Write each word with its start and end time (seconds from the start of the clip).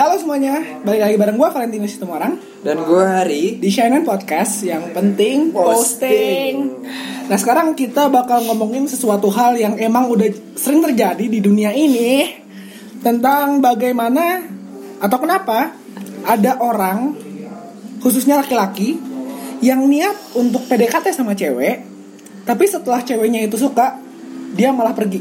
Halo 0.00 0.16
semuanya, 0.16 0.80
balik 0.80 1.04
lagi 1.04 1.16
bareng 1.20 1.36
gue 1.36 1.48
Valentinus 1.52 1.92
Situmorang 1.92 2.40
Dan 2.64 2.88
gue 2.88 3.04
Hari 3.04 3.60
di 3.60 3.68
Shine 3.68 4.00
Podcast 4.00 4.64
yang 4.64 4.96
penting 4.96 5.52
posting. 5.52 6.72
Nah 7.28 7.36
sekarang 7.36 7.76
kita 7.76 8.08
bakal 8.08 8.48
ngomongin 8.48 8.88
sesuatu 8.88 9.28
hal 9.28 9.60
yang 9.60 9.76
emang 9.76 10.08
udah 10.08 10.56
sering 10.56 10.80
terjadi 10.80 11.20
di 11.28 11.44
dunia 11.44 11.76
ini 11.76 12.32
tentang 13.04 13.60
bagaimana 13.60 14.40
atau 15.04 15.20
kenapa 15.20 15.76
ada 16.24 16.56
orang 16.64 17.20
khususnya 18.00 18.40
laki-laki 18.40 18.96
yang 19.60 19.84
niat 19.84 20.16
untuk 20.32 20.64
PDKT 20.64 21.12
sama 21.12 21.36
cewek, 21.36 21.84
tapi 22.48 22.64
setelah 22.64 23.04
ceweknya 23.04 23.44
itu 23.44 23.60
suka, 23.60 24.00
dia 24.56 24.72
malah 24.72 24.96
pergi. 24.96 25.20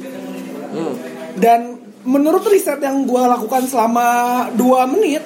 hmm. 0.72 0.96
Dan 1.36 1.79
menurut 2.08 2.44
riset 2.48 2.80
yang 2.80 3.04
gue 3.04 3.24
lakukan 3.24 3.68
selama 3.68 4.08
2 4.56 4.94
menit 4.96 5.24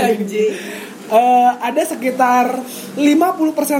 Anjing. 0.00 0.52
eh, 1.18 1.50
Ada 1.62 1.94
sekitar 1.94 2.58
50% 2.98 2.98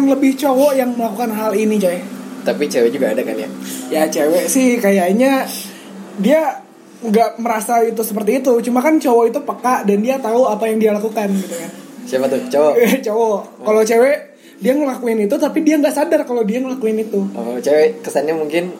lebih 0.06 0.38
cowok 0.38 0.72
yang 0.78 0.94
melakukan 0.94 1.34
hal 1.34 1.52
ini 1.56 1.80
coy 1.82 1.98
Tapi 2.42 2.64
cewek 2.70 2.90
juga 2.94 3.14
ada 3.14 3.22
kan 3.26 3.36
ya? 3.38 3.48
Ya 3.90 4.02
cewek 4.06 4.46
sih 4.46 4.78
kayaknya 4.78 5.46
Dia 6.22 6.62
nggak 7.02 7.42
merasa 7.42 7.82
itu 7.82 7.98
seperti 8.06 8.38
itu. 8.38 8.52
Cuma 8.70 8.78
kan 8.78 8.96
cowok 9.02 9.24
itu 9.34 9.40
peka 9.42 9.82
dan 9.82 9.98
dia 10.00 10.16
tahu 10.22 10.46
apa 10.46 10.70
yang 10.70 10.78
dia 10.78 10.90
lakukan 10.94 11.28
gitu 11.34 11.54
kan. 11.58 11.70
Siapa 12.06 12.26
tuh? 12.30 12.40
Cowok? 12.46 12.74
Cowok. 13.06 13.40
Kalau 13.66 13.82
cewek 13.82 14.16
dia 14.62 14.72
ngelakuin 14.78 15.26
itu 15.26 15.34
tapi 15.34 15.66
dia 15.66 15.74
nggak 15.82 15.90
sadar 15.90 16.22
kalau 16.22 16.46
dia 16.46 16.62
ngelakuin 16.62 17.02
itu. 17.02 17.26
Oh 17.34 17.58
cewek 17.58 18.06
kesannya 18.06 18.38
mungkin 18.38 18.70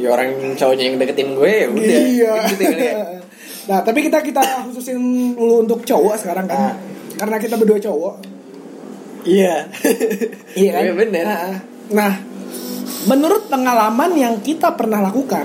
Ya 0.00 0.08
orang 0.16 0.56
cowoknya 0.56 0.84
yang 0.88 0.96
deketin 0.96 1.36
gue 1.36 1.52
ya 1.52 1.66
udah 1.68 1.84
Iya. 1.84 2.32
Gitu 2.48 2.62
kali 2.64 2.84
ya. 2.88 2.94
nah, 3.68 3.78
tapi 3.84 3.98
kita 4.08 4.24
kita 4.24 4.40
khususin 4.64 4.96
dulu 5.36 5.68
untuk 5.68 5.84
cowok 5.84 6.16
sekarang 6.16 6.48
kan. 6.48 6.72
Ah. 6.72 6.74
Karena 7.20 7.36
kita 7.36 7.60
berdua 7.60 7.76
cowok. 7.76 8.14
Iya 9.28 9.68
Iya 10.60 10.70
kan? 10.72 10.82
Iya 10.88 10.92
bener 10.96 11.24
Nah, 11.28 11.52
Nah, 11.90 12.12
menurut 13.04 13.50
pengalaman 13.50 14.14
yang 14.14 14.38
kita 14.40 14.78
pernah 14.78 15.02
lakukan, 15.02 15.42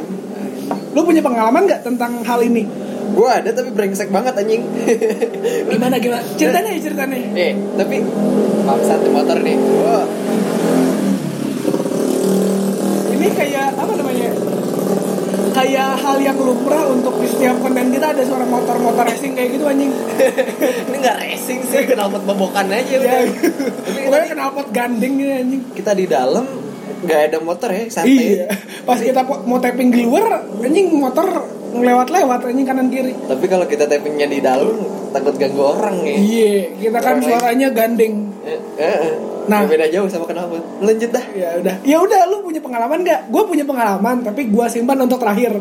lu 0.94 1.02
punya 1.02 1.26
pengalaman 1.26 1.66
nggak 1.66 1.82
tentang 1.82 2.22
hal 2.22 2.40
ini? 2.46 2.64
Gue 3.16 3.30
ada 3.32 3.50
tapi 3.50 3.74
brengsek 3.74 4.14
banget 4.14 4.38
anjing 4.38 4.62
Gimana 5.74 5.98
gimana? 5.98 6.22
Ceritanya 6.38 6.70
ya 6.74 6.80
ceritanya. 6.84 7.18
Eh 7.34 7.54
tapi 7.78 8.04
Maaf 8.66 8.82
satu 8.82 9.08
motor 9.14 9.40
nih 9.46 9.56
Wah 9.56 10.06
Ini 13.14 13.28
kayak 13.34 13.78
apa 13.78 13.92
namanya? 13.96 14.05
Kayak 15.56 15.92
hal 16.04 16.18
yang 16.20 16.36
lumrah 16.36 16.84
untuk 16.92 17.16
di 17.24 17.28
setiap 17.32 17.56
konten 17.64 17.88
kita 17.88 18.12
ada 18.12 18.24
suara 18.28 18.44
motor-motor 18.44 19.08
racing 19.08 19.34
kayak 19.40 19.56
gitu 19.56 19.66
anjing. 19.72 19.92
Ini 20.92 20.98
gak 21.00 21.18
racing 21.24 21.60
sih 21.64 21.88
Kenapa 21.88 22.20
bobokan 22.20 22.68
aja 22.68 23.00
Ya, 23.00 23.24
udah 23.24 23.24
pokoknya 24.04 24.28
knalpot 24.36 24.68
gandeng 24.76 25.14
gitu 25.16 25.32
anjing. 25.32 25.62
Kita 25.72 25.92
di 25.96 26.06
dalam 26.12 26.44
Gak 27.08 27.22
ada 27.32 27.38
motor 27.40 27.72
ya 27.72 27.88
Santai 27.88 28.44
Iya. 28.44 28.48
Pas 28.84 29.00
kita 29.00 29.24
mau 29.24 29.58
tapping 29.64 29.90
di 29.96 30.04
luar, 30.04 30.44
anjing 30.60 30.92
motor 30.92 31.28
ngelewat-lewat 31.76 32.40
anjing 32.52 32.68
kanan 32.68 32.88
kiri. 32.92 33.16
Tapi 33.16 33.46
kalau 33.48 33.66
kita 33.68 33.88
tappingnya 33.88 34.28
di 34.28 34.40
dalam 34.44 34.76
Takut 35.16 35.40
ganggu 35.40 35.64
orang 35.64 36.04
ya 36.04 36.16
Iya, 36.20 36.52
kita 36.76 37.00
kan 37.00 37.24
suaranya 37.24 37.72
gandeng. 37.72 38.36
Eh, 38.44 38.60
eh, 38.76 38.98
eh. 39.08 39.35
Nah. 39.46 39.62
Beda 39.64 39.86
jauh 39.86 40.06
sama 40.06 40.26
kenapa 40.26 40.58
Lanjut 40.80 41.10
dah 41.10 41.26
Ya 41.32 41.54
udah. 41.56 41.76
Ya 41.82 41.98
udah, 41.98 42.22
lu 42.26 42.42
punya 42.42 42.58
pengalaman 42.58 43.02
nggak? 43.02 43.30
Gue 43.30 43.44
punya 43.44 43.62
pengalaman, 43.62 44.22
tapi 44.22 44.48
gue 44.48 44.66
simpan 44.66 44.98
untuk 45.00 45.18
terakhir. 45.18 45.54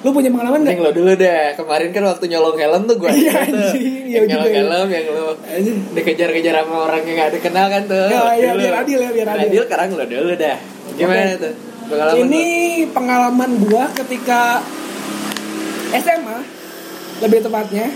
Lu 0.00 0.10
punya 0.10 0.28
pengalaman 0.28 0.62
Yang 0.62 0.72
nggak? 0.72 0.84
lo 0.84 0.90
dulu 0.92 1.12
deh 1.12 1.42
Kemarin 1.54 1.88
kan 1.90 2.02
waktu 2.04 2.24
nyolong 2.28 2.56
helm 2.56 2.82
tuh 2.84 2.96
gue 2.96 3.10
Iya. 3.12 3.34
Iya 3.46 4.18
Yang 4.18 4.26
juga 4.28 4.48
nyolong 4.48 4.70
helm 4.72 4.88
Yang 4.88 5.06
lo 5.10 5.24
Anjing. 5.42 5.78
dikejar-kejar 5.92 6.54
sama 6.56 6.76
orang 6.84 7.02
yang 7.02 7.16
gak 7.18 7.30
dikenal 7.32 7.66
kan 7.68 7.82
tuh 7.86 8.06
Ya, 8.06 8.20
ya, 8.32 8.50
biar 8.52 8.74
adil 8.78 8.98
ya, 8.98 9.10
biar 9.10 9.28
adil. 9.30 9.46
Adil 9.48 9.62
sekarang 9.62 9.88
lo 9.92 10.04
dulu 10.04 10.32
dah 10.34 10.56
Gimana 10.92 11.20
Oke. 11.24 11.36
tuh 11.40 11.54
Pengalaman 11.82 12.18
Ini 12.24 12.44
pengalaman 12.90 13.50
gue 13.58 13.84
ketika 13.96 14.40
SMA, 15.92 16.38
lebih 17.20 17.44
tepatnya. 17.44 17.86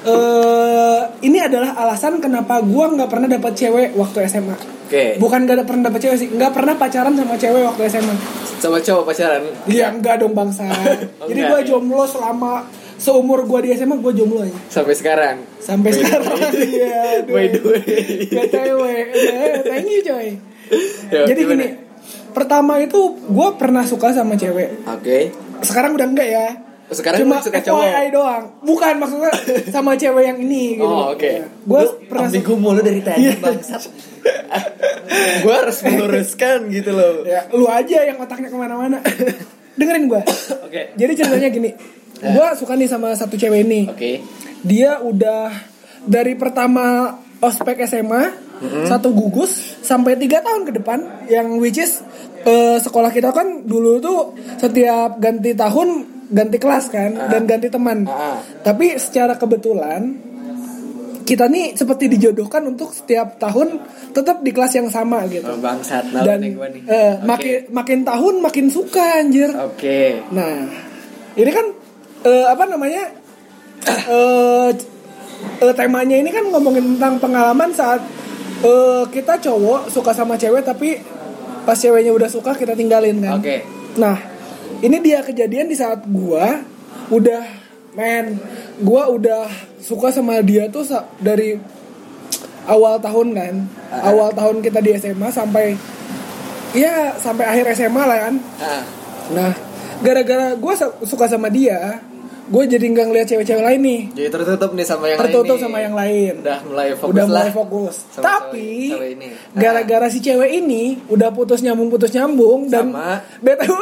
Eh 0.00 1.00
ini 1.20 1.38
adalah 1.40 1.76
alasan 1.76 2.18
kenapa 2.24 2.64
gue 2.64 2.84
nggak 2.96 3.10
pernah 3.10 3.28
dapet 3.28 3.52
cewek 3.52 3.88
waktu 3.96 4.24
SMA. 4.28 4.80
Oke 4.90 5.22
Bukan 5.22 5.46
gak 5.46 5.62
pernah 5.70 5.86
dapet 5.86 6.02
cewek 6.02 6.18
sih, 6.18 6.28
nggak 6.34 6.50
pernah 6.50 6.74
pacaran 6.74 7.14
sama 7.14 7.38
cewek 7.38 7.62
waktu 7.62 7.82
SMA. 7.86 8.14
Sama 8.58 8.82
cowok 8.82 9.04
pacaran 9.06 9.42
Iya 9.70 9.94
enggak 9.94 10.18
dong 10.18 10.34
bangsa. 10.34 10.66
Oh, 11.22 11.26
Jadi 11.30 11.40
gue 11.46 11.60
jomblo 11.62 12.02
selama 12.10 12.66
seumur 12.98 13.46
gue 13.46 13.70
di 13.70 13.78
SMA 13.78 14.02
gue 14.02 14.12
jomblo 14.18 14.42
aja. 14.42 14.58
Sampai 14.66 14.98
sekarang 14.98 15.36
Sampai 15.62 15.94
By 15.94 15.98
sekarang. 16.02 16.38
Iya. 16.74 17.02
By 17.22 17.46
the 17.54 17.60
way. 17.62 17.82
Gak 18.34 18.46
cewek. 18.50 19.06
Thank 19.62 19.88
you 19.94 20.02
coy. 20.02 20.28
Ya, 21.10 21.22
Jadi 21.22 21.40
gimana? 21.46 21.54
gini. 21.54 21.68
Pertama 22.34 22.72
itu 22.82 23.00
gue 23.14 23.48
pernah 23.54 23.86
suka 23.86 24.10
sama 24.10 24.34
cewek. 24.34 24.90
Oke 24.90 25.30
Sekarang 25.62 25.94
udah 25.94 26.06
enggak 26.10 26.28
ya. 26.34 26.69
Sekarang 26.90 27.22
Cuma 27.22 27.38
suka 27.38 27.62
cowok 27.62 27.82
FYI 27.86 28.08
doang. 28.10 28.44
Bukan 28.66 28.92
maksudnya 28.98 29.32
sama 29.70 29.94
cewek 29.94 30.24
yang 30.26 30.38
ini 30.42 30.76
gitu. 30.76 30.86
Oh 30.86 31.14
oke 31.14 31.32
Gue 31.64 31.80
Lu 31.86 31.90
pernah 32.10 32.26
ambigu 32.26 32.54
mulu 32.58 32.80
dari 32.82 33.00
tadi 33.00 33.30
Iya. 33.30 33.38
bangsat 33.38 33.82
Gue 35.46 35.54
harus 35.54 35.78
meluruskan 35.86 36.66
gitu 36.68 36.90
loh 36.90 37.22
Ya, 37.22 37.46
lu 37.54 37.66
aja 37.66 38.02
yang 38.02 38.18
otaknya 38.18 38.50
ke 38.50 38.58
mana-mana. 38.58 38.98
Dengerin 39.78 40.10
gue. 40.10 40.22
Oke 40.66 40.80
Jadi 40.98 41.12
ceritanya 41.14 41.48
gini. 41.48 41.70
Gue 42.20 42.46
suka 42.58 42.74
nih 42.74 42.90
sama 42.90 43.14
satu 43.14 43.38
cewek 43.38 43.62
ini. 43.64 43.86
Oke 43.86 44.12
dia 44.60 45.00
udah 45.00 45.48
dari 46.04 46.36
pertama 46.36 47.16
ospek 47.40 47.80
SMA 47.88 48.50
satu 48.84 49.16
gugus 49.16 49.80
sampai 49.80 50.20
tiga 50.20 50.44
tahun 50.44 50.68
ke 50.68 50.72
depan 50.76 51.00
yang 51.32 51.56
which 51.56 51.80
is 51.80 52.04
eh, 52.44 52.76
sekolah 52.76 53.08
kita 53.08 53.32
kan 53.32 53.64
dulu 53.64 53.96
tuh 53.96 54.36
setiap 54.60 55.16
ganti 55.16 55.56
tahun 55.56 56.04
ganti 56.30 56.56
kelas 56.56 56.88
kan 56.88 57.10
dan 57.28 57.42
ganti 57.44 57.66
teman 57.66 58.06
Ah. 58.06 58.38
tapi 58.62 58.94
secara 58.96 59.34
kebetulan 59.34 60.14
kita 61.22 61.46
nih 61.46 61.74
seperti 61.74 62.10
dijodohkan 62.10 62.66
untuk 62.66 62.90
setiap 62.90 63.38
tahun 63.38 63.78
tetap 64.10 64.42
di 64.42 64.50
kelas 64.50 64.74
yang 64.74 64.88
sama 64.88 65.22
gitu 65.26 65.46
Oh, 65.46 65.58
Bangsat 65.58 66.10
Nah 66.10 66.26
dan 66.26 66.42
nih 66.42 66.54
gue 66.54 66.66
nih 66.70 66.82
eh, 66.86 67.14
Oke. 67.14 67.22
makin 67.22 67.56
makin 67.70 67.98
tahun 68.02 68.34
makin 68.40 68.66
suka 68.66 69.22
anjir 69.22 69.50
Oke 69.54 70.26
Nah, 70.30 70.66
ini 71.34 71.50
kan 71.50 71.66
eh, 72.20 72.46
apa 72.46 72.66
namanya? 72.66 73.14
eh 74.10 74.70
eh, 75.62 75.72
temanya 75.72 76.18
ini 76.18 76.28
kan 76.28 76.44
ngomongin 76.46 76.98
tentang 76.98 77.22
pengalaman 77.22 77.70
saat 77.70 78.02
eh, 78.60 79.02
kita 79.06 79.38
cowok 79.38 79.86
suka 79.86 80.10
sama 80.10 80.34
cewek 80.34 80.62
tapi 80.62 80.98
pas 81.62 81.78
ceweknya 81.78 82.10
udah 82.10 82.26
suka 82.26 82.54
kita 82.54 82.74
tinggalin 82.74 83.22
kan. 83.22 83.38
Oke 83.38 83.62
Nah, 83.96 84.18
ini 84.78 84.96
dia 85.02 85.26
kejadian 85.26 85.66
di 85.66 85.76
saat 85.76 86.06
gua 86.06 86.62
udah 87.10 87.42
men, 87.98 88.38
gua 88.80 89.10
udah 89.10 89.50
suka 89.82 90.14
sama 90.14 90.38
dia 90.46 90.70
tuh 90.70 90.86
dari 91.18 91.58
awal 92.70 93.02
tahun 93.02 93.34
kan. 93.34 93.54
Ah. 93.90 94.14
Awal 94.14 94.30
tahun 94.36 94.56
kita 94.62 94.78
di 94.78 94.94
SMA 94.94 95.28
sampai 95.34 95.74
Iya 96.70 97.18
sampai 97.18 97.50
akhir 97.50 97.74
SMA 97.74 98.02
lah 98.06 98.18
kan. 98.30 98.34
Ah. 98.62 98.82
Nah, 99.34 99.52
gara-gara 100.02 100.54
gue 100.54 100.74
suka 101.02 101.26
sama 101.26 101.50
dia, 101.50 101.98
gue 102.50 102.62
jadi 102.66 102.82
nggak 102.82 103.06
ngeliat 103.06 103.26
cewek-cewek 103.30 103.62
lain 103.62 103.80
nih. 103.80 104.00
Jadi 104.10 104.28
tertutup 104.34 104.74
nih 104.74 104.82
sama 104.82 105.06
yang 105.06 105.22
Tertutup 105.22 105.54
lain 105.54 105.62
sama 105.62 105.78
yang 105.78 105.94
lain. 105.94 106.34
Udah 106.42 106.58
mulai 106.66 106.88
fokus 106.98 107.10
udah 107.14 107.24
lah. 107.24 107.30
mulai 107.30 107.50
fokus. 107.54 107.94
Sama 108.10 108.24
Tapi 108.26 108.68
ini. 109.14 109.28
gara-gara 109.54 110.06
si 110.10 110.18
cewek 110.18 110.50
ini 110.50 110.98
udah 111.06 111.30
putus 111.30 111.62
nyambung 111.62 111.86
putus 111.86 112.10
nyambung 112.10 112.66
dan 112.66 112.90
Sama? 112.90 113.22
btw 113.38 113.78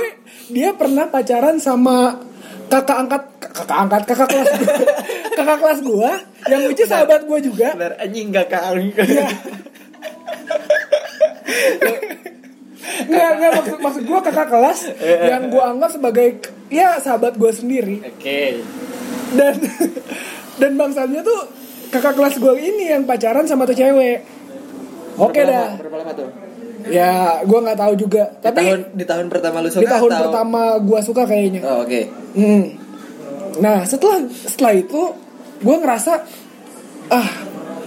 dia 0.53 0.77
pernah 0.77 1.09
pacaran 1.09 1.57
sama 1.57 2.21
kakak 2.69 3.09
angkat 3.09 3.23
kakak 3.41 3.79
angkat 3.81 4.03
kakak 4.05 4.29
kelas 4.29 4.53
gua, 4.53 4.69
kakak 5.41 5.59
kelas 5.65 5.81
gue 5.81 6.11
yang 6.53 6.61
is 6.69 6.85
sahabat 6.85 7.25
gue 7.25 7.39
juga. 7.41 7.73
Benar 7.73 7.97
anjing 7.97 8.29
gak 8.29 8.53
keangkat. 8.53 9.09
Iya. 12.89 13.07
Nggak, 13.07 13.31
nggak 13.35 13.53
maksud, 13.55 13.77
maksud 13.81 14.03
gue 14.05 14.19
kakak 14.23 14.49
kelas 14.49 14.79
yang 15.01 15.43
gue 15.47 15.63
anggap 15.63 15.91
sebagai 15.91 16.27
ya 16.67 16.97
sahabat 16.97 17.35
gue 17.35 17.51
sendiri 17.51 17.97
Oke. 18.03 18.61
dan 19.33 19.55
dan 20.61 20.71
bangsanya 20.75 21.21
tuh 21.21 21.41
kakak 21.89 22.15
kelas 22.15 22.37
gue 22.37 22.55
ini 22.55 22.89
yang 22.89 23.05
pacaran 23.05 23.45
sama 23.45 23.65
tuh 23.65 23.75
cewek 23.75 24.25
oke 25.15 25.33
Berapa 25.33 25.47
dah 25.47 25.69
Berapa 25.77 25.97
lama 25.99 26.13
tuh? 26.13 26.29
ya 26.87 27.13
gue 27.41 27.59
nggak 27.59 27.79
tahu 27.79 27.93
juga 27.99 28.25
Di 28.31 28.41
tapi 28.41 28.61
tahun 28.63 28.81
di 28.93 29.05
tahun 29.05 29.27
pertama 29.29 29.57
lu 29.59 29.69
suka 29.69 29.81
di 29.81 29.89
tahun 29.89 30.11
atau- 30.11 30.21
pertama 30.23 30.61
gue 30.79 31.01
suka 31.03 31.23
kayaknya 31.25 31.61
Oh, 31.63 31.83
oke. 31.83 32.01
Hmm. 32.35 32.65
Nah 33.59 33.83
setelah 33.83 34.19
setelah 34.31 34.73
itu 34.73 35.03
gue 35.59 35.77
ngerasa 35.77 36.13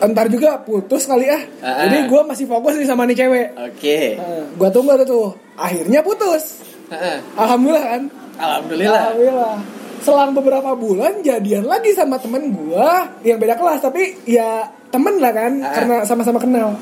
entar 0.02 0.26
juga 0.28 0.58
putus 0.60 1.06
kali 1.06 1.30
ah. 1.30 1.42
Ah. 1.62 1.86
Jadi 1.86 2.10
gue 2.10 2.22
masih 2.26 2.46
fokus 2.46 2.74
nih 2.76 2.86
sama 2.86 3.06
nih 3.06 3.16
cewek. 3.16 3.48
Oke. 3.56 4.00
Nah, 4.18 4.50
gue 4.52 4.70
tunggu 4.70 4.94
tuh 5.02 5.08
tuh. 5.08 5.28
Akhirnya 5.56 6.02
putus. 6.02 6.60
Heeh. 6.90 7.18
Alhamdulillah 7.34 7.86
kan. 7.86 8.02
Alhamdulillah. 8.36 9.02
Alhamdulillah. 9.08 9.56
selang 10.02 10.34
beberapa 10.34 10.74
bulan 10.74 11.22
jadian 11.22 11.70
lagi 11.70 11.94
sama 11.94 12.18
temen 12.18 12.50
gue 12.50 12.90
yang 13.22 13.38
beda 13.38 13.54
kelas 13.54 13.86
tapi 13.86 14.18
ya 14.26 14.66
temen 14.90 15.22
lah 15.22 15.30
kan 15.30 15.62
Ah. 15.62 15.78
karena 15.78 15.96
sama-sama 16.02 16.42
kenal 16.42 16.74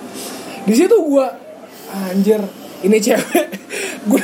di 0.63 0.71
situ 0.71 0.95
gue 0.95 1.27
anjir 1.91 2.39
ini 2.79 2.95
cewek 2.95 3.43
gue 4.15 4.23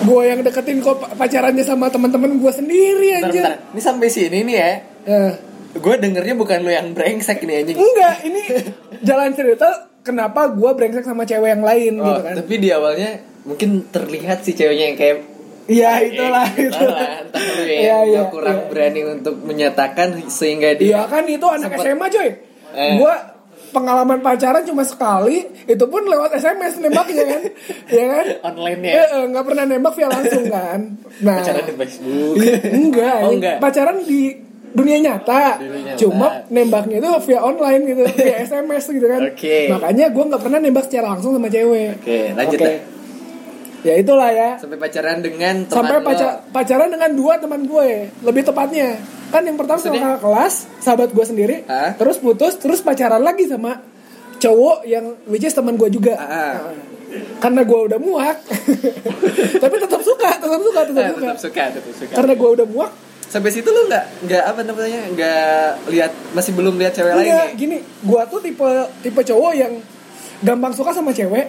gue 0.00 0.22
yang 0.24 0.40
deketin 0.40 0.78
kok 0.78 0.94
pacarannya 1.18 1.66
sama 1.66 1.90
teman-teman 1.90 2.38
gue 2.38 2.52
sendiri 2.54 3.18
anjir 3.18 3.42
bentar. 3.42 3.58
Ini 3.74 3.80
sampai 3.82 4.06
sini 4.06 4.38
nih 4.46 4.54
ya. 4.54 4.70
Eh, 5.10 5.32
Gue 5.72 5.94
dengernya 5.96 6.34
bukan 6.34 6.58
lo 6.60 6.70
yang 6.70 6.90
brengsek 6.90 7.40
nih 7.40 7.62
anjing. 7.62 7.76
enggak 7.76 8.14
ini 8.22 8.42
jalan 9.00 9.30
cerita 9.30 9.68
kenapa 10.00 10.50
gue 10.50 10.70
brengsek 10.72 11.02
sama 11.02 11.22
cewek 11.22 11.50
yang 11.50 11.62
lain 11.62 11.92
Oh, 11.96 12.06
gitu 12.08 12.20
kan 12.22 12.34
tapi 12.36 12.54
di 12.56 12.68
awalnya 12.68 13.10
mungkin 13.42 13.86
terlihat 13.86 14.40
si 14.40 14.52
ceweknya 14.52 14.86
yang 14.86 14.98
kayak 14.98 15.18
Iya 15.66 16.02
itulah 16.02 16.50
itu. 16.50 16.66
Entahlah, 16.66 17.22
entah 17.22 17.38
lu 17.38 17.62
ya, 17.62 17.62
Iya, 17.62 17.78
iya, 17.78 17.96
yang 18.16 18.26
kurang 18.28 18.58
iya. 18.58 18.66
berani 18.66 19.00
untuk 19.08 19.38
menyatakan 19.38 20.08
sehingga 20.26 20.74
Iya 20.74 20.80
dia 20.98 21.00
kan 21.06 21.22
itu 21.24 21.46
anak 21.46 21.70
Sempet- 21.70 21.86
SMA 21.86 22.06
coy. 22.08 22.28
Eh. 22.72 22.92
Gua 22.98 23.14
pengalaman 23.70 24.18
pacaran 24.18 24.66
cuma 24.66 24.82
sekali, 24.82 25.38
itu 25.64 25.84
pun 25.86 26.02
lewat 26.02 26.34
SMS 26.34 26.74
nembaknya 26.76 27.22
kan. 27.24 27.42
Iya 27.86 28.04
kan? 28.12 28.24
online 28.50 28.80
ya. 28.82 28.92
Eh, 28.92 29.06
eh, 29.12 29.24
nggak 29.28 29.44
pernah 29.44 29.64
nembak 29.64 29.92
via 29.94 30.08
langsung 30.10 30.44
kan. 30.44 30.80
Nah, 31.22 31.36
Pacaran 31.38 31.62
di 31.62 31.74
Facebook. 31.76 32.34
Iya, 32.36 32.56
enggak, 32.68 33.16
Oh, 33.20 33.30
enggak. 33.30 33.56
Pacaran 33.62 33.96
di 34.02 34.20
dunia 34.72 34.96
nyata. 34.98 35.58
Dunia 35.58 35.80
nyata. 35.86 35.98
Cuma 35.98 36.26
nembaknya 36.46 36.96
itu 36.98 37.08
via 37.24 37.40
online 37.40 37.82
gitu, 37.84 38.02
via 38.12 38.36
SMS 38.46 38.84
gitu 38.88 39.06
kan. 39.06 39.20
Oke. 39.26 39.68
Makanya 39.68 40.06
gua 40.08 40.24
nggak 40.28 40.42
pernah 40.42 40.58
nembak 40.58 40.84
secara 40.86 41.06
langsung 41.10 41.32
sama 41.32 41.46
cewek. 41.46 41.98
Oke, 41.98 42.18
lanjut 42.32 42.56
Oke. 42.56 42.66
deh. 42.66 42.78
Ya 43.80 43.94
itulah 43.96 44.28
ya. 44.28 44.50
Sampai 44.56 44.76
pacaran 44.76 45.18
dengan 45.18 45.64
teman 45.64 45.72
Sampai 45.72 45.96
lo. 45.96 46.04
paca- 46.04 46.38
pacaran 46.46 46.88
dengan 46.88 47.10
dua 47.12 47.34
teman 47.36 47.64
gue, 47.64 47.90
lebih 48.20 48.42
tepatnya. 48.42 49.00
Kan 49.28 49.42
yang 49.42 49.56
pertama 49.56 49.76
sama 49.76 49.94
Maksudnya? 49.94 50.04
kakak 50.10 50.22
kelas, 50.22 50.54
sahabat 50.78 51.08
gue 51.10 51.24
sendiri, 51.24 51.56
Hah? 51.64 51.94
terus 51.94 52.18
putus, 52.18 52.54
terus 52.56 52.80
pacaran 52.80 53.20
lagi 53.20 53.46
sama 53.46 53.80
cowok 54.36 54.84
yang 54.84 55.16
which 55.24 55.42
is 55.42 55.52
teman 55.52 55.74
gue 55.74 55.88
juga. 55.88 56.12
Ah. 56.14 56.28
Nah, 56.60 56.76
Karena 57.40 57.64
gue 57.64 57.80
udah 57.86 57.98
muak. 57.98 58.36
Tapi 59.62 59.74
tetap 59.76 60.00
suka, 60.00 60.30
tetap 60.36 60.60
suka, 60.60 60.80
tetap 60.84 61.00
Ah, 61.00 61.08
suka. 61.08 61.20
tetap 61.24 61.38
suka, 61.40 61.62
tetap 61.72 61.94
suka. 61.96 62.12
Karena 62.12 62.32
gue 62.34 62.50
udah 62.52 62.66
muak, 62.66 62.90
Sampai 63.30 63.54
situ 63.54 63.70
lu 63.70 63.86
nggak 63.86 64.26
nggak 64.26 64.42
apa 64.42 64.60
namanya 64.66 65.00
nggak 65.14 65.68
lihat 65.94 66.12
masih 66.34 66.52
belum 66.58 66.74
lihat 66.82 66.98
cewek 66.98 67.14
lain 67.14 67.30
nih. 67.30 67.50
gini, 67.54 67.78
gue 67.80 68.22
tuh 68.26 68.40
tipe 68.42 68.68
tipe 69.06 69.20
cowok 69.22 69.52
yang 69.54 69.72
gampang 70.42 70.74
suka 70.74 70.90
sama 70.90 71.14
cewek. 71.14 71.46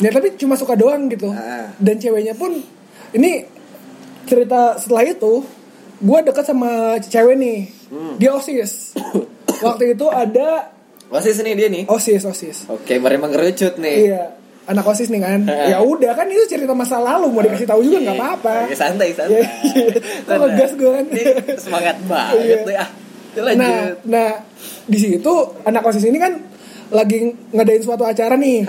Ya 0.00 0.08
tapi 0.08 0.32
cuma 0.40 0.56
suka 0.56 0.72
doang 0.72 1.12
gitu. 1.12 1.28
Ah. 1.28 1.68
Dan 1.76 2.00
ceweknya 2.00 2.32
pun 2.32 2.56
ini 3.12 3.44
cerita 4.24 4.80
setelah 4.80 5.04
itu 5.04 5.44
gue 6.00 6.18
deket 6.24 6.44
sama 6.48 6.96
cewek 6.98 7.36
nih. 7.36 7.60
Hmm. 7.92 8.16
Dia 8.16 8.32
OSIS. 8.32 8.96
Waktu 9.68 9.92
itu 9.92 10.08
ada 10.08 10.72
Osis 11.12 11.44
nih 11.44 11.52
dia 11.52 11.68
nih. 11.68 11.84
OSIS, 11.92 12.24
OSIS. 12.24 12.58
Oke, 12.72 12.96
baru 12.96 13.20
mengerucut 13.20 13.76
nih. 13.76 14.08
Iya. 14.08 14.41
Anak 14.72 14.88
OSIS 14.88 15.12
nih 15.12 15.20
kan. 15.20 15.40
Ya 15.44 15.78
udah 15.84 16.16
kan 16.16 16.24
itu 16.32 16.48
cerita 16.48 16.72
masa 16.72 16.96
lalu 16.96 17.28
mau 17.28 17.44
dikasih 17.44 17.68
tahu 17.68 17.84
juga 17.84 18.00
nggak 18.00 18.16
apa-apa. 18.16 18.54
Oke, 18.66 18.76
santai, 18.76 19.12
santai. 19.12 19.44
Iya. 19.44 19.48
Kok 20.26 20.36
ngegas 20.40 20.72
gue 20.80 20.90
kan. 20.90 21.04
Semangat 21.60 21.96
banget. 22.08 22.64
Ya, 22.72 22.84
lanjut. 23.36 23.60
Nah, 23.60 23.76
nah 24.08 24.30
di 24.88 24.98
situ 24.98 25.32
anak 25.68 25.84
OSIS 25.84 26.08
ini 26.08 26.16
kan 26.16 26.40
lagi 26.88 27.32
ngadain 27.52 27.84
suatu 27.84 28.08
acara 28.08 28.40
nih. 28.40 28.64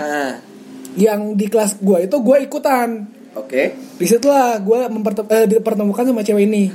Yang 0.94 1.20
di 1.40 1.46
kelas 1.48 1.80
gue 1.80 1.98
itu 2.04 2.16
gue 2.20 2.36
ikutan. 2.44 2.88
Oke. 3.34 3.62
Di 3.98 4.06
situ 4.06 4.28
lah 4.30 4.60
gue 4.60 4.86
eh, 5.32 5.46
dipertemukan 5.48 6.04
sama 6.04 6.20
cewek 6.20 6.44
ini. 6.44 6.70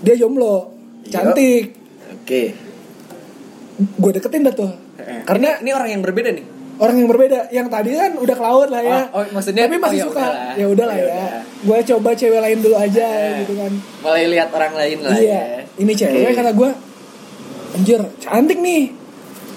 Dia 0.00 0.14
jomblo, 0.16 0.72
cantik. 1.08 1.76
Oke. 2.20 2.42
Gue 3.80 4.10
deketin 4.12 4.44
dah 4.44 4.54
tuh. 4.54 4.72
Karena 5.00 5.58
ini, 5.58 5.66
ini 5.66 5.70
orang 5.72 5.90
yang 5.98 6.02
berbeda 6.04 6.30
nih. 6.30 6.46
Orang 6.80 6.96
yang 6.96 7.06
berbeda. 7.06 7.38
Yang 7.50 7.66
tadi 7.68 7.90
kan 7.92 8.12
udah 8.16 8.34
ke 8.34 8.42
laut 8.42 8.68
lah 8.68 8.80
ya. 8.80 8.98
Oh, 9.06 9.20
oh, 9.20 9.24
maksudnya- 9.30 9.68
Tapi 9.68 9.76
masih 9.76 9.92
oh, 9.92 10.00
ya 10.00 10.06
suka. 10.06 10.18
udahlah. 10.18 10.52
Ya 10.56 10.66
udah 10.66 10.84
lah 10.84 10.96
Ya 10.96 11.04
ya. 11.06 11.24
Gue 11.60 11.78
coba 11.86 12.10
cewek 12.12 12.40
lain 12.40 12.58
dulu 12.58 12.74
aja 12.74 13.06
Eh. 13.06 13.32
gitu 13.38 13.52
kan. 13.54 13.72
Mulai 14.00 14.24
lihat 14.26 14.48
orang 14.50 14.72
lain 14.74 14.98
lah 15.00 15.12
iya. 15.14 15.28
ya. 15.30 15.42
Ini 15.76 15.92
cewek 15.94 16.20
Oke. 16.24 16.34
kata 16.34 16.52
gue, 16.52 16.70
anjir 17.72 18.00
cantik 18.18 18.58
nih. 18.58 18.82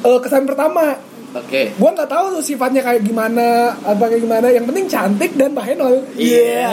Eh, 0.04 0.20
kesan 0.20 0.44
pertama, 0.44 1.00
Oke. 1.34 1.72
gue 1.72 1.90
nggak 1.90 2.06
tahu 2.06 2.26
tuh 2.34 2.44
sifatnya 2.44 2.84
kayak 2.84 3.02
gimana, 3.02 3.48
apa 3.78 4.04
kayak 4.06 4.20
gimana. 4.22 4.48
Yang 4.50 4.66
penting 4.68 4.86
cantik 4.86 5.32
dan 5.34 5.52
bahenol. 5.52 6.04
Iya. 6.14 6.68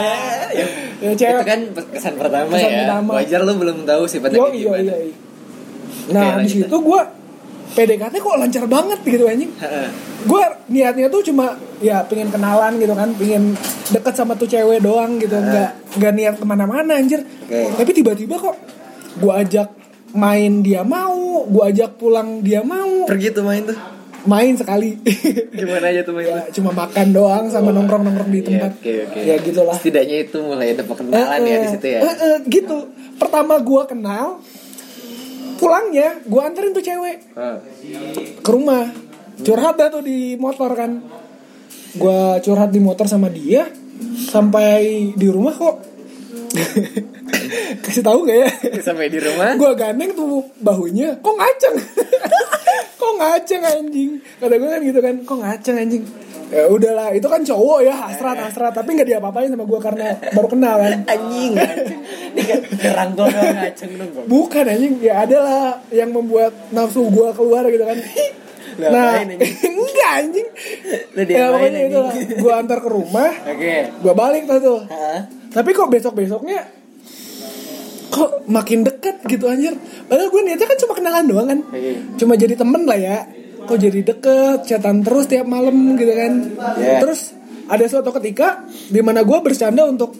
Ya, 0.51 0.65
Itu 1.01 1.15
cewek. 1.17 1.43
kan 1.43 1.59
kesan 1.89 2.15
pertama 2.15 2.51
Kesan 2.51 2.67
ya. 2.69 2.79
pertama. 2.83 3.11
Wajar 3.17 3.39
lu 3.41 3.53
belum 3.55 3.77
tahu 3.83 4.03
sifatnya 4.05 4.37
Yo, 4.37 4.45
kayak 4.45 4.59
gimana. 4.59 4.83
iya, 4.83 4.97
iya. 5.01 5.15
Nah, 6.11 6.35
Oke, 6.35 6.43
di 6.43 6.49
situ 6.51 6.75
gue 6.75 7.01
PDKT 7.71 8.13
kok 8.19 8.35
lancar 8.35 8.65
banget 8.67 8.99
gitu 9.01 9.25
anjing. 9.25 9.51
Gue 10.21 10.43
niatnya 10.67 11.07
tuh 11.07 11.23
cuma 11.23 11.55
ya 11.79 12.03
pengen 12.05 12.29
kenalan 12.29 12.77
gitu 12.77 12.93
kan, 12.93 13.09
pengen 13.15 13.55
deket 13.89 14.13
sama 14.13 14.35
tuh 14.35 14.45
cewek 14.45 14.79
doang 14.79 15.17
gitu, 15.17 15.33
nggak 15.33 15.97
nggak 15.97 16.13
niat 16.13 16.35
ke 16.37 16.45
mana-mana 16.45 16.95
anjir. 16.95 17.23
Oke. 17.47 17.71
Tapi 17.73 17.91
tiba-tiba 17.91 18.35
kok 18.37 18.55
gue 19.17 19.33
ajak 19.33 19.67
main 20.11 20.59
dia 20.59 20.83
mau, 20.83 21.47
gue 21.47 21.63
ajak 21.65 21.95
pulang 21.95 22.43
dia 22.43 22.59
mau, 22.61 23.07
Pergi 23.07 23.31
tuh 23.31 23.43
main 23.43 23.63
tuh. 23.63 23.75
main 24.21 24.53
sekali. 24.53 24.99
Gimana 25.57 25.89
aja 25.89 26.05
tuh 26.05 26.13
main? 26.13 26.27
ya, 26.29 26.39
cuma 26.53 26.69
makan 26.69 27.07
doang 27.09 27.45
sama 27.49 27.73
nongkrong-nongkrong 27.73 28.29
di 28.29 28.41
tempat. 28.45 28.71
Iya, 28.83 29.07
oke, 29.07 29.09
oke. 29.09 29.19
Ya 29.25 29.35
gitulah. 29.41 29.75
Setidaknya 29.79 30.17
itu 30.29 30.37
mulai 30.43 30.77
ada 30.77 30.83
perkenalan 30.85 31.41
ya 31.41 31.57
di 31.57 31.69
situ 31.73 31.87
ya. 31.89 31.99
Eh, 32.05 32.15
eh, 32.19 32.37
gitu. 32.45 32.77
Pertama 33.17 33.57
gue 33.57 33.81
kenal, 33.89 34.37
pulangnya 35.61 36.17
gue 36.25 36.41
anterin 36.41 36.73
tuh 36.73 36.81
cewek. 36.81 37.37
Ah. 37.37 37.61
ke 38.41 38.49
rumah. 38.49 38.89
Curhat 39.41 39.77
dah 39.77 39.93
tuh 39.93 40.01
di 40.01 40.33
motor 40.41 40.73
kan. 40.73 41.01
Gua 41.91 42.39
curhat 42.39 42.71
di 42.71 42.79
motor 42.79 43.03
sama 43.05 43.27
dia 43.27 43.67
sampai 44.31 45.11
di 45.13 45.27
rumah 45.29 45.53
kok. 45.53 45.77
Kasih 47.83 48.03
tahu 48.03 48.27
gak 48.27 48.37
ya? 48.37 48.49
Sampai 48.79 49.11
di 49.11 49.19
rumah. 49.19 49.55
gua 49.59 49.75
gandeng 49.75 50.15
tuh 50.15 50.49
bahunya 50.59 51.19
kok 51.21 51.35
ngaceng? 51.35 51.75
Kok 53.01 53.17
ngaceng 53.17 53.65
anjing? 53.65 54.21
Kata 54.37 54.61
gue 54.61 54.69
kan 54.69 54.81
gitu 54.85 54.99
kan 55.01 55.15
kok 55.25 55.37
ngaceng 55.41 55.73
anjing 55.73 56.05
ya 56.51 56.67
udahlah 56.67 57.15
itu 57.15 57.27
kan 57.31 57.41
cowok 57.41 57.79
ya 57.87 57.95
hasrat 57.95 58.37
hasrat 58.37 58.75
tapi 58.75 58.99
nggak 58.99 59.07
diapa-apain 59.07 59.47
sama 59.47 59.63
gua 59.63 59.79
karena 59.79 60.19
baru 60.35 60.47
kenal 60.51 60.75
kan 60.83 60.93
Anjing. 61.15 61.51
Doang 63.15 63.31
ngaceng 63.31 63.91
dong. 63.95 64.09
Bang. 64.11 64.25
Bukan 64.27 64.63
anjing, 64.67 64.93
ya 64.99 65.23
ada 65.23 65.37
lah 65.39 65.63
yang 65.91 66.11
membuat 66.11 66.51
nafsu 66.75 67.07
gua 67.11 67.31
keluar 67.31 67.63
gitu 67.67 67.83
kan. 67.83 67.97
Nah, 68.79 69.21
enggak 69.79 70.11
anjing. 70.11 70.47
Ya 71.27 71.51
pokoknya 71.51 71.81
itu 71.87 71.97
lah. 71.99 72.13
Gua 72.39 72.53
antar 72.59 72.79
ke 72.79 72.89
rumah, 72.89 73.31
Oke. 73.47 73.91
gua 74.03 74.13
balik 74.15 74.47
tuh 74.47 74.59
tuh. 74.59 74.79
Tapi 75.51 75.69
kok 75.75 75.91
besok-besoknya 75.91 76.81
kok 78.11 78.43
makin 78.51 78.83
deket 78.83 79.23
gitu 79.23 79.47
anjir. 79.47 79.71
Padahal 80.11 80.27
gue 80.27 80.41
niatnya 80.43 80.67
kan 80.67 80.77
cuma 80.83 80.93
kenalan 80.99 81.25
doang 81.31 81.47
kan. 81.47 81.59
Iya. 81.71 82.19
Cuma 82.19 82.35
jadi 82.35 82.59
temen 82.59 82.83
lah 82.83 82.99
ya. 82.99 83.23
Kok 83.61 83.77
jadi 83.77 83.99
deket, 84.01 84.65
chatan 84.65 85.01
terus 85.01 85.25
tiap 85.27 85.45
malam 85.45 85.95
gitu 85.95 86.11
kan. 86.11 86.33
Iya. 86.77 86.99
Terus 87.01 87.33
ada 87.65 87.85
suatu 87.87 88.11
ketika 88.19 88.65
di 88.89 88.99
mana 88.99 89.23
gue 89.23 89.37
bercanda 89.39 89.87
untuk 89.87 90.11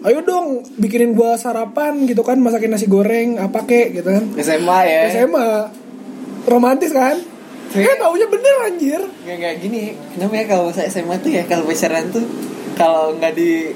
ayo 0.00 0.20
dong 0.20 0.64
bikinin 0.76 1.12
gue 1.12 1.30
sarapan 1.36 2.08
gitu 2.08 2.24
kan 2.24 2.40
masakin 2.40 2.72
nasi 2.72 2.88
goreng 2.88 3.36
apa 3.36 3.68
kek 3.68 3.92
gitu 3.92 4.08
kan 4.08 4.24
SMA 4.36 4.78
ya. 4.84 5.00
SMA 5.12 5.48
romantis 6.44 6.92
kan 6.92 7.20
Iya. 7.70 7.86
eh 7.86 7.96
taunya 8.02 8.26
bener 8.26 8.54
anjir 8.66 9.00
Gak, 9.22 9.36
gak 9.38 9.54
gini 9.62 9.94
namanya 10.18 10.50
kalau 10.50 10.74
saya 10.74 10.90
SMA 10.90 11.22
tuh 11.22 11.30
ya 11.30 11.46
kalau 11.46 11.62
pacaran 11.62 12.10
tuh 12.10 12.26
kalau 12.74 13.14
nggak 13.14 13.30
di 13.30 13.70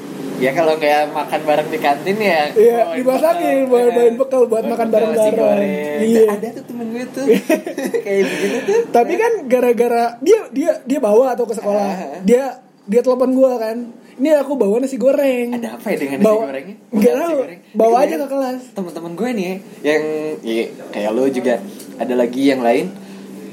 ya 0.44 0.50
kalau 0.52 0.74
nggak 0.74 1.00
makan 1.10 1.40
bareng 1.42 1.68
di 1.68 1.78
kantin 1.78 2.18
ya 2.18 2.40
Iya, 2.50 2.76
bawain 2.84 2.96
dimasakin, 2.98 3.56
bawain- 3.64 3.86
ya. 3.86 3.94
bawain 3.94 4.14
bekal 4.16 4.42
buat 4.44 4.64
makan 4.66 4.88
bareng-bareng. 4.90 5.34
goreng. 5.34 5.98
Iya. 6.02 6.22
ada 6.30 6.48
tuh 6.52 6.64
temen 6.64 6.86
gue 6.90 7.04
tuh 7.08 7.24
kayak 8.04 8.22
begitu 8.26 8.58
tuh 8.62 8.80
tapi 8.90 9.12
kan 9.14 9.32
gara-gara 9.46 10.04
dia 10.20 10.38
dia 10.50 10.70
dia 10.82 10.98
bawa 11.00 11.32
atau 11.32 11.44
ke 11.44 11.54
sekolah 11.54 11.88
Ah. 11.88 12.20
dia 12.20 12.44
dia 12.84 13.00
telepon 13.00 13.32
gue 13.32 13.52
kan 13.56 13.76
ini 14.14 14.30
aku 14.32 14.54
bawa 14.54 14.78
nasi 14.78 14.94
goreng 14.96 15.50
ada 15.52 15.74
apa 15.74 15.86
ya 15.88 15.96
dengan 15.98 16.18
nasi 16.18 16.26
Bawa- 16.28 16.44
gorengnya 16.44 16.74
nggak 16.92 17.14
tahu. 17.16 17.36
goreng. 17.36 17.60
Bawa 17.72 17.96
aja 18.00 18.14
ke 18.16 18.26
kelas. 18.28 18.60
teman-teman 18.70 19.12
gue 19.12 19.28
nih 19.32 19.44
ya, 19.44 19.56
yang 19.88 20.02
ya, 20.40 20.64
kayak 20.90 21.10
lo 21.10 21.24
juga 21.26 21.54
ada 21.94 22.14
lagi 22.14 22.42
yang 22.44 22.60
lain 22.60 22.86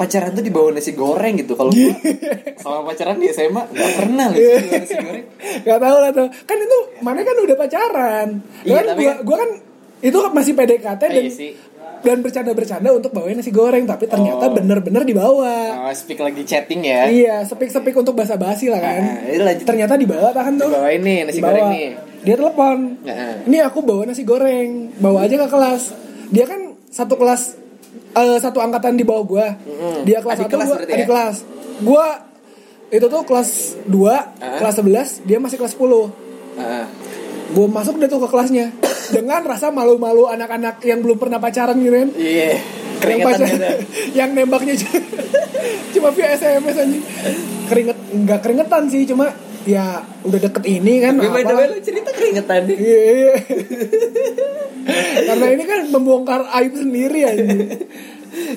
pacaran 0.01 0.31
tuh 0.31 0.41
dibawa 0.41 0.69
nasi 0.71 0.91
goreng 0.91 1.33
gitu 1.35 1.53
kalau 1.53 1.69
gue 1.69 1.93
sama 2.61 2.81
pacaran 2.83 3.15
di 3.15 3.29
SMA 3.29 3.61
nggak 3.63 3.91
pernah 3.99 4.25
loh 4.27 4.35
Iya. 4.35 4.55
dibawa 4.57 4.79
nasi 4.79 4.95
goreng 4.97 5.25
Gak 5.61 5.79
tau 5.79 5.97
lah 5.99 6.11
tuh 6.11 6.27
Kan 6.41 6.57
itu 6.57 6.77
Mana 6.99 7.19
kan 7.21 7.35
udah 7.35 7.55
pacaran 7.55 8.27
Iya, 8.61 8.73
kan 8.75 8.85
tapi 8.87 9.01
gua, 9.01 9.11
kan- 9.11 9.21
gua 9.23 9.37
kan 9.37 9.49
itu 10.01 10.17
masih 10.31 10.53
PDKT 10.53 11.01
dan 11.03 11.13
Iya 11.19 11.29
sih. 11.29 11.51
dan 12.01 12.17
bercanda-bercanda 12.19 12.89
untuk 12.89 13.11
bawain 13.11 13.37
nasi 13.37 13.51
goreng 13.51 13.85
tapi 13.85 14.05
ternyata 14.05 14.43
Oh. 14.43 14.51
bener-bener 14.51 15.03
dibawa 15.03 15.53
Oh, 15.79 15.91
speak 15.91 16.17
lagi 16.17 16.41
chatting 16.41 16.81
ya. 16.81 17.05
iya 17.05 17.35
sepik-sepik 17.41 17.93
untuk 17.93 18.11
basa-basi 18.11 18.65
lah 18.67 18.79
kan 18.79 18.97
Nah, 18.99 19.21
itu 19.27 19.37
lanjut. 19.39 19.65
ternyata 19.65 19.93
dibawa 19.95 20.29
kan 20.31 20.55
tuh 20.55 20.65
Dibawain 20.67 20.97
nih 20.99 21.19
nasi 21.23 21.37
Dibawa. 21.37 21.53
goreng 21.53 21.69
nih. 21.71 21.89
dia 22.19 22.35
telepon 22.35 22.77
Nah. 22.99 23.33
ini 23.45 23.57
aku 23.59 23.79
bawa 23.81 24.01
nasi 24.03 24.23
goreng 24.23 24.69
bawa 24.97 25.19
aja 25.21 25.35
ke 25.35 25.47
kelas 25.47 25.81
dia 26.27 26.45
kan 26.45 26.61
satu 26.87 27.13
kelas 27.15 27.41
eh, 28.13 28.37
satu 28.37 28.59
angkatan 28.59 28.93
di 28.93 29.03
bawah 29.03 29.23
gua 29.23 29.47
Mm-mm. 29.57 30.03
dia 30.03 30.19
kelas 30.19 30.37
Adik 30.37 30.45
satu 30.45 30.53
kelas 30.53 30.67
gua 30.67 30.75
berarti 30.75 30.93
adik 30.93 30.99
ya? 30.99 31.07
kelas 31.07 31.35
itu 32.91 33.05
tuh 33.07 33.21
kelas 33.23 33.49
2 33.87 33.95
Ah. 34.03 34.59
kelas 34.59 34.75
11 34.77 35.23
dia 35.23 35.37
masih 35.39 35.55
kelas 35.55 35.73
10 35.73 36.11
Heeh. 36.53 36.85
gue 37.51 37.67
masuk 37.67 37.95
deh 37.97 38.07
tuh 38.07 38.19
ke 38.19 38.27
kelasnya 38.27 38.67
dengan 39.15 39.41
rasa 39.41 39.71
malu-malu 39.71 40.27
anak-anak 40.27 40.83
yang 40.83 40.99
belum 40.99 41.15
pernah 41.15 41.39
pacaran 41.39 41.75
gitu 41.77 41.95
kan 41.95 42.09
Iya. 42.13 42.59
yang 43.01 43.19
pacar 43.23 43.47
gitu. 43.47 43.67
yang 44.19 44.29
nembaknya 44.31 44.75
cuma 45.91 46.11
via 46.15 46.27
SMS 46.31 46.75
aja 46.77 46.99
keringet 47.65 47.97
nggak 48.11 48.39
keringetan 48.43 48.83
sih 48.87 49.03
cuma 49.05 49.31
ya 49.63 49.85
udah 50.21 50.39
deket 50.41 50.63
ini 50.65 50.93
kan 50.99 51.13
Gue 51.15 51.27
by 51.27 51.41
the 51.41 51.47
apa- 51.47 51.59
way 51.59 51.67
lu 51.69 51.79
cerita 51.79 52.09
keringetan 52.09 52.61
nih. 52.65 52.77
Iya, 52.77 52.99
iya. 53.13 53.33
karena 55.23 55.45
ini 55.49 55.63
kan 55.63 55.79
membongkar 55.87 56.41
aib 56.55 56.73
sendiri 56.73 57.19
aja 57.23 57.45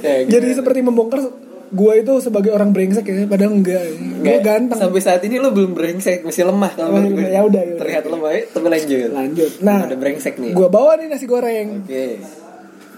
Ya, 0.01 0.23
jadi 0.25 0.55
seperti 0.55 0.81
membongkar 0.81 1.19
gue 1.67 1.93
itu 1.97 2.13
sebagai 2.21 2.49
orang 2.49 2.71
brengsek 2.71 3.03
ya 3.03 3.27
padahal 3.27 3.51
enggak 3.53 3.83
gue 3.83 4.23
Nggak, 4.23 4.41
ganteng 4.41 4.79
Sampai 4.79 5.01
saat 5.01 5.19
ini 5.21 5.37
lu 5.37 5.51
belum 5.51 5.75
brengsek, 5.75 6.23
masih 6.23 6.47
lemah 6.47 6.71
kalau 6.73 6.95
Oh, 6.95 7.03
gue. 7.03 7.27
ya 7.27 7.43
udah, 7.43 7.59
ya. 7.61 7.75
Terlihat 7.77 8.05
lemah, 8.07 8.31
ya, 8.31 8.43
tapi 8.49 8.67
lanjut. 8.69 9.11
lanjut 9.11 9.51
nah 9.59 9.83
Udah 9.83 9.99
brengsek 9.99 10.35
nih. 10.37 10.53
gue 10.53 10.69
bawa 10.69 10.95
nih 10.95 11.07
nasi 11.09 11.27
goreng 11.27 11.83
Oke. 11.83 12.07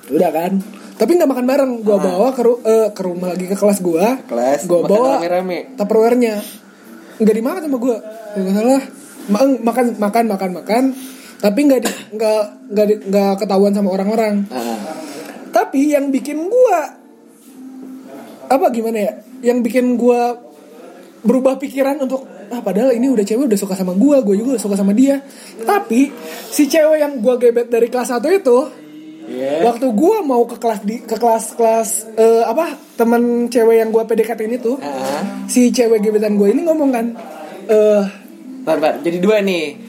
udah 0.09 0.31
kan 0.31 0.53
tapi 0.95 1.11
nggak 1.15 1.27
makan 1.27 1.47
bareng 1.47 1.73
gue 1.79 1.97
bawa 1.99 2.29
ke, 2.31 2.41
ru- 2.41 2.63
eh, 2.63 2.89
ke 2.91 3.03
rumah 3.03 3.29
lagi 3.31 3.45
ke 3.45 3.53
kelas 3.55 3.81
gue 3.81 4.07
Kelas, 4.23 4.61
gue 4.63 4.81
bawa 4.83 5.17
rame-rame. 5.19 5.73
tupperware-nya 5.75 6.37
nggak 7.17 7.37
dimakan 7.37 7.63
sama 7.65 7.77
gue 7.81 7.97
nggak 8.37 8.55
salah. 8.55 8.83
Ma- 9.27 9.61
makan 9.63 9.87
makan 9.99 10.25
makan 10.31 10.51
makan. 10.63 10.85
Tapi 11.37 11.59
nggak 11.69 11.81
di 11.85 11.91
nggak 12.17 12.43
nggak 13.09 13.33
ketahuan 13.43 13.73
sama 13.77 13.93
orang-orang. 13.93 14.45
Ah. 14.53 15.05
tapi 15.57 15.89
yang 15.89 16.13
bikin 16.13 16.53
gue 16.53 16.79
apa 18.47 18.67
gimana 18.69 18.99
ya? 19.01 19.13
Yang 19.41 19.59
bikin 19.65 19.97
gue 19.97 20.21
berubah 21.25 21.57
pikiran 21.57 21.97
untuk 22.05 22.29
ah 22.53 22.61
padahal 22.63 22.95
ini 22.95 23.11
udah 23.11 23.25
cewek 23.27 23.51
udah 23.51 23.59
suka 23.59 23.75
sama 23.75 23.97
gue 23.97 24.17
gue 24.21 24.37
juga 24.37 24.61
suka 24.61 24.77
sama 24.77 24.93
dia. 24.93 25.19
Tapi 25.65 26.13
si 26.53 26.69
cewek 26.69 27.01
yang 27.01 27.13
gue 27.25 27.35
gebet 27.41 27.73
dari 27.73 27.89
kelas 27.89 28.15
1 28.15 28.23
itu 28.37 28.59
Iya. 29.27 29.63
Waktu 29.63 29.87
gua 29.91 30.23
mau 30.23 30.43
ke 30.43 30.57
kelas 30.57 30.81
di 30.81 30.99
ke 31.01 31.15
kelas 31.15 31.53
kelas 31.53 31.89
eh, 32.15 32.43
apa 32.43 32.67
teman 32.95 33.23
cewek 33.47 33.77
yang 33.77 33.91
gua 33.91 34.05
PDKT 34.05 34.41
ini 34.45 34.57
tuh 34.57 34.79
Ah. 34.79 35.45
si 35.47 35.69
cewek 35.69 35.99
gebetan 36.01 36.35
gue 36.35 36.49
ini 36.49 36.63
ngomong 36.63 36.91
kan 36.91 37.07
eh 37.67 38.03
bentar. 38.63 38.99
Jadi 38.99 39.19
dua 39.19 39.39
nih. 39.41 39.83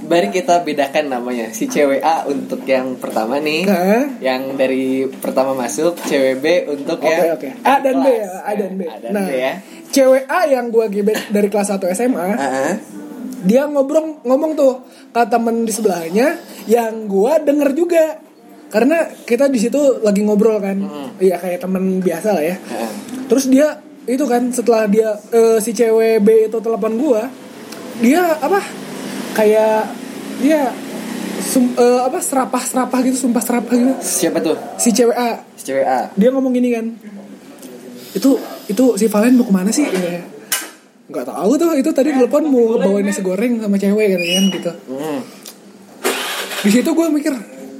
Mari 0.00 0.32
kita 0.32 0.64
bedakan 0.64 1.12
namanya. 1.12 1.52
Si 1.52 1.68
cewek 1.68 2.00
A 2.00 2.24
untuk 2.24 2.64
yang 2.64 2.96
pertama 2.96 3.36
nih. 3.36 3.68
Yang 4.18 4.42
dari 4.56 4.86
pertama 5.12 5.52
masuk, 5.52 5.92
cewek 6.00 6.40
B 6.40 6.46
untuk 6.66 6.98
oke 6.98 7.04
yang 7.04 7.36
oke 7.36 7.48
A 7.60 7.74
dan 7.78 8.00
B 8.00 8.06
ya 8.08 8.32
A 8.40 8.52
dan 8.54 8.72
B 8.74 8.80
A 8.82 8.96
dan 8.96 9.10
nah 9.12 9.26
B 9.26 9.36
ya. 9.36 9.52
cewek 9.86 10.24
A 10.24 10.48
yang 10.48 10.66
gua 10.68 10.88
gebet 10.88 11.28
dari 11.28 11.46
kelas 11.46 11.68
1 11.70 11.84
SMA 11.92 12.16
Ah. 12.32 12.74
dia 13.40 13.64
ngobrol 13.64 14.20
ngomong 14.22 14.52
tuh 14.52 14.80
ke 15.10 15.22
temen 15.26 15.62
di 15.62 15.70
sebelahnya 15.70 16.38
yang 16.64 17.04
gua 17.04 17.36
denger 17.36 17.72
juga 17.72 18.04
karena 18.70 18.96
kita 19.20 19.46
di 19.46 19.58
situ 19.58 19.76
lagi 20.00 20.22
ngobrol 20.22 20.56
kan 20.56 20.78
iya 21.18 21.36
kayak 21.36 21.58
temen 21.58 21.98
biasa 21.98 22.28
lah 22.32 22.44
ya 22.44 22.56
Ah. 22.70 22.90
terus 23.26 23.46
dia 23.46 23.74
itu 24.04 24.22
kan 24.24 24.48
setelah 24.48 24.86
dia 24.86 25.10
eh, 25.28 25.58
si 25.58 25.70
cewek 25.70 26.18
B 26.18 26.28
itu 26.46 26.56
telepon 26.56 26.94
gua 26.96 27.26
dia 27.98 28.22
apa 28.32 28.62
kayak 29.32 29.90
dia 30.38 30.70
sum- 31.40 31.74
eh, 31.74 32.00
apa 32.00 32.18
serapah 32.18 32.60
serapah 32.60 32.98
gitu 33.02 33.16
sumpah 33.20 33.40
serapah 33.40 33.70
gitu 33.72 33.92
Siapa 34.00 34.38
tuh? 34.38 34.56
si 34.76 34.90
cewek 34.90 35.14
A 35.14 35.42
Si 35.52 35.66
cewek 35.66 35.84
A. 35.84 36.08
dia 36.10 36.28
ngomong 36.28 36.50
gini 36.50 36.70
kan 36.70 36.86
itu 38.10 38.34
itu 38.66 38.84
si 38.94 39.06
Valen 39.06 39.34
mau 39.34 39.44
ke 39.44 39.52
mana 39.52 39.70
sih 39.70 39.84
Ya. 39.84 40.22
nggak 41.06 41.26
tahu 41.26 41.52
tuh 41.56 41.74
itu 41.74 41.90
tadi 41.90 42.10
telepon 42.10 42.46
mau 42.46 42.74
bawain 42.76 43.02
nasi 43.02 43.18
goreng 43.20 43.58
sama 43.58 43.74
cewek 43.76 44.06
katanya 44.08 44.40
gitu 44.48 44.72
Hmm. 44.88 45.20
di 46.60 46.70
situ 46.70 46.86
gue 46.88 47.06
mikir 47.08 47.34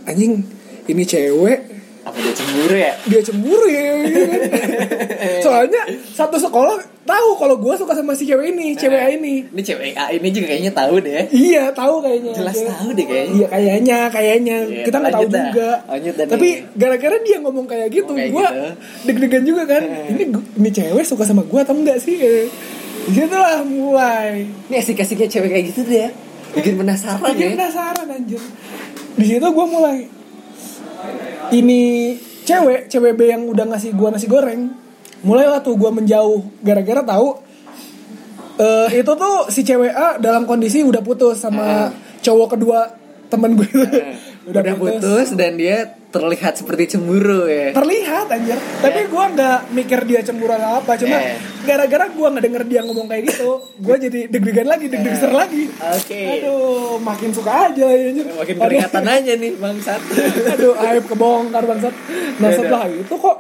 anjing 0.05 0.43
ini 0.91 1.05
cewek 1.05 1.59
Apa 2.01 2.17
dia 2.17 2.33
cemburu 2.33 2.75
ya? 2.75 2.93
dia 3.05 3.21
cemburu 3.21 3.67
ya 3.69 3.83
soalnya 5.45 5.83
satu 6.11 6.37
sekolah 6.37 6.77
tahu 7.03 7.29
kalau 7.35 7.57
gue 7.57 7.75
suka 7.75 7.93
sama 7.93 8.13
si 8.13 8.25
cewek 8.25 8.51
ini 8.51 8.73
cewek 8.75 8.97
A 8.97 9.09
ini 9.11 9.45
Ini 9.47 9.63
cewek 9.63 9.93
A 9.95 10.09
ini 10.09 10.29
juga 10.29 10.47
kayaknya 10.49 10.73
tahu 10.73 10.95
deh. 10.99 11.29
iya 11.31 11.69
tahu 11.71 12.01
kayaknya 12.01 12.33
Jelas 12.33 12.55
Dia- 12.55 12.71
tahu 12.71 12.89
deh 12.91 13.05
kayaknya. 13.05 13.35
iya 13.35 13.47
kayaknya 13.49 13.99
kayaknya 14.09 14.57
Iya, 14.63 14.83
kita 14.83 14.97
nggak 14.99 15.13
tahu 15.13 15.27
dah. 15.27 15.45
juga 15.45 15.71
Lanjut 15.87 16.15
dah 16.15 16.27
tapi 16.27 16.49
gara-gara 16.73 17.17
dia 17.21 17.37
ngomong 17.39 17.67
kayak 17.67 17.89
gitu 17.91 18.13
gue 18.13 18.25
gitu. 18.25 18.65
deg-degan 19.05 19.43
juga 19.45 19.63
kan 19.67 19.83
ini 20.09 20.23
gu- 20.31 20.49
ini 20.57 20.71
cewek 20.71 21.05
suka 21.05 21.25
sama 21.25 21.43
gue 21.43 21.61
atau 21.61 21.75
enggak 21.75 21.99
sih 21.99 22.17
gitu 23.09 23.35
lah 23.35 23.61
mulai 23.61 24.45
Ini 24.67 24.77
asik-asiknya 24.79 25.29
cewek 25.29 25.49
kayak 25.51 25.65
gitu 25.69 25.81
deh 25.85 26.01
ya. 26.01 26.11
Bikin 26.51 26.75
penasaran 26.77 27.21
bikin 27.29 27.47
ya. 27.47 27.51
penasaran 27.57 28.07
anjir 28.09 28.41
di 29.13 29.25
situ 29.27 29.45
gue 29.45 29.67
mulai 29.69 30.09
ini 31.55 32.15
cewek 32.47 32.91
cewek 32.91 33.13
B 33.17 33.21
yang 33.31 33.43
udah 33.47 33.65
ngasih 33.71 33.95
gue 33.95 34.09
nasi 34.11 34.27
goreng. 34.27 34.73
Mulailah 35.21 35.61
tuh 35.61 35.77
gue 35.77 35.91
menjauh 35.93 36.41
gara-gara 36.65 37.05
tahu 37.05 37.51
eh 38.61 39.01
itu 39.01 39.13
tuh 39.17 39.49
si 39.49 39.65
cewek 39.65 39.93
A 39.93 40.21
dalam 40.21 40.45
kondisi 40.45 40.85
udah 40.85 41.01
putus 41.01 41.41
sama 41.41 41.89
cowok 42.21 42.57
kedua 42.57 42.93
temen 43.33 43.57
gue 43.57 43.69
itu. 43.69 43.81
Udah, 44.41 44.65
putus 44.75 45.37
dan 45.37 45.61
dia 45.61 46.00
terlihat 46.11 46.59
seperti 46.59 46.91
cemburu 46.91 47.47
ya. 47.47 47.71
terlihat 47.71 48.27
anjir 48.27 48.59
tapi 48.83 49.07
gue 49.07 49.25
nggak 49.31 49.59
mikir 49.71 50.01
dia 50.05 50.21
cemburu 50.21 50.51
atau 50.51 50.83
apa 50.83 50.99
cuma 50.99 51.17
Eh. 51.17 51.39
gara-gara 51.63 52.11
gue 52.11 52.27
nggak 52.27 52.45
denger 52.45 52.63
dia 52.67 52.81
ngomong 52.83 53.07
kayak 53.07 53.31
gitu 53.31 53.51
gue 53.79 53.97
jadi 53.97 54.21
deg-degan 54.27 54.67
lagi 54.67 54.91
deg-degan 54.91 55.31
lagi 55.31 55.71
Oke. 55.71 56.21
aduh 56.35 56.99
makin 56.99 57.31
suka 57.31 57.71
aja 57.71 57.87
anjir 57.87 58.27
Makin 58.27 58.57
kelihatan 58.59 59.05
aja 59.07 59.33
nih 59.37 59.53
bangsat. 59.55 60.01
Aduh, 60.57 60.75
aib 60.81 61.05
kebongkar 61.07 61.63
bangsat. 61.63 61.95
Nah, 62.41 62.51
setelah 62.51 62.89
itu 62.89 63.15
kok 63.15 63.37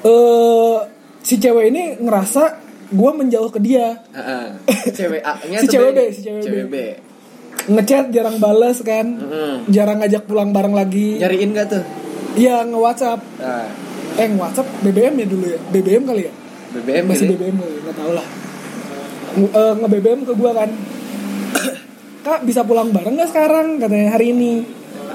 eh 0.00 0.76
si 1.20 1.36
cewek 1.36 1.64
ini 1.68 1.82
ngerasa 2.00 2.42
gue 2.90 3.10
menjauh 3.12 3.50
ke 3.52 3.60
dia. 3.60 4.00
Heeh. 4.10 4.46
Cewek 4.98 5.22
A-nya 5.22 5.62
Si 5.62 5.66
atau 5.68 5.74
cewek 5.78 5.90
B? 5.92 5.98
B, 5.98 6.00
si 6.10 6.20
cewek 6.24 6.42
B. 6.42 6.56
B. 6.66 6.76
Ngechat 7.70 8.10
jarang 8.10 8.36
bales 8.36 8.82
kan. 8.82 9.06
Mm. 9.14 9.56
Jarang 9.70 10.02
ngajak 10.02 10.26
pulang 10.26 10.50
bareng 10.50 10.74
lagi. 10.74 11.22
Nyariin 11.22 11.54
gak 11.54 11.66
tuh? 11.70 11.84
Iya, 12.34 12.66
nge-WhatsApp. 12.66 13.20
Nah, 13.38 13.66
Eh, 14.10 14.26
nge-WhatsApp 14.26 14.68
BBM 14.82 15.14
ya 15.16 15.26
dulu 15.26 15.46
ya. 15.46 15.58
BBM 15.70 16.02
kali 16.02 16.22
ya? 16.26 16.32
BBM 16.72 17.04
Masih 17.06 17.26
gitu. 17.26 17.38
BBM 17.38 17.56
kali, 17.56 17.74
enggak 17.78 17.96
tahu 17.96 18.12
lah. 18.12 18.26
Nge- 19.32 19.52
eh, 19.54 19.74
nge-BBM 19.78 20.20
ke 20.26 20.32
gue 20.34 20.50
kan. 20.50 20.70
Kak, 22.26 22.40
bisa 22.42 22.60
pulang 22.62 22.90
bareng 22.90 23.14
gak 23.16 23.30
sekarang? 23.30 23.78
Katanya 23.78 24.08
hari 24.12 24.34
ini. 24.34 24.52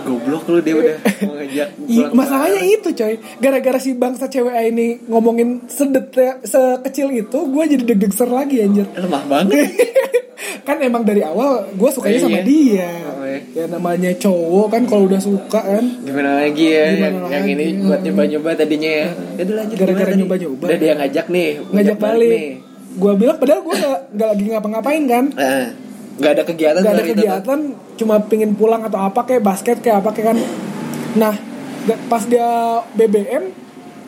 Goblok 0.05 0.43
lu 0.47 0.59
dia 0.59 0.75
udah 0.75 0.95
mau 1.19 1.33
ngajak 1.35 1.67
pulang 1.81 2.11
masalahnya 2.13 2.61
bareng. 2.61 2.75
itu 2.75 2.89
coy 2.91 3.13
gara-gara 3.35 3.77
si 3.77 3.91
bangsa 3.91 4.25
cewek 4.25 4.53
ini 4.67 4.87
ngomongin 5.03 5.65
sedetek 5.65 6.41
sekecil 6.41 7.09
itu 7.11 7.39
gue 7.43 7.63
jadi 7.67 7.83
deg-deg 7.83 8.13
lagi 8.27 8.55
anjir 8.59 8.85
lemah 8.91 9.23
banget. 9.25 9.65
kan 10.67 10.77
emang 10.79 11.01
dari 11.01 11.21
awal 11.21 11.65
gue 11.69 11.89
sukanya 11.89 12.19
sama 12.19 12.37
Iya. 12.37 12.43
dia 12.43 12.89
Oh, 13.07 13.23
iya. 13.23 13.39
ya 13.53 13.65
namanya 13.65 14.11
cowok 14.13 14.67
kan 14.67 14.81
kalau 14.83 15.05
udah 15.05 15.17
suka 15.17 15.57
kan 15.57 15.85
Gimana 15.99 16.41
lagi 16.41 16.65
ya 16.67 16.85
Gimana 16.91 17.05
yang, 17.27 17.31
yang 17.31 17.45
ini 17.47 17.65
buat 17.81 17.99
nyoba-nyoba 18.01 18.49
tadinya 18.55 18.91
ya. 18.91 19.07
Ya 19.35 19.41
udah 19.43 19.55
lanjut 19.57 19.75
Gara-gara 19.75 20.11
nyoba-nyoba. 20.13 20.63
Udah 20.65 20.77
dia 20.77 20.93
ngajak 20.95 21.25
nih, 21.27 21.49
ngajak 21.65 21.97
balik 21.97 22.29
nih. 22.29 22.49
gue 22.95 23.11
bilang 23.13 23.37
padahal 23.37 23.61
gue 23.61 23.75
gak, 23.75 23.99
gak 24.13 24.27
lagi 24.29 24.43
ngapa-ngapain 24.47 25.03
kan 25.05 25.25
Nah, 25.33 25.65
nggak 26.15 26.31
ada 26.31 26.43
kegiatan 26.47 26.81
gak 26.81 26.93
ada 26.95 27.03
soal 27.03 27.11
itu 27.11 27.15
kegiatan 27.19 27.59
cuma 27.99 28.15
pingin 28.23 28.51
pulang 28.55 28.81
atau 28.87 28.99
apa 29.03 29.27
kayak 29.27 29.43
basket 29.43 29.77
kayak 29.83 29.99
apa 29.99 30.09
kayak 30.15 30.27
kan 30.31 30.37
nah 31.19 31.33
pas 32.07 32.23
dia 32.23 32.81
BBM 32.95 33.51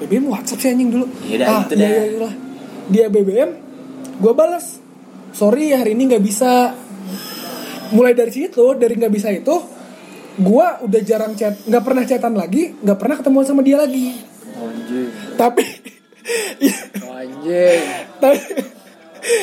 BBM 0.03 0.25
WhatsApp 0.31 0.59
sih 0.63 0.69
anjing 0.71 0.89
dulu 0.93 1.05
Iya 1.27 1.37
dah, 1.43 1.47
ah 1.51 1.61
itu 1.67 1.73
iya, 1.75 1.83
dah. 1.83 1.89
iya, 1.89 2.03
iya 2.07 2.19
lah. 2.23 2.33
dia 2.87 3.05
BBM 3.11 3.49
gue 4.17 4.33
balas 4.33 4.79
sorry 5.35 5.75
hari 5.75 5.93
ini 5.93 6.15
nggak 6.15 6.23
bisa 6.23 6.73
mulai 7.91 8.15
dari 8.15 8.31
situ 8.31 8.63
dari 8.75 8.95
nggak 8.95 9.13
bisa 9.13 9.29
itu 9.31 9.55
gue 10.37 10.67
udah 10.85 11.01
jarang 11.01 11.33
chat 11.33 11.53
nggak 11.65 11.83
pernah 11.83 12.03
chatan 12.05 12.33
lagi 12.37 12.77
nggak 12.77 12.97
pernah 12.97 13.15
ketemu 13.19 13.37
sama 13.43 13.61
dia 13.65 13.77
lagi 13.81 14.15
Anjing. 14.57 15.09
tapi 15.35 15.63
Anjing. 17.03 17.81
tapi 18.23 18.39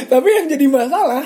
tapi 0.08 0.28
yang 0.30 0.46
jadi 0.48 0.66
masalah 0.70 1.24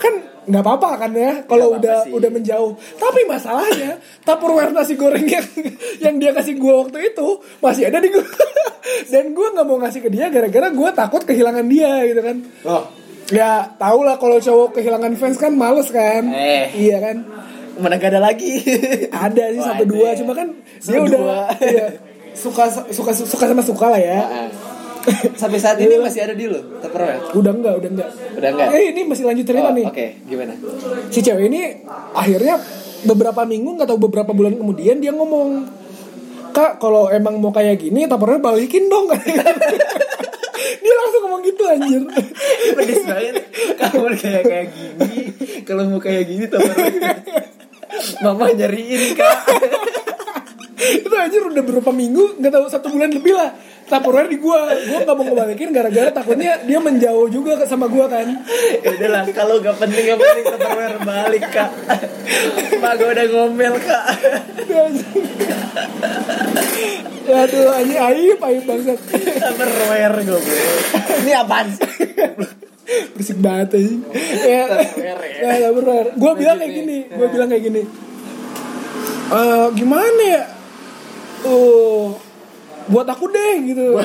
kan 0.00 0.14
nggak 0.42 0.62
apa-apa 0.62 0.90
kan 0.98 1.12
ya 1.12 1.44
kalau 1.44 1.76
udah 1.76 2.02
sih. 2.02 2.10
udah 2.10 2.28
menjauh 2.28 2.72
tapi 2.94 3.24
masalahnya 3.24 3.96
tupperware 4.20 4.70
nasi 4.70 4.94
goreng 4.94 5.22
yang 5.22 5.46
yang 6.04 6.14
dia 6.16 6.30
kasih 6.30 6.56
gue 6.56 6.74
waktu 6.76 6.98
itu 7.08 7.28
masih 7.58 7.86
ada 7.86 7.98
di 7.98 8.08
gue 8.08 8.24
dan 9.12 9.30
gue 9.30 9.46
nggak 9.50 9.64
mau 9.64 9.76
ngasih 9.78 10.00
ke 10.00 10.08
dia 10.08 10.26
gara-gara 10.26 10.68
gue 10.68 10.90
takut 10.90 11.22
kehilangan 11.22 11.64
dia 11.64 11.92
gitu 12.04 12.20
kan 12.20 12.36
Loh, 12.62 12.82
ya 13.28 13.50
tau 13.74 14.00
lah 14.00 14.16
kalau 14.16 14.36
cowok 14.36 14.74
kehilangan 14.74 15.12
fans 15.14 15.36
kan 15.36 15.52
males 15.52 15.88
kan 15.88 16.24
Eh. 16.30 16.72
iya 16.78 16.98
kan 16.98 17.20
mana 17.76 17.96
gak 17.96 18.12
ada 18.12 18.20
lagi? 18.22 18.60
ada 19.14 19.44
sih 19.48 19.56
Oh, 19.56 19.66
satu 19.66 19.84
ada. 19.84 19.88
dua 19.88 20.08
cuma 20.12 20.32
kan 20.32 20.52
dia 20.52 20.80
Satu 20.80 21.00
udah 21.02 21.16
dua. 21.16 21.38
iya, 21.60 21.86
suka 22.32 22.64
suka 22.88 23.12
suka 23.14 23.44
sama 23.46 23.62
suka 23.62 23.86
lah 23.88 23.96
ya. 23.96 24.20
Sampai 25.32 25.56
saat 25.56 25.76
ini 25.76 25.96
masih 25.96 26.20
ada 26.22 26.32
di 26.32 26.44
lo, 26.44 26.60
Tupperware? 26.78 27.32
udah 27.32 27.52
enggak 27.52 27.74
udah 27.76 27.90
enggak 27.90 28.08
Udah 28.36 28.48
enggak? 28.50 28.68
eh 28.70 28.84
ini 28.90 29.00
masih 29.04 29.24
lanjut 29.24 29.44
cerita 29.44 29.68
Oh, 29.68 29.72
nih 29.72 29.86
Oke, 29.86 30.06
gimana? 30.24 30.52
si 31.08 31.18
cewek 31.20 31.44
ini 31.46 31.60
akhirnya 32.12 32.60
beberapa 33.02 33.42
minggu 33.42 33.70
nggak 33.74 33.88
tahu 33.88 34.00
beberapa 34.02 34.30
bulan 34.30 34.54
kemudian 34.54 34.98
dia 34.98 35.08
ngomong 35.10 35.64
kak 36.50 36.76
kalau 36.76 37.08
emang 37.08 37.38
mau 37.38 37.48
kayak 37.48 37.78
gini 37.78 38.04
taparnya 38.04 38.38
balikin 38.38 38.86
dong 38.86 39.08
dia 40.82 40.92
langsung 40.92 41.20
ngomong 41.24 41.40
gitu 41.42 41.62
anjir 41.64 42.02
Pedes 42.70 43.02
banget. 43.02 43.34
Kamu 43.76 44.06
kayak 44.14 44.42
kayak 44.44 44.66
gini, 44.70 45.08
kalau 45.62 45.82
mau 45.86 45.98
kayak 45.98 46.24
gini 46.26 46.44
Tupperware. 46.44 47.24
Mama 48.20 48.50
nyariin 48.50 49.14
kak. 49.14 49.36
itu 51.00 51.12
anjir 51.12 51.42
udah 51.42 51.62
beberapa 51.62 51.90
minggu 51.90 52.36
nggak 52.36 52.50
tahu 52.50 52.64
satu 52.66 52.88
bulan 52.88 53.10
lebih 53.10 53.32
lah 53.32 53.52
taparnya 53.90 54.30
di 54.30 54.38
gua 54.38 54.70
gua 54.70 54.98
nggak 55.02 55.16
mau 55.18 55.24
ngebalikin 55.26 55.68
gara-gara 55.74 56.10
takutnya 56.14 56.62
dia 56.62 56.78
menjauh 56.78 57.26
juga 57.26 57.58
sama 57.66 57.90
gua 57.90 58.06
kan 58.06 58.30
Ya 58.80 58.90
udahlah, 58.96 59.22
kalau 59.34 59.58
gak 59.60 59.76
penting 59.82 60.14
gak 60.14 60.18
penting 60.22 60.44
Tupperware 60.46 60.96
balik 61.02 61.44
kak. 61.50 61.70
Mak 62.80 62.92
gue 62.96 63.08
udah 63.12 63.26
ngomel 63.28 63.74
kak. 63.82 64.04
aduh 67.30 67.70
anjir 67.76 67.98
aib 68.00 68.38
aib 68.40 68.62
bangsat 68.64 68.98
Tupperware 69.10 70.16
gue. 70.22 70.40
Ini 71.26 71.32
apaan 71.36 71.66
sih? 71.74 71.88
berisik 73.14 73.38
banget 73.38 73.68
aja 73.78 73.92
ya 74.42 74.62
Tupperware 74.66 75.22
ya. 75.22 75.40
ya 75.46 75.68
Tupperware 75.70 76.08
gue 76.16 76.32
bilang 76.38 76.56
kayak 76.58 76.72
gini 76.74 76.98
gue 77.06 77.26
bilang 77.30 77.48
kayak 77.50 77.64
gini 77.68 77.82
Eh 79.30 79.66
gimana 79.78 80.22
ya 80.26 80.42
uh 81.46 81.89
buat 82.90 83.06
aku 83.06 83.24
deh 83.28 83.54
gitu 83.64 83.84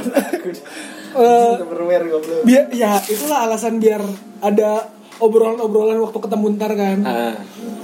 Eh, 1.15 1.53
Tupperware 1.55 2.03
goblok. 2.05 2.43
biar 2.43 2.67
ya 2.69 2.99
itulah 3.01 3.47
alasan 3.47 3.79
biar 3.79 4.03
ada 4.41 4.83
obrolan-obrolan 5.15 5.95
waktu 5.97 6.19
ketemu 6.19 6.45
ntar 6.53 6.71
kan 6.73 6.99
Ah, 7.01 7.39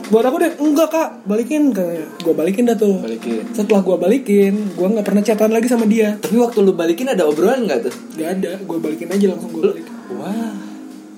buat 0.10 0.20
aku 0.22 0.36
deh 0.38 0.52
enggak 0.58 0.92
kak 0.92 1.10
balikin 1.24 1.72
katanya 1.72 2.12
gue 2.18 2.34
balikin 2.34 2.68
dah 2.68 2.76
tuh 2.76 3.00
balikin. 3.00 3.48
setelah 3.50 3.80
gue 3.80 3.96
balikin 3.96 4.54
gue 4.70 4.84
nggak 4.86 5.06
pernah 5.06 5.24
chatan 5.24 5.48
lagi 5.50 5.64
sama 5.66 5.88
dia 5.88 6.12
Tapi 6.18 6.36
waktu 6.36 6.60
lu 6.60 6.74
balikin 6.74 7.08
ada 7.08 7.24
obrolan 7.24 7.64
gak 7.64 7.88
tuh? 7.88 7.96
gak 8.14 8.30
ada 8.36 8.52
gue 8.60 8.78
balikin 8.78 9.08
aja 9.08 9.26
langsung 9.30 9.50
gue 9.50 9.64
balikin 9.64 9.88
Wah. 10.14 10.52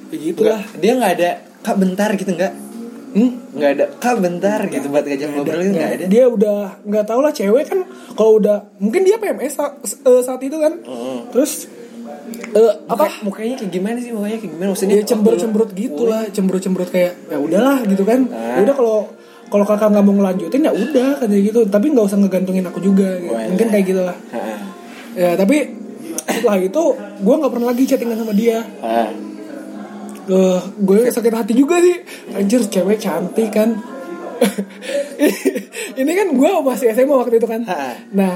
ya 0.07 0.15
gitulah 0.15 0.61
Nggak, 0.61 0.77
dia 0.77 0.91
nggak 0.93 1.13
ada 1.17 1.29
kak 1.59 1.75
bentar 1.75 2.09
gitu 2.13 2.29
nggak? 2.31 2.53
Hmm? 3.13 3.31
Nggak 3.55 3.69
ada. 3.77 3.85
Kak 4.01 4.15
bentar 4.19 4.59
gitu 4.67 4.87
buat 4.89 5.05
ngajak 5.05 5.29
ngobrol 5.33 5.61
gitu 5.61 5.73
nggak 5.77 5.91
ada. 5.93 6.05
dia 6.09 6.23
udah 6.25 6.59
nggak 6.83 7.05
tahu 7.05 7.19
lah 7.21 7.31
cewek 7.33 7.65
kan 7.69 7.79
kalau 8.17 8.41
udah 8.41 8.57
mungkin 8.81 9.01
dia 9.05 9.15
PMS 9.21 9.53
saat, 9.57 9.73
eh, 9.81 10.21
saat 10.25 10.41
itu 10.41 10.57
kan. 10.57 10.73
Terus 11.29 11.69
eh, 12.53 12.73
apa? 12.89 13.05
Muka- 13.05 13.21
mukanya 13.25 13.55
kayak 13.61 13.71
gimana 13.71 13.97
sih? 14.01 14.11
Mukanya 14.11 14.37
kayak 14.41 14.53
gimana? 14.57 14.69
Maksudnya? 14.73 14.95
dia 14.99 15.05
cemberut 15.05 15.39
cemberut 15.39 15.69
gitu 15.73 16.03
lah 16.09 16.23
cemberut 16.33 16.61
cemberut 16.61 16.89
kayak 16.89 17.13
ya 17.29 17.37
udahlah 17.37 17.77
gitu 17.85 18.03
kan. 18.03 18.25
Ah. 18.33 18.59
ya 18.59 18.61
udah 18.65 18.75
kalau 18.75 18.97
kalau 19.53 19.65
kakak 19.69 19.93
nggak 19.93 20.05
mau 20.05 20.13
ngelanjutin 20.17 20.61
ya 20.65 20.73
udah 20.73 21.09
katanya 21.21 21.41
gitu. 21.45 21.59
Tapi 21.69 21.85
nggak 21.93 22.05
usah 22.09 22.17
ngegantungin 22.17 22.65
aku 22.65 22.79
juga 22.81 23.21
gitu. 23.21 23.33
Mungkin 23.33 23.67
iya. 23.69 23.73
kayak 23.77 23.85
gitulah. 23.85 24.17
Ah, 24.33 24.59
ya 25.13 25.29
tapi 25.37 25.83
setelah 26.23 26.57
itu 26.59 26.83
gue 26.97 27.35
nggak 27.35 27.51
pernah 27.51 27.67
lagi 27.69 27.83
chattingan 27.85 28.17
sama 28.17 28.33
dia 28.33 28.63
Eh, 30.23 30.61
gue 30.79 30.99
sakit 31.11 31.33
hati 31.35 31.53
juga 31.55 31.83
sih. 31.83 31.99
Anjir 32.31 32.63
cewek 32.63 32.99
cantik 32.99 33.51
kan. 33.51 33.75
Ini 35.99 36.11
kan 36.15 36.27
gue 36.31 36.51
masih 36.63 36.95
SMA 36.95 37.15
waktu 37.15 37.39
itu 37.39 37.47
kan. 37.47 37.63
Nah 38.11 38.33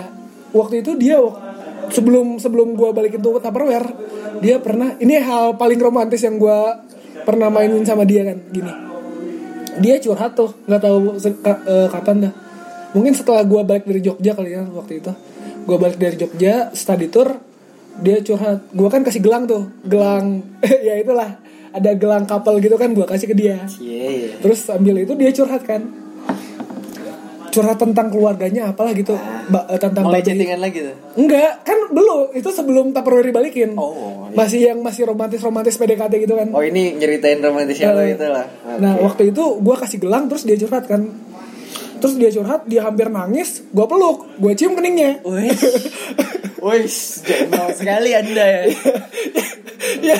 waktu 0.51 0.84
itu 0.84 0.96
dia 1.00 1.20
sebelum 1.91 2.39
sebelum 2.39 2.75
gue 2.75 2.89
balikin 2.91 3.24
tuh 3.24 3.39
Tupperware 3.39 3.88
dia 4.43 4.60
pernah 4.60 4.95
ini 5.00 5.17
hal 5.17 5.56
paling 5.56 5.80
romantis 5.80 6.23
yang 6.23 6.38
gue 6.38 6.60
pernah 7.23 7.47
mainin 7.47 7.84
sama 7.88 8.04
dia 8.04 8.28
kan 8.28 8.38
gini. 8.52 8.71
Dia 9.80 10.00
curhat 10.04 10.36
tuh 10.36 10.52
nggak 10.67 10.82
tahu 10.84 11.00
eh, 11.23 11.88
kapan 11.91 12.30
dah. 12.30 12.34
Mungkin 12.95 13.13
setelah 13.15 13.43
gue 13.43 13.62
balik 13.63 13.84
dari 13.88 14.02
Jogja 14.04 14.32
kali 14.36 14.56
ya 14.56 14.63
waktu 14.67 15.04
itu. 15.04 15.12
Gue 15.67 15.78
balik 15.80 16.00
dari 16.00 16.15
Jogja 16.19 16.71
study 16.71 17.08
tour 17.12 17.36
dia 18.00 18.21
curhat. 18.21 18.71
Gue 18.71 18.88
kan 18.91 19.02
kasih 19.04 19.23
gelang 19.23 19.47
tuh 19.47 19.71
gelang. 19.88 20.43
Ya 20.88 21.00
itulah 21.00 21.46
ada 21.78 21.92
gelang 21.94 22.24
couple 22.24 22.58
gitu 22.58 22.76
kan 22.76 22.92
gue 22.92 23.04
kasih 23.04 23.28
ke 23.28 23.36
dia. 23.36 23.62
Iya. 23.78 24.38
terus 24.40 24.63
sambil 24.63 24.98
itu 24.98 25.13
dia 25.13 25.30
curhat 25.32 25.62
kan. 25.62 25.82
Curhat 27.48 27.78
tentang 27.78 28.08
keluarganya 28.08 28.70
apalah 28.70 28.92
gitu. 28.92 29.16
Ba- 29.48 29.66
eh, 29.68 29.78
tentang 29.78 30.06
Mulai 30.06 30.22
chattingan 30.22 30.60
lagi 30.60 30.84
tuh. 30.84 30.96
enggak 31.16 31.63
kan 31.63 31.90
belum 31.90 32.36
itu 32.36 32.50
sebelum 32.50 32.92
Tupperware 32.92 33.26
dibalikin. 33.26 33.74
Oh, 33.74 34.28
iya. 34.28 34.36
masih 34.36 34.60
yang 34.68 34.80
masih 34.80 35.06
romantis 35.06 35.40
romantis 35.40 35.74
PDKT 35.74 36.13
gitu 36.20 36.36
kan. 36.36 36.52
Oh 36.52 36.62
ini 36.62 36.94
nyeritain 36.94 37.40
romantisnya 37.40 37.92
lo 37.92 38.02
Eh, 38.02 38.13
itu 38.13 38.26
lah. 38.26 38.46
Nah 38.76 39.00
waktu 39.00 39.32
itu 39.32 39.58
gue 39.58 39.76
kasih 39.76 39.98
gelang 39.98 40.28
terus 40.28 40.44
dia 40.44 40.58
curhat 40.58 40.86
kan. 40.86 41.08
Terus 41.98 42.13
dia 42.13 42.30
curhat 42.30 42.62
dia 42.63 42.86
hampir 42.86 43.10
nangis 43.10 43.66
Gue 43.68 43.90
peluk 43.90 44.30
Gue 44.38 44.54
cium 44.54 44.78
keningnya. 44.78 45.18
Wih, 45.26 45.50
jempol 47.26 47.70
sekali 47.72 48.13
anda 48.13 48.44
ya. 48.44 48.62
Ya, 50.04 50.17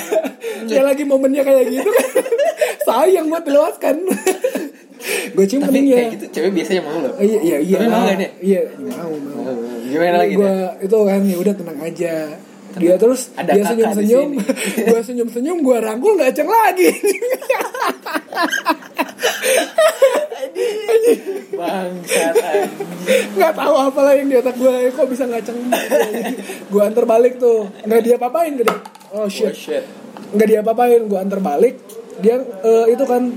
ya 0.68 0.82
lagi 0.86 1.04
momennya 1.04 1.44
kayak 1.44 1.66
gitu 1.72 1.90
kan 1.90 2.10
Sayang 2.88 3.28
buat 3.28 3.44
dilewatkan 3.44 3.96
Gue 5.36 5.46
cium 5.46 5.62
Tapi 5.64 5.70
keningnya 5.72 5.96
kayak 5.98 6.14
gitu 6.18 6.26
cewek 6.34 6.52
biasanya 6.58 6.82
mau 6.84 6.98
lo. 7.00 7.10
Oh, 7.14 7.22
Iya 7.22 7.40
iya 7.46 7.58
iya 7.62 7.78
mau? 7.86 8.04
Iya 8.42 8.62
mau 8.82 9.12
mau 9.14 9.54
Gimana 9.88 10.16
lagi 10.20 10.34
nih? 10.36 10.84
itu 10.84 10.98
kan 11.08 11.22
ya 11.24 11.38
udah 11.40 11.54
tenang 11.56 11.80
aja 11.80 12.14
dia 12.78 12.96
terus 12.96 13.34
Ada 13.34 13.52
dia 13.54 13.64
senyum 13.70 13.92
senyum 13.94 14.30
gue 14.88 15.00
senyum 15.04 15.30
senyum 15.30 15.58
gue 15.66 15.78
rangkul 15.82 16.14
nggak 16.18 16.34
ceng 16.34 16.50
lagi. 16.50 16.90
Bangsat 21.58 22.34
nggak 23.38 23.54
tahu 23.56 23.76
apa 23.76 24.00
lah 24.04 24.14
yang 24.20 24.28
di 24.28 24.36
otak 24.38 24.56
gue 24.60 24.92
kok 24.92 25.08
bisa 25.08 25.24
ngaceng 25.26 25.58
gue 26.70 26.82
antar 26.82 27.06
balik 27.06 27.40
tuh. 27.42 27.70
Nggak 27.86 28.02
dia 28.04 28.16
apain 28.20 28.54
gitu 28.56 28.74
oh 29.14 29.26
Oh 29.26 29.28
shit. 29.32 29.56
Shit. 29.56 29.84
nggak 30.36 30.48
dia 30.48 30.60
apain 30.62 31.02
gue 31.06 31.20
antar 31.20 31.40
balik. 31.40 31.80
Dia 32.22 32.42
eh, 32.42 32.86
itu 32.94 33.04
kan 33.06 33.34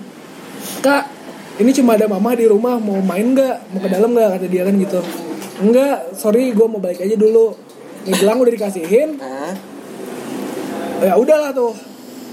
kak 0.80 1.04
ini 1.60 1.70
cuma 1.76 1.92
ada 1.92 2.08
mama 2.08 2.32
di 2.32 2.48
rumah 2.48 2.80
mau 2.80 2.98
main 3.04 3.36
nggak? 3.36 3.56
Mau 3.76 3.80
ke 3.84 3.88
dalam 3.92 4.10
nggak? 4.16 4.28
kata 4.40 4.46
dia 4.48 4.62
kan 4.64 4.74
gitu. 4.80 5.00
Enggak 5.60 6.16
sorry 6.16 6.56
gue 6.56 6.66
mau 6.66 6.80
balik 6.80 7.04
aja 7.04 7.16
dulu 7.20 7.69
ini 8.06 8.14
gelang 8.16 8.38
udah 8.40 8.52
dikasihin. 8.52 9.20
Hah? 9.20 9.54
ya 11.00 11.14
udahlah 11.16 11.50
tuh. 11.52 11.72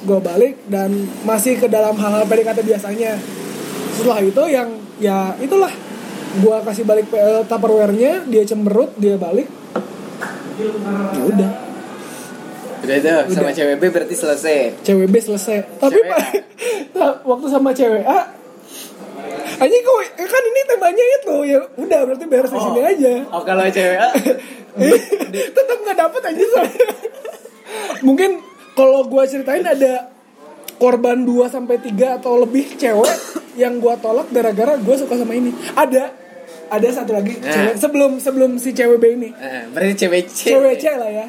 Gue 0.05 0.19
balik 0.21 0.61
dan 0.69 0.93
masih 1.25 1.57
ke 1.57 1.67
dalam 1.67 1.97
hal-hal 1.97 2.23
PDKT 2.29 2.59
biasanya. 2.63 3.17
Setelah 3.97 4.19
itu 4.21 4.43
yang 4.47 4.69
ya 5.01 5.33
itulah. 5.41 5.71
Gue 6.37 6.57
kasih 6.61 6.85
balik 6.85 7.09
eh, 7.11 7.41
tupperware-nya 7.49 8.29
dia 8.29 8.43
cemberut 8.45 8.93
dia 8.99 9.17
balik. 9.17 9.49
Ya 10.57 11.23
udah. 11.25 11.51
Udah 12.77 12.95
itu 12.95 13.09
sama 13.33 13.51
cewek 13.51 13.75
B 13.81 13.83
berarti 13.89 14.15
selesai. 14.15 14.85
CWB 14.85 15.15
selesai. 15.17 15.57
Tapi 15.81 15.97
Cewek. 15.97 16.13
Pak, 16.93 17.13
waktu 17.29 17.47
sama 17.49 17.73
cewek 17.73 18.05
A 18.05 18.37
aja 19.57 19.73
kok 19.73 19.97
kan 20.21 20.43
ini 20.53 20.61
temanya 20.69 21.05
itu 21.17 21.35
ya 21.49 21.59
udah 21.81 21.99
berarti 22.05 22.25
beres 22.29 22.53
di 22.53 22.61
sini 22.61 22.81
aja. 22.85 23.13
Oh 23.33 23.41
kalau 23.41 23.65
cewek 23.65 23.97
A, 23.97 24.09
tetap 25.55 25.77
nggak 25.79 25.97
dapet 25.97 26.21
aja 26.25 26.43
soalnya 26.47 26.87
mungkin 28.01 28.39
kalau 28.73 29.05
gua 29.05 29.25
ceritain 29.25 29.61
ada 29.61 30.13
korban 30.75 31.21
2 31.21 31.33
sampai 31.47 31.77
3 31.79 32.17
atau 32.17 32.37
lebih 32.37 32.75
cewek 32.75 33.15
yang 33.55 33.77
gua 33.77 33.97
tolak 33.97 34.29
gara-gara 34.29 34.77
gua 34.77 34.95
suka 34.95 35.15
sama 35.15 35.33
ini 35.33 35.49
ada 35.73 36.13
ada 36.67 36.87
satu 36.87 37.11
lagi 37.11 37.33
Nah. 37.33 37.47
cewek 37.47 37.75
sebelum 37.75 38.11
sebelum 38.17 38.51
si 38.55 38.71
cewek 38.71 38.97
B 38.97 39.05
ini 39.13 39.29
Eh, 39.31 39.63
berarti 39.67 39.93
cewek 39.97 40.23
C. 40.27 40.39
cewek 40.51 40.75
C 40.75 40.85
lah 40.91 41.09
ya 41.09 41.27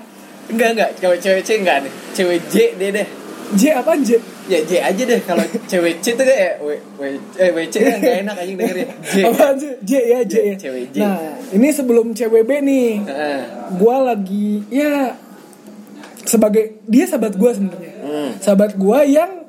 Enggak 0.49 0.69
enggak, 0.73 0.91
cewek 0.97 1.19
cewek 1.21 1.43
C 1.43 1.51
enggak 1.57 1.85
deh. 1.85 1.93
Cewek 2.11 2.41
J 2.49 2.73
deh 2.75 2.89
deh. 2.91 3.05
J 3.51 3.73
apa 3.73 3.97
J 3.99 4.21
Ya 4.45 4.61
J 4.61 4.73
aja 4.83 5.03
deh 5.05 5.21
kalau 5.21 5.41
cewek 5.65 6.01
C 6.01 6.13
tuh 6.13 6.21
kayak 6.21 6.61
W 6.61 6.69
W 6.97 7.03
eh 7.35 7.49
W 7.49 7.59
C 7.67 7.81
kan 7.81 7.97
gak 7.97 8.17
enak 8.23 8.35
anjing 8.37 8.57
dengerin. 8.57 8.89
J. 9.01 9.15
Apaan 9.25 9.55
sih? 9.57 9.73
J 9.81 9.93
ya 10.07 10.21
J 10.23 10.35
ya 10.45 10.55
Cewek 10.59 10.85
J. 10.91 10.97
nah 10.99 11.17
ini 11.49 11.69
sebelum 11.69 12.13
cewek 12.13 12.43
B 12.43 12.61
nih 12.61 13.01
Heeh. 13.03 13.41
gua 13.75 14.05
lagi 14.07 14.61
ya 14.69 15.17
sebagai 16.23 16.77
dia 16.85 17.05
sahabat 17.05 17.35
gua 17.35 17.51
sebenarnya 17.51 17.93
Hmm. 17.99 18.31
sahabat 18.39 18.73
gua 18.75 19.01
yang 19.03 19.45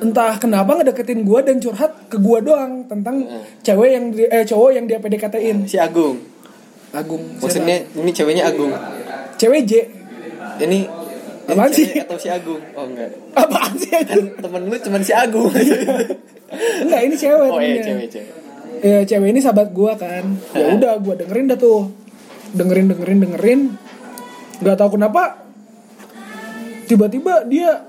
entah 0.00 0.36
kenapa 0.36 0.74
ngedeketin 0.74 1.22
gue 1.22 1.40
dan 1.40 1.56
curhat 1.56 1.92
ke 2.08 2.16
gue 2.16 2.38
doang 2.40 2.84
tentang 2.84 3.20
cewek 3.60 3.88
yang 3.90 4.04
eh 4.12 4.44
cowok 4.44 4.70
yang 4.70 4.84
dia 4.84 4.96
PDKT-in 4.96 5.64
Si 5.64 5.76
Agung. 5.76 6.16
Agung 6.90 7.20
Maksudnya 7.36 7.84
ini 7.90 8.08
ceweknya 8.10 8.48
Agung. 8.48 8.72
siapa? 8.72 9.36
cewek 9.36 9.60
J 9.62 9.72
ini 10.58 10.88
Apaan 11.50 11.70
sih? 11.70 11.88
atau 11.96 12.16
si 12.16 12.28
Agung? 12.28 12.62
Oh 12.72 12.84
enggak. 12.84 13.10
apaan 13.32 13.72
sih 13.74 13.90
Kan 13.90 14.24
temen 14.36 14.62
lu 14.64 14.76
cuman 14.76 15.00
si 15.00 15.12
Agung. 15.12 15.50
enggak 16.80 17.00
ini 17.02 17.14
cewek 17.14 17.48
oh 17.48 17.58
iya 17.58 17.78
cewek 17.78 18.06
cewek. 18.08 18.32
ya 18.80 18.98
cewek 19.04 19.28
ini 19.28 19.38
sahabat 19.38 19.70
gue 19.70 19.92
kan 19.94 20.24
ya 20.50 20.66
udah 20.72 20.92
gue 20.98 21.14
dengerin 21.16 21.46
dah 21.46 21.56
tuh 21.56 21.90
dengerin 22.50 22.86
dengerin 22.88 23.18
dengerin 23.20 23.60
nggak 24.58 24.74
tahu 24.74 24.96
kenapa 24.96 25.46
tiba-tiba 26.86 27.44
dia 27.44 27.86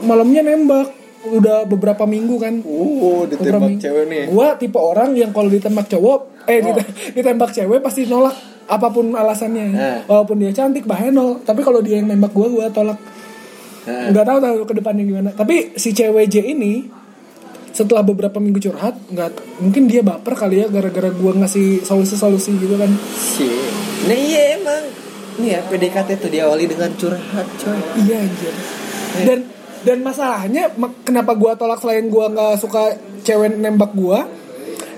malamnya 0.00 0.42
nembak 0.42 0.90
udah 1.24 1.64
beberapa 1.64 2.04
minggu 2.04 2.36
kan 2.36 2.54
Uh, 2.62 3.26
ditembak 3.26 3.78
cewek 3.78 4.04
nih. 4.06 4.22
Gua 4.28 4.54
tipe 4.54 4.76
orang 4.76 5.14
yang 5.14 5.30
kalau 5.30 5.48
ditembak 5.48 5.86
cowok, 5.88 6.46
eh 6.46 6.60
dit- 6.60 6.86
ditembak 7.12 7.50
cewek 7.50 7.78
pasti 7.78 8.06
nolak 8.06 8.34
apa 8.68 8.86
pun 8.92 9.16
alasannya. 9.16 9.66
Nah. 9.72 9.98
Walaupun 10.04 10.36
dia 10.44 10.52
cantik, 10.52 10.84
bahaya 10.84 11.08
nol. 11.08 11.40
Tapi 11.40 11.64
kalau 11.64 11.80
dia 11.80 11.98
yang 11.98 12.12
nembak 12.12 12.36
gua, 12.36 12.52
gua 12.52 12.66
tolak. 12.68 13.00
Nah. 13.88 14.12
Nggak 14.12 14.24
tahu 14.28 14.38
tahu 14.44 14.56
ke 14.68 14.74
depannya 14.76 15.04
gimana. 15.08 15.30
Tapi 15.32 15.72
si 15.80 15.96
cewek 15.96 16.28
J 16.28 16.52
ini 16.52 16.84
setelah 17.72 18.04
beberapa 18.04 18.36
minggu 18.36 18.60
curhat, 18.60 18.98
nggak 19.08 19.62
mungkin 19.64 19.88
dia 19.88 20.04
baper 20.04 20.36
kali 20.36 20.60
ya 20.60 20.66
gara-gara 20.68 21.08
gua 21.16 21.32
ngasih 21.40 21.80
solusi-solusi 21.82 22.60
gitu 22.60 22.76
kan. 22.76 22.92
Si. 23.16 23.48
Nah 24.04 24.16
iya 24.16 24.60
emang. 24.60 24.84
Nih 25.40 25.56
ya 25.56 25.60
PDKT 25.64 26.20
tuh 26.20 26.30
diawali 26.30 26.68
dengan 26.68 26.92
curhat 26.98 27.48
coy. 27.56 27.80
Iya 28.04 28.16
anjir. 28.20 28.54
Dan 29.24 29.38
dan 29.86 29.98
masalahnya 30.04 30.68
kenapa 31.06 31.32
gua 31.32 31.56
tolak 31.56 31.80
selain 31.80 32.12
gua 32.12 32.28
nggak 32.28 32.60
suka 32.60 32.98
cewek 33.24 33.56
nembak 33.56 33.94
gua 33.96 34.26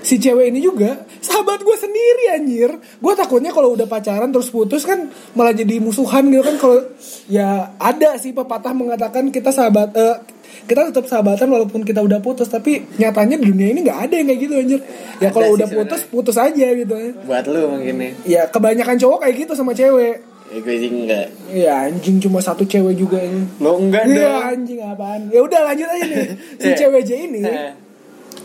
si 0.01 0.17
cewek 0.17 0.49
ini 0.49 0.59
juga 0.59 1.05
sahabat 1.41 1.59
gua 1.59 1.73
sendiri 1.75 2.23
anjir. 2.31 2.69
Gua 2.97 3.13
takutnya 3.13 3.49
kalau 3.49 3.73
udah 3.73 3.85
pacaran 3.85 4.29
terus 4.29 4.47
putus 4.47 4.83
kan 4.83 5.05
malah 5.33 5.51
jadi 5.51 5.77
musuhan 5.77 6.29
gitu 6.29 6.43
kan. 6.43 6.55
Kalau 6.55 6.77
ya 7.25 7.49
ada 7.75 8.13
sih 8.15 8.29
pepatah 8.29 8.71
mengatakan 8.71 9.27
kita 9.27 9.49
sahabat 9.49 9.89
eh, 9.91 10.15
kita 10.61 10.87
tetap 10.87 11.05
sahabatan 11.05 11.49
walaupun 11.49 11.81
kita 11.81 11.99
udah 11.99 12.19
putus 12.19 12.45
tapi 12.45 12.85
nyatanya 12.95 13.35
di 13.35 13.49
dunia 13.49 13.71
ini 13.71 13.81
nggak 13.81 13.99
ada 14.05 14.13
yang 14.13 14.27
kayak 14.29 14.39
gitu 14.39 14.53
anjir. 14.55 14.79
Ya 15.17 15.29
kalau 15.29 15.49
sih 15.49 15.55
udah 15.57 15.67
putus 15.67 16.01
putus 16.05 16.37
aja 16.37 16.67
gitu. 16.71 16.93
Ya 16.93 17.11
Buat 17.19 17.45
lu 17.47 17.61
mungkin 17.71 17.95
nih. 17.97 18.11
ya 18.23 18.41
kebanyakan 18.47 18.95
cowok 18.95 19.25
kayak 19.25 19.35
gitu 19.39 19.53
sama 19.53 19.73
cewek. 19.73 20.21
Ya 20.51 20.59
gue 20.59 20.75
sih 20.77 20.91
enggak. 20.91 21.27
ya 21.49 21.87
anjing 21.87 22.19
cuma 22.19 22.37
satu 22.37 22.61
cewek 22.61 22.93
juga 22.93 23.17
ini. 23.17 23.47
Lo 23.57 23.79
enggak 23.79 24.03
Iya 24.05 24.19
dong. 24.19 24.43
anjing 24.53 24.79
apaan? 24.83 25.21
Ya 25.31 25.39
udah 25.39 25.59
lanjut 25.63 25.87
aja 25.87 26.03
nih. 26.05 26.27
Si 26.61 26.67
Iya. 26.67 26.75
cewek 26.77 27.01
J 27.01 27.11
ini. 27.25 27.39
Eh. 27.41 27.71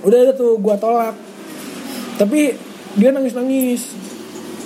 Udah 0.00 0.18
ada 0.22 0.32
tuh 0.32 0.54
gua 0.56 0.78
tolak. 0.78 1.18
Tapi 2.16 2.54
dia 2.96 3.08
nangis-nangis 3.10 3.82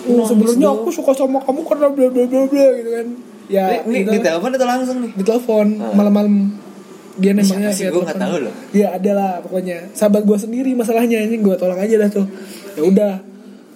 Oh, 0.03 0.17
Nangis 0.17 0.33
sebenarnya 0.33 0.65
dong. 0.67 0.77
aku 0.81 0.89
suka 0.91 1.13
sama 1.13 1.39
kamu 1.39 1.61
karena 1.63 1.87
bla 1.89 2.07
bla 2.09 2.25
bla 2.25 2.41
bla 2.47 2.67
gitu 2.73 2.91
kan. 2.91 3.07
Ya, 3.47 3.65
Ini, 3.69 3.85
ini 3.85 3.99
gitu. 4.01 4.11
di 4.11 4.21
telepon 4.21 4.51
atau 4.51 4.65
langsung 4.65 4.97
nih? 4.99 5.13
di 5.13 5.23
telepon 5.23 5.67
Ah. 5.77 5.93
malam-malam 5.93 6.35
dia 7.15 7.33
nembaknya 7.33 7.69
sih? 7.69 7.85
Gua 7.87 8.01
nggak 8.01 8.17
telepon. 8.17 8.25
tahu 8.25 8.37
loh. 8.41 8.55
Ya 8.73 8.89
ada 8.91 9.11
lah 9.13 9.33
pokoknya. 9.41 9.93
Sahabat 9.93 10.25
gua 10.25 10.39
sendiri 10.39 10.73
masalahnya 10.73 11.21
anjing 11.21 11.43
gua 11.43 11.53
tolak 11.55 11.77
aja 11.79 11.95
dah 11.99 12.11
tuh. 12.11 12.25
Ya 12.73 12.83
udah. 12.83 13.13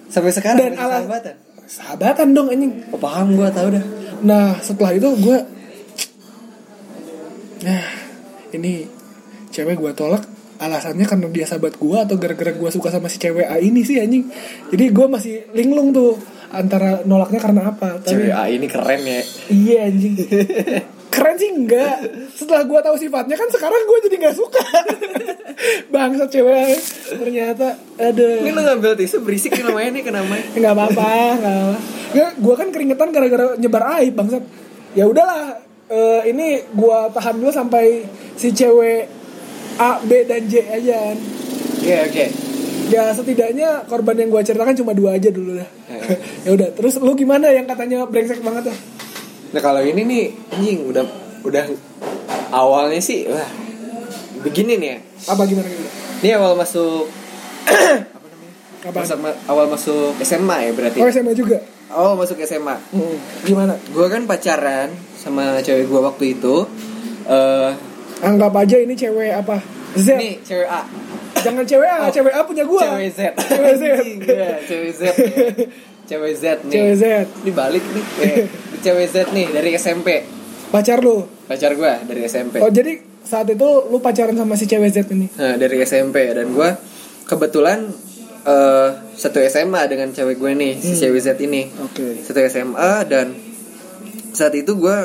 Sampai 0.07 0.31
sekarang 0.31 0.57
Dan 0.57 0.71
masih 0.71 0.81
ala- 0.81 0.97
sahabatan. 0.97 1.35
Sahabatan 1.67 2.27
dong 2.31 2.47
anjing. 2.47 2.73
Oh, 2.89 2.97
paham 2.97 3.27
gue 3.31 3.47
tau 3.51 3.67
dah. 3.69 3.83
Nah 4.23 4.45
setelah 4.59 4.91
itu 4.91 5.09
gue 5.15 5.37
Nah 7.61 7.83
ini 8.51 8.85
cewek 9.49 9.75
gue 9.75 9.91
tolak 9.93 10.25
alasannya 10.55 11.05
karena 11.05 11.27
dia 11.31 11.45
sahabat 11.47 11.75
gue 11.75 11.97
atau 11.97 12.15
gara-gara 12.15 12.51
gue 12.55 12.69
suka 12.71 12.87
sama 12.87 13.11
si 13.11 13.19
cewek 13.19 13.47
A 13.47 13.59
ini 13.59 13.83
sih 13.83 13.99
anjing. 13.99 14.27
Jadi 14.71 14.85
gue 14.91 15.05
masih 15.07 15.35
linglung 15.51 15.91
tuh 15.91 16.15
antara 16.55 17.03
nolaknya 17.03 17.39
karena 17.43 17.61
apa 17.75 17.99
Cewek 18.05 18.31
tapi 18.31 18.35
A 18.35 18.43
ini 18.47 18.67
keren 18.71 19.01
ya. 19.03 19.21
iya 19.51 19.77
anjing. 19.91 20.13
Keren 21.15 21.39
sih 21.39 21.47
enggak. 21.47 21.95
Setelah 22.35 22.67
gue 22.67 22.79
tahu 22.83 22.95
sifatnya 22.99 23.39
kan 23.39 23.47
sekarang 23.47 23.87
gue 23.87 23.97
jadi 24.03 24.15
nggak 24.19 24.35
suka. 24.35 24.59
Bangsat 25.95 26.27
cewek 26.27 26.55
A. 26.55 26.67
ternyata 27.15 27.67
ada 27.95 28.27
Ini 28.43 28.51
lu 28.51 28.59
ngambil 28.59 28.99
tisu 28.99 29.23
berisik 29.23 29.55
nih 29.55 29.63
namanya 29.63 29.89
nih 29.95 30.03
kenapa? 30.03 30.35
nggak 30.59 30.73
apa-apa 30.75 31.11
nggak 32.11 32.31
gue 32.35 32.55
kan 32.55 32.67
keringetan 32.71 33.09
gara-gara 33.15 33.55
nyebar 33.55 33.83
aib 33.99 34.11
bangsat. 34.15 34.43
Ya 34.91 35.07
udahlah 35.07 35.59
eh, 35.87 36.21
ini 36.35 36.63
gue 36.67 36.97
tahan 37.15 37.39
dulu 37.39 37.51
sampai 37.51 38.03
si 38.35 38.51
cewek 38.51 39.24
A 39.77 39.99
B 39.99 40.23
dan 40.23 40.43
J 40.45 40.53
aja 40.65 40.95
kan 41.05 41.17
Iya 41.77 41.97
oke. 42.03 42.25
ya 42.85 43.03
setidaknya 43.11 43.69
korban 43.85 44.15
yang 44.15 44.29
gue 44.29 44.41
ceritakan 44.41 44.73
cuma 44.73 44.91
dua 44.91 45.15
aja 45.15 45.27
dulu 45.27 45.53
lah 45.53 45.69
ya 46.45 46.49
udah 46.51 46.69
terus 46.71 46.97
lu 46.97 47.13
gimana 47.13 47.49
yang 47.49 47.63
katanya 47.63 48.05
brengsek 48.05 48.39
banget 48.39 48.69
ya 48.69 48.75
Nah 49.51 49.61
kalau 49.61 49.79
ini 49.79 50.01
nih 50.01 50.25
anjing 50.49 50.85
udah 50.85 51.05
udah 51.41 51.65
awalnya 52.49 52.99
sih 52.99 53.25
wah 53.25 53.47
begini 54.41 54.75
nih 54.75 54.89
ya. 54.89 54.99
apa 55.27 55.41
gimana 55.43 55.65
gitu 55.65 55.89
Ini 56.21 56.31
awal 56.35 56.53
masuk 56.53 57.09
apa 58.85 58.93
masa 58.95 59.15
ma- 59.15 59.39
awal 59.45 59.65
masuk 59.65 60.13
SMA 60.19 60.57
ya 60.61 60.71
berarti. 60.71 60.97
oh 60.99 61.07
SMA 61.07 61.33
juga 61.33 61.57
Awal 61.85 62.17
masuk 62.17 62.41
SMA. 62.41 62.75
Mm, 62.91 63.15
gimana 63.45 63.73
Gue 63.87 64.05
kan 64.07 64.25
pacaran 64.25 64.89
sama 65.15 65.57
cewek 65.59 65.85
gue 65.85 66.01
waktu 66.01 66.25
itu. 66.33 66.65
Eh 67.25 67.69
anggap 68.25 68.53
aja 68.55 68.75
ini 68.75 68.93
cewek 68.93 69.31
apa 69.31 69.61
Z 69.95 70.07
ini 70.13 70.41
cewek 70.41 70.65
A. 70.65 70.81
jangan 71.37 71.61
cewek 71.63 71.85
A 71.87 71.97
Oh. 72.01 72.09
cewek 72.09 72.33
A 72.33 72.41
punya 72.41 72.63
gue 72.63 72.81
Cewek 72.81 73.11
Z. 73.11 73.19
cewek 73.37 73.73
Z 73.75 73.83
iya, 74.03 74.49
cewek 74.59 74.91
Z. 74.91 75.01
ya. 75.05 75.13
Cewek 76.05 76.33
Z 76.35 76.43
nih. 76.61 76.71
cewek 76.71 76.93
Z 76.95 77.03
Ini 77.39 77.51
balik 77.51 77.81
nih. 77.83 78.05
Eh, 78.21 78.45
cewek 78.79 79.07
Z 79.07 79.15
nih 79.31 79.47
dari 79.49 79.73
SMP. 79.73 80.21
pacar 80.67 80.99
lu 80.99 81.25
Pacar 81.45 81.71
gue 81.71 81.93
dari 82.03 82.21
SMP. 82.23 82.57
Oh 82.57 82.69
jadi 82.69 82.97
saat 83.21 83.45
itu 83.47 83.65
lu 83.85 83.97
pacaran 83.99 84.33
sama 84.33 84.53
si 84.53 84.65
cewek 84.65 84.89
Z 84.91 85.05
ini? 85.07 85.29
Nah, 85.31 85.53
dari 85.55 85.77
SMP 85.79 86.25
dan 86.27 86.49
gue 86.49 86.69
kebetulan 87.23 87.89
eh, 88.43 88.89
satu 89.11 89.41
SMA 89.43 89.81
dengan 89.85 90.09
cewek 90.09 90.35
gue 90.35 90.51
nih, 90.51 90.73
si 90.75 90.93
cewek 90.95 91.17
Z 91.19 91.37
ini. 91.39 91.65
Oke. 91.79 92.21
Satu 92.21 92.37
SMA 92.43 92.91
dan 93.03 93.33
saat 94.31 94.53
itu 94.53 94.73
gue 94.75 94.97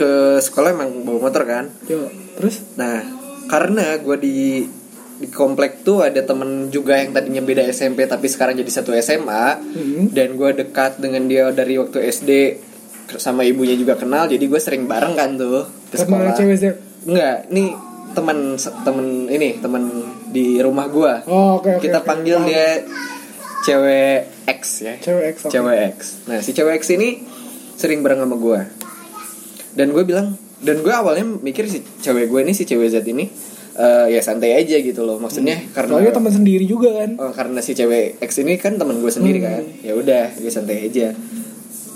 ke 0.00 0.12
sekolah 0.38 0.72
emang 0.72 1.04
bawa 1.04 1.28
motor 1.28 1.44
kan. 1.44 1.68
Yo, 1.84 2.08
terus? 2.34 2.64
Nah, 2.74 3.04
karena 3.46 4.00
gue 4.00 4.16
di 4.16 4.38
di 5.20 5.28
komplek 5.28 5.84
tuh 5.84 6.00
ada 6.00 6.24
temen 6.24 6.72
juga 6.72 6.96
yang 6.96 7.12
tadinya 7.12 7.44
beda 7.44 7.68
SMP 7.68 8.08
tapi 8.08 8.24
sekarang 8.24 8.56
jadi 8.56 8.72
satu 8.72 8.96
SMA 8.96 9.60
Hmm. 9.60 10.08
dan 10.08 10.32
gue 10.32 10.50
dekat 10.56 10.96
dengan 10.96 11.28
dia 11.28 11.52
dari 11.52 11.76
waktu 11.76 12.08
SD 12.08 12.30
sama 13.12 13.44
ibunya 13.44 13.76
juga 13.76 13.94
kenal 13.94 14.24
jadi 14.24 14.40
gue 14.40 14.56
sering 14.56 14.88
bareng 14.88 15.12
kan 15.12 15.36
tuh 15.36 15.68
ke 15.92 16.00
sekolah. 16.00 16.32
Enggak, 17.02 17.36
ini 17.48 17.76
teman 18.10 18.38
temen 18.56 19.06
ini 19.28 19.58
teman 19.58 19.82
di 20.26 20.56
rumah 20.58 20.86
gua. 20.86 21.20
Oh, 21.26 21.58
oke 21.58 21.76
oke. 21.76 21.82
Kita 21.82 22.00
oke. 22.00 22.06
panggil 22.06 22.36
Paham. 22.36 22.48
dia 22.48 22.66
cewek 23.60 24.18
X 24.48 24.60
ya. 24.80 24.94
cewek 24.98 25.24
X. 25.30 25.38
oke. 25.44 25.52
Cewek 25.52 25.78
X. 25.92 25.98
Nah, 26.26 26.38
si 26.40 26.50
cewek 26.50 26.80
X 26.80 26.90
ini 26.90 27.20
sering 27.74 28.00
bareng 28.00 28.20
sama 28.20 28.36
gua. 28.36 28.60
Dan 29.72 29.90
gue 29.90 30.02
bilang 30.02 30.32
dan 30.58 30.78
gue 30.78 30.90
awalnya 30.90 31.24
mikir 31.24 31.64
si 31.64 31.80
cewek 31.98 32.26
gue 32.26 32.40
ini 32.40 32.52
si 32.52 32.62
cewek 32.62 32.88
Z 32.88 33.00
ini 33.04 33.24
eh, 33.72 34.06
ya 34.08 34.20
santai 34.20 34.54
aja 34.54 34.76
gitu 34.76 35.00
loh. 35.00 35.16
Maksudnya 35.16 35.56
karena 35.70 35.90
Soalnya 35.94 36.12
teman 36.12 36.32
sendiri 36.32 36.64
juga 36.64 36.90
kan. 36.94 37.10
Oh, 37.16 37.30
karena 37.30 37.58
si 37.58 37.72
cewek 37.72 38.18
X 38.18 38.30
ini 38.38 38.54
kan 38.54 38.74
teman 38.74 38.96
gue 38.96 39.08
sendiri 39.08 39.38
Hmm. 39.38 39.48
kan 39.48 39.64
ya 39.80 39.92
udah 39.94 40.24
gue 40.34 40.48
santai 40.48 40.84
aja 40.84 41.14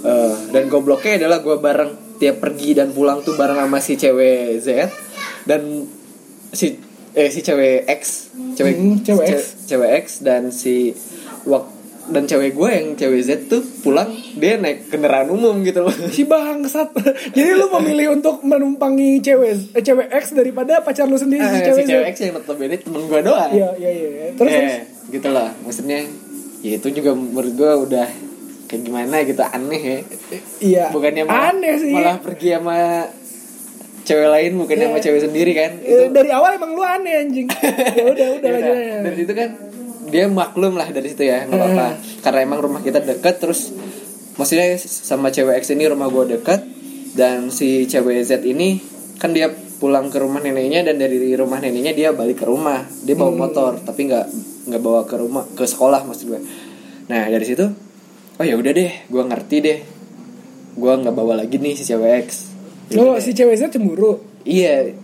Eh, 0.00 0.34
dan 0.50 0.68
gobloknya 0.68 1.16
adalah 1.18 1.40
gue 1.40 1.56
bareng 1.56 1.92
tiap 2.14 2.36
pergi 2.38 2.72
dan 2.72 2.90
pulang 2.90 3.20
tuh 3.20 3.34
bareng 3.34 3.56
sama 3.58 3.80
si 3.80 3.94
cewek 3.94 4.60
Z 4.60 4.68
dan 5.42 5.88
si 6.50 6.76
eh 7.10 7.26
si 7.26 7.40
cewek 7.40 7.88
X 7.90 8.28
cewek 8.52 8.74
Hmm, 8.74 9.00
cewek 9.00 9.26
X. 9.26 9.32
ce- 9.32 9.52
cewek 9.66 9.90
X 9.98 10.06
dan 10.20 10.52
si 10.52 10.92
wak 11.44 11.64
dan 12.06 12.22
cewek 12.22 12.52
gue 12.52 12.68
yang 12.68 12.86
cewek 12.94 13.20
Z 13.20 13.30
tuh 13.46 13.60
pulang 13.80 14.08
dia 14.34 14.54
naik 14.54 14.86
kendaraan 14.86 15.28
umum 15.28 15.60
gitu 15.60 15.80
loh 15.80 15.94
Si 16.08 16.22
bangsat. 16.22 16.92
Jadi 17.30 17.50
lu 17.50 17.72
memilih 17.72 18.12
untuk 18.14 18.40
menumpangi 18.40 19.18
cewek 19.18 19.72
eh, 19.72 19.80
cewek 19.80 20.08
X 20.10 20.32
daripada 20.32 20.80
pacar 20.80 21.04
lu 21.04 21.14
sendiri 21.14 21.40
Eh, 21.40 21.48
si 21.48 21.56
si 21.56 21.64
cewek 21.64 21.82
Z. 21.82 21.88
cewek 21.88 22.06
X 22.06 22.16
yang 22.20 22.32
notabene 22.34 22.76
temen 22.76 23.02
gue 23.02 23.20
doang 23.20 23.50
Iya 23.50 23.68
iya 23.74 23.90
iya. 23.90 24.08
Terus, 24.32 24.50
eh, 24.50 24.60
terus 24.60 24.74
gitu 25.10 25.28
lah 25.30 25.48
maksudnya 25.58 26.00
ya 26.60 26.74
itu 26.74 26.88
juga 26.90 27.10
menurut 27.12 27.52
gue 27.52 27.72
udah 27.84 28.06
kayak 28.64 28.82
gimana 28.82 29.16
gitu 29.22 29.42
aneh 29.42 29.80
ya 29.80 29.98
iya. 30.58 30.84
bukannya 30.88 31.22
malah, 31.22 31.52
aneh 31.52 31.74
sih. 31.76 31.92
malah 31.92 32.16
pergi 32.18 32.48
sama 32.52 33.04
cewek 34.02 34.28
lain 34.30 34.52
bukannya 34.56 34.86
sama 34.86 34.98
Iya. 34.98 35.04
cewek 35.04 35.20
sendiri 35.22 35.52
kan 35.52 35.70
Eh, 35.78 36.08
dari 36.08 36.28
awal 36.28 36.54
emang 36.54 36.72
lu 36.72 36.80
aneh 36.80 37.14
anjing. 37.18 37.48
ya 37.96 38.04
udah 38.06 38.26
udah 38.34 38.44
Ya 38.46 38.52
lanjut 38.54 38.76
dari 39.02 39.16
situ 39.18 39.32
kan 39.32 39.48
dia 40.14 40.30
maklum 40.30 40.78
lah 40.78 40.86
dari 40.86 41.10
situ 41.10 41.26
ya 41.26 41.42
nggak 41.42 41.58
apa-apa. 41.58 41.88
Karena 42.22 42.38
emang 42.46 42.62
rumah 42.62 42.80
kita 42.80 43.02
deket 43.02 43.42
terus 43.42 43.74
maksudnya 44.38 44.78
sama 44.78 45.34
cewek 45.34 45.58
X 45.58 45.74
ini 45.74 45.90
rumah 45.90 46.06
gue 46.06 46.38
deket 46.38 46.62
dan 47.18 47.50
si 47.50 47.90
cewek 47.90 48.22
Z 48.22 48.46
ini 48.46 48.78
kan 49.18 49.34
dia 49.34 49.50
pulang 49.74 50.06
ke 50.06 50.22
rumah 50.22 50.38
neneknya 50.38 50.86
dan 50.86 51.02
dari 51.02 51.18
rumah 51.34 51.58
neneknya 51.58 51.90
dia 51.90 52.08
balik 52.14 52.40
ke 52.40 52.46
rumah. 52.46 52.86
Dia 53.02 53.18
bawa 53.18 53.34
motor 53.34 53.82
tapi 53.82 54.06
nggak 54.06 54.26
nggak 54.70 54.80
bawa 54.80 55.02
ke 55.02 55.18
rumah 55.18 55.44
ke 55.50 55.66
sekolah 55.66 56.06
maksud 56.06 56.24
gue 56.24 56.40
nah 57.04 57.28
dari 57.28 57.44
situ 57.44 57.68
oh 58.40 58.44
ya 58.48 58.56
udah 58.56 58.70
deh 58.70 58.92
gue 59.10 59.22
ngerti 59.26 59.56
deh. 59.60 59.78
Gue 60.74 60.92
nggak 60.94 61.14
bawa 61.14 61.38
lagi 61.38 61.58
nih 61.58 61.74
si 61.74 61.82
cewek 61.82 62.10
X. 62.26 62.28
Ya 62.90 63.02
Oh, 63.02 63.18
si 63.18 63.34
cewek 63.34 63.58
Z 63.58 63.74
cemburu. 63.74 64.22
iya 64.44 64.94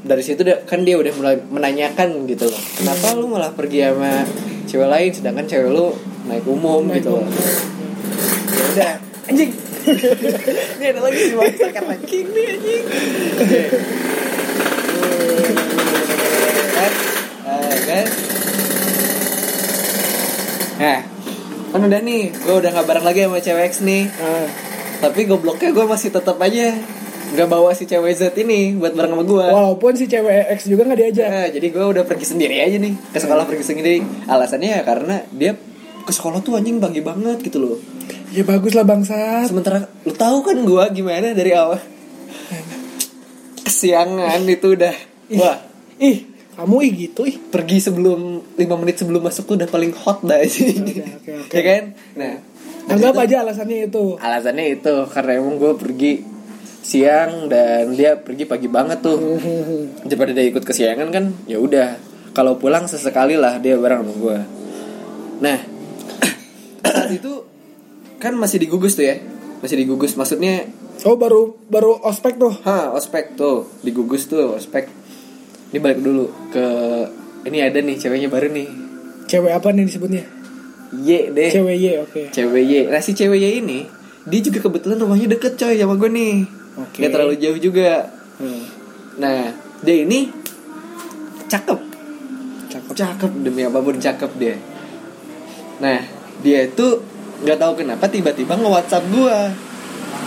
dari 0.00 0.22
situ 0.22 0.40
dia- 0.40 0.62
kan 0.64 0.80
dia 0.82 0.96
udah 0.96 1.12
mulai 1.14 1.36
menanyakan 1.38 2.24
gitu. 2.24 2.46
Loh 2.46 2.62
kenapa 2.76 3.12
lu 3.14 3.26
malah 3.28 3.52
pergi 3.52 3.84
sama 3.84 4.24
cewek 4.64 4.88
lain 4.88 5.10
sedangkan 5.10 5.44
cewek 5.44 5.70
lu 5.70 5.92
naik 6.24 6.44
umum 6.44 6.86
Naik 6.86 7.02
gitu. 7.02 7.18
loh 7.18 7.24
ya 8.50 8.64
udah. 8.74 8.92
Anjing. 9.26 9.50
Ini 10.76 10.84
ada 10.92 11.00
lagi 11.00 11.18
si 11.18 11.34
bangsa 11.34 11.66
kata. 11.70 11.94
King 12.04 12.28
nih 12.30 12.46
anjing. 12.52 12.84
Kan 16.70 16.92
kan 17.80 18.06
nah 20.80 21.00
kan 21.70 21.80
udah 21.84 22.00
nih 22.00 22.32
gue 22.32 22.54
udah 22.56 22.70
gak 22.72 22.86
bareng 22.88 23.04
lagi 23.04 23.20
sama 23.28 23.38
cewek 23.38 23.64
X 23.68 23.84
nih. 23.84 24.08
Ah. 24.16 24.48
tapi 25.00 25.24
gobloknya 25.24 25.70
gue 25.70 25.84
masih 25.84 26.08
tetap 26.08 26.40
aja 26.40 26.72
nggak 27.30 27.46
bawa 27.46 27.70
si 27.70 27.84
cewek 27.84 28.10
Z 28.12 28.34
ini 28.36 28.74
buat 28.74 28.90
bareng 28.90 29.12
sama 29.12 29.22
gue 29.22 29.44
Walaupun 29.46 29.92
si 29.94 30.04
cewek 30.04 30.50
X 30.50 30.66
juga 30.66 30.82
nggak 30.82 30.98
diajak. 30.98 31.26
Nah, 31.26 31.46
jadi 31.48 31.66
gue 31.68 31.84
udah 31.86 32.02
pergi 32.02 32.26
sendiri 32.26 32.58
aja 32.58 32.76
nih 32.76 32.94
ke 33.06 33.18
sekolah 33.18 33.44
pergi 33.44 33.64
sendiri. 33.64 33.96
Alasannya 34.26 34.70
ya 34.72 34.82
karena 34.82 35.22
dia 35.30 35.54
ke 36.00 36.10
sekolah 36.10 36.40
tuh 36.40 36.54
anjing 36.54 36.76
bagi 36.76 36.98
banget 37.00 37.38
gitu 37.40 37.58
loh. 37.58 37.78
Ya 38.30 38.42
bagus 38.42 38.74
lah 38.74 38.82
bangsat. 38.82 39.46
Sementara 39.46 39.86
lu 40.02 40.12
tahu 40.12 40.42
kan 40.42 40.58
gue 40.58 40.84
gimana 40.92 41.30
dari 41.30 41.52
awal. 41.52 41.78
Kesiangan 43.60 44.40
itu 44.44 44.74
udah 44.74 44.94
wah 45.36 45.56
Ih, 46.00 46.24
kamu 46.56 46.76
ih 46.80 46.92
gitu 47.06 47.28
ih. 47.28 47.36
pergi 47.36 47.76
sebelum 47.78 48.40
5 48.56 48.80
menit 48.80 48.96
sebelum 48.96 49.20
masuk 49.20 49.44
tuh 49.44 49.54
udah 49.54 49.68
paling 49.68 49.92
hot 49.92 50.24
dah 50.24 50.40
sih. 50.42 50.72
Udah, 50.72 51.06
oke, 51.14 51.30
oke. 51.44 51.52
ya 51.52 51.62
kan? 51.62 51.82
Nah, 52.16 52.34
Anggap 52.88 53.14
aja 53.20 53.44
alasannya 53.44 53.86
itu. 53.86 54.16
alasannya 54.16 54.80
itu 54.80 54.94
karena 55.06 55.38
emang 55.38 55.60
gue 55.60 55.72
pergi 55.76 56.12
siang 56.80 57.46
dan 57.52 57.92
dia 57.92 58.16
pergi 58.16 58.44
pagi 58.48 58.68
banget 58.68 59.04
tuh. 59.04 59.18
Daripada 60.08 60.32
dia 60.32 60.48
ikut 60.48 60.64
kesiangan 60.64 61.08
kan 61.12 61.24
ya 61.44 61.60
udah. 61.60 61.96
Kalau 62.30 62.56
pulang 62.62 62.86
sesekali 62.86 63.34
lah 63.34 63.58
dia 63.58 63.74
bareng 63.74 64.06
sama 64.06 64.14
gue 64.14 64.38
nah 65.40 65.56
saat 66.84 67.10
itu 67.10 67.32
kan 68.20 68.36
masih 68.36 68.60
digugus 68.60 68.94
tuh 68.94 69.08
ya. 69.08 69.16
Masih 69.64 69.80
digugus 69.80 70.14
maksudnya 70.16 70.68
Oh 71.08 71.16
baru 71.16 71.56
baru 71.72 71.96
ospek 72.04 72.36
tuh. 72.36 72.52
ha 72.68 72.92
ospek 72.92 73.32
tuh. 73.34 73.64
Digugus 73.80 74.28
tuh 74.28 74.52
ospek. 74.52 74.84
Ini 75.72 75.80
balik 75.80 76.04
dulu 76.04 76.28
ke 76.52 76.66
ini 77.48 77.64
ada 77.64 77.80
nih 77.80 77.96
ceweknya 77.96 78.28
baru 78.28 78.52
nih. 78.52 78.68
Cewek 79.24 79.52
apa 79.56 79.72
nih 79.72 79.88
disebutnya? 79.88 80.28
Y 80.92 81.32
deh. 81.32 81.48
Cewek 81.48 81.76
Y, 81.80 81.86
oke. 82.04 82.22
cewek 82.28 82.62
Y. 82.68 82.74
Nah 82.92 83.00
si 83.00 83.16
cewek 83.16 83.40
Y 83.40 83.64
ini 83.64 83.88
dia 84.28 84.40
juga 84.44 84.68
kebetulan 84.68 85.00
rumahnya 85.00 85.32
deket 85.32 85.56
coy 85.56 85.80
sama 85.80 85.96
gue 85.96 86.10
nih 86.12 86.59
Oke. 86.76 86.98
Gak 87.00 87.10
terlalu 87.10 87.34
jauh 87.36 87.58
juga 87.58 88.10
Hmm. 88.36 88.64
nah 89.16 89.52
dia 89.78 89.96
ini 90.00 90.32
cakep 91.44 91.76
Cakep. 92.68 92.92
cakep 92.94 93.32
demi 93.40 93.62
apa 93.62 93.76
pun 93.78 93.92
cakep 93.94 94.30
dia 94.34 94.56
nah 95.76 96.00
dia 96.40 96.64
itu 96.64 96.86
nggak 97.40 97.58
tahu 97.58 97.72
kenapa 97.76 98.04
tiba-tiba 98.06 98.56
nge 98.56 98.70
WhatsApp 98.70 99.04
gue 99.08 99.38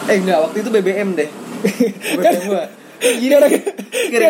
eh 0.05 0.17
nggak 0.19 0.39
waktu 0.41 0.57
itu 0.59 0.69
BBM 0.69 1.09
deh 1.15 1.29
BBM 2.13 2.43
gue 2.45 2.63
Gara-gara 3.03 3.57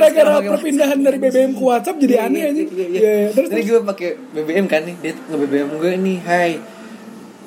gara-gara 0.09 0.49
perpindahan 0.49 0.97
dari 0.97 1.17
BBM 1.19 1.53
ke 1.53 1.61
WhatsApp 1.61 1.97
jadi 1.99 2.25
aneh 2.25 2.41
aja. 2.41 2.57
Iya, 2.57 2.65
iya, 2.65 2.85
Iya, 2.89 3.11
iya. 3.13 3.27
Terus 3.29 3.47
terus. 3.51 3.65
gue 3.67 3.79
pakai 3.85 4.09
BBM 4.33 4.65
kan 4.65 4.81
nih, 4.81 4.95
dia 4.97 5.13
nge 5.13 5.37
BBM 5.37 5.69
gue 5.77 5.91
nih, 5.93 6.17
hai. 6.25 6.51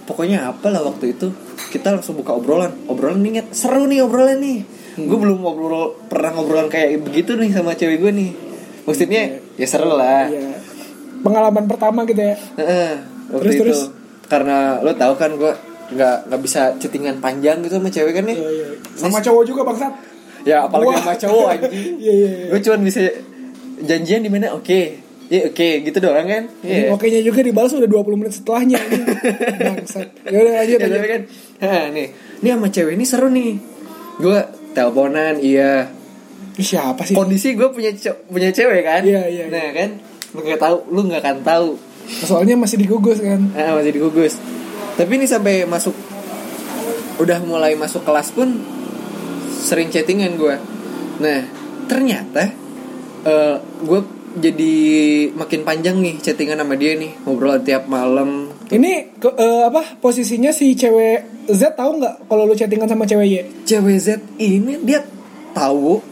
Pokoknya 0.07 0.47
apa 0.47 0.71
lah 0.71 0.87
waktu 0.87 1.19
itu 1.19 1.35
kita 1.75 1.91
langsung 1.91 2.15
buka 2.15 2.31
obrolan, 2.39 2.71
obrolan 2.87 3.19
nih 3.27 3.43
Nyet. 3.43 3.47
seru 3.51 3.91
nih 3.91 4.07
obrolan 4.07 4.39
nih. 4.39 4.63
Gue 4.97 5.19
belum 5.19 5.43
ngobrol 5.43 5.99
pernah 6.09 6.33
ngobrolan 6.33 6.71
kayak 6.71 7.03
begitu 7.05 7.35
nih 7.37 7.51
sama 7.51 7.75
cewek 7.75 8.01
gue 8.01 8.13
nih. 8.15 8.31
Maksudnya 8.87 9.43
ya 9.59 9.67
seru 9.67 9.93
lah. 9.93 10.31
Iya. 10.31 10.63
Pengalaman 11.27 11.67
pertama 11.67 12.07
gitu 12.07 12.23
ya. 12.23 12.39
Heeh, 12.55 12.93
waktu 13.35 13.43
Terus, 13.43 13.55
itu 13.55 13.63
terus? 13.67 13.81
karena 14.31 14.79
lo 14.81 14.95
tahu 14.95 15.15
kan 15.19 15.35
gue 15.35 15.53
nggak 15.87 16.17
nggak 16.31 16.41
bisa 16.43 16.75
chattingan 16.79 17.19
panjang 17.19 17.63
gitu 17.67 17.83
sama 17.83 17.91
cewek 17.91 18.15
kan 18.15 18.25
nih. 18.31 18.39
Iya, 18.39 18.51
iya. 18.51 18.67
Sama 18.95 19.19
cowok 19.19 19.43
juga 19.43 19.61
bangsat. 19.67 19.93
Ya 20.47 20.63
apalagi 20.71 20.95
Wah. 20.95 21.03
sama 21.03 21.15
cowok 21.19 21.47
anjing. 21.51 21.73
Iya, 22.03 22.13
iya, 22.15 22.29
iya. 22.31 22.47
Gue 22.55 22.61
cuman 22.63 22.81
bisa 22.87 23.01
janjian 23.83 24.23
di 24.23 24.31
mana 24.31 24.55
oke. 24.55 25.06
Ya 25.27 25.51
oke 25.51 25.69
gitu 25.83 25.99
doang 25.99 26.23
kan. 26.23 26.45
Jadi 26.63 26.87
Iya. 26.87 26.95
Oke-nya 26.95 27.21
juga 27.21 27.43
dibalas 27.43 27.75
udah 27.75 27.91
20 27.91 28.15
menit 28.15 28.33
setelahnya. 28.39 28.79
Bangsat. 29.67 30.09
Ya 30.23 30.39
udah 30.39 30.53
lanjut 30.63 30.79
Ya, 30.79 30.87
lanjut. 30.87 30.99
tapi 31.03 31.09
kan, 31.11 31.23
ha, 31.67 31.71
nih, 31.95 32.07
ini 32.43 32.49
sama 32.55 32.69
cewek 32.71 32.93
ini 32.95 33.05
seru 33.05 33.29
nih. 33.29 33.53
Gue 34.23 34.39
teleponan, 34.71 35.35
iya. 35.43 35.91
Siapa 36.57 37.03
sih? 37.03 37.13
Kondisi 37.13 37.59
gue 37.59 37.69
punya 37.69 37.91
punya 38.31 38.55
cewek 38.55 38.87
kan. 38.87 39.03
Iya, 39.03 39.27
iya, 39.27 39.45
Nah 39.51 39.75
kan, 39.75 39.99
lu 40.31 40.41
nggak 40.41 40.61
tahu, 40.63 40.77
lu 40.95 41.01
nggak 41.11 41.21
akan 41.21 41.39
tahu. 41.43 41.69
Soalnya 42.07 42.55
masih 42.55 42.79
digugus 42.79 43.19
kan. 43.19 43.51
Ah, 43.53 43.75
masih 43.75 43.93
digugus. 43.93 44.39
Tapi 44.95 45.11
ini 45.19 45.27
sampai 45.27 45.67
masuk, 45.67 45.93
udah 47.19 47.43
mulai 47.43 47.75
masuk 47.75 48.07
kelas 48.07 48.31
pun 48.31 48.63
sering 49.59 49.91
chattingan 49.91 50.39
gue. 50.39 50.55
Nah, 51.19 51.41
ternyata 51.91 52.55
eh 53.27 53.57
gue 53.83 54.01
jadi 54.37 54.75
makin 55.33 55.61
panjang 55.63 55.97
nih 55.97 56.21
chattingan 56.21 56.61
sama 56.61 56.77
dia 56.77 56.93
nih 56.93 57.13
ngobrol 57.25 57.57
tiap 57.59 57.89
malam. 57.89 58.53
Ini 58.67 59.17
ke, 59.17 59.33
eh, 59.33 59.63
apa 59.65 59.97
posisinya 59.97 60.51
si 60.51 60.73
cewek 60.73 61.49
Z 61.49 61.73
tahu 61.73 61.97
nggak 61.97 62.27
kalau 62.27 62.45
lu 62.45 62.53
chattingan 62.53 62.85
sama 62.85 63.05
cewek 63.05 63.27
Y? 63.27 63.37
cewek 63.65 63.97
Z 63.97 64.09
ini 64.37 64.77
dia 64.81 65.01
tahu 65.53 66.03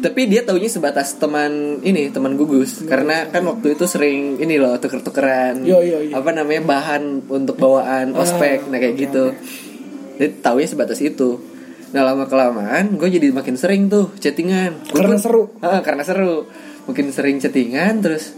tapi 0.00 0.28
dia 0.28 0.44
taunya 0.44 0.68
sebatas 0.68 1.16
teman 1.16 1.80
ini 1.80 2.08
teman 2.08 2.36
gugus. 2.36 2.84
Karena 2.84 3.24
kan 3.26 3.44
waktu 3.44 3.72
itu 3.72 3.84
sering 3.84 4.36
ini 4.36 4.56
loh 4.56 4.76
tuker-tukeran. 4.76 5.64
Yo, 5.64 5.80
yo, 5.80 6.00
yo. 6.02 6.12
apa 6.12 6.28
namanya 6.30 6.60
bahan 6.62 7.24
untuk 7.26 7.56
bawaan 7.56 8.12
ospek 8.12 8.64
Ah, 8.64 8.68
nah 8.68 8.78
kayak 8.78 8.94
oke, 8.94 9.00
gitu. 9.00 9.24
dia 10.16 10.28
taunya 10.38 10.68
sebatas 10.68 11.00
itu. 11.00 11.40
Nah 11.90 12.02
lama 12.02 12.24
kelamaan 12.24 12.96
gue 12.96 13.08
jadi 13.08 13.28
makin 13.30 13.56
sering 13.56 13.88
tuh 13.88 14.12
chattingan. 14.18 14.88
Gua 14.88 15.04
Karena 15.04 15.16
tuh- 15.16 15.22
seru. 15.22 15.42
Ah, 15.58 15.80
karena 15.80 16.02
seru 16.02 16.48
makin 16.84 17.08
sering 17.08 17.36
chattingan 17.36 17.98
terus 17.98 18.32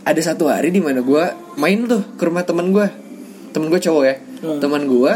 ada 0.00 0.18
satu 0.18 0.46
hari 0.46 0.68
di 0.68 0.78
mana 0.78 1.00
gue 1.00 1.24
main 1.54 1.84
tuh 1.84 2.00
ke 2.14 2.22
rumah 2.22 2.42
teman 2.42 2.70
gue 2.70 2.86
temen 3.50 3.68
gue 3.68 3.78
cowok 3.78 4.04
ya 4.04 4.16
Hmm. 4.38 4.56
teman 4.58 4.86
gue 4.86 5.12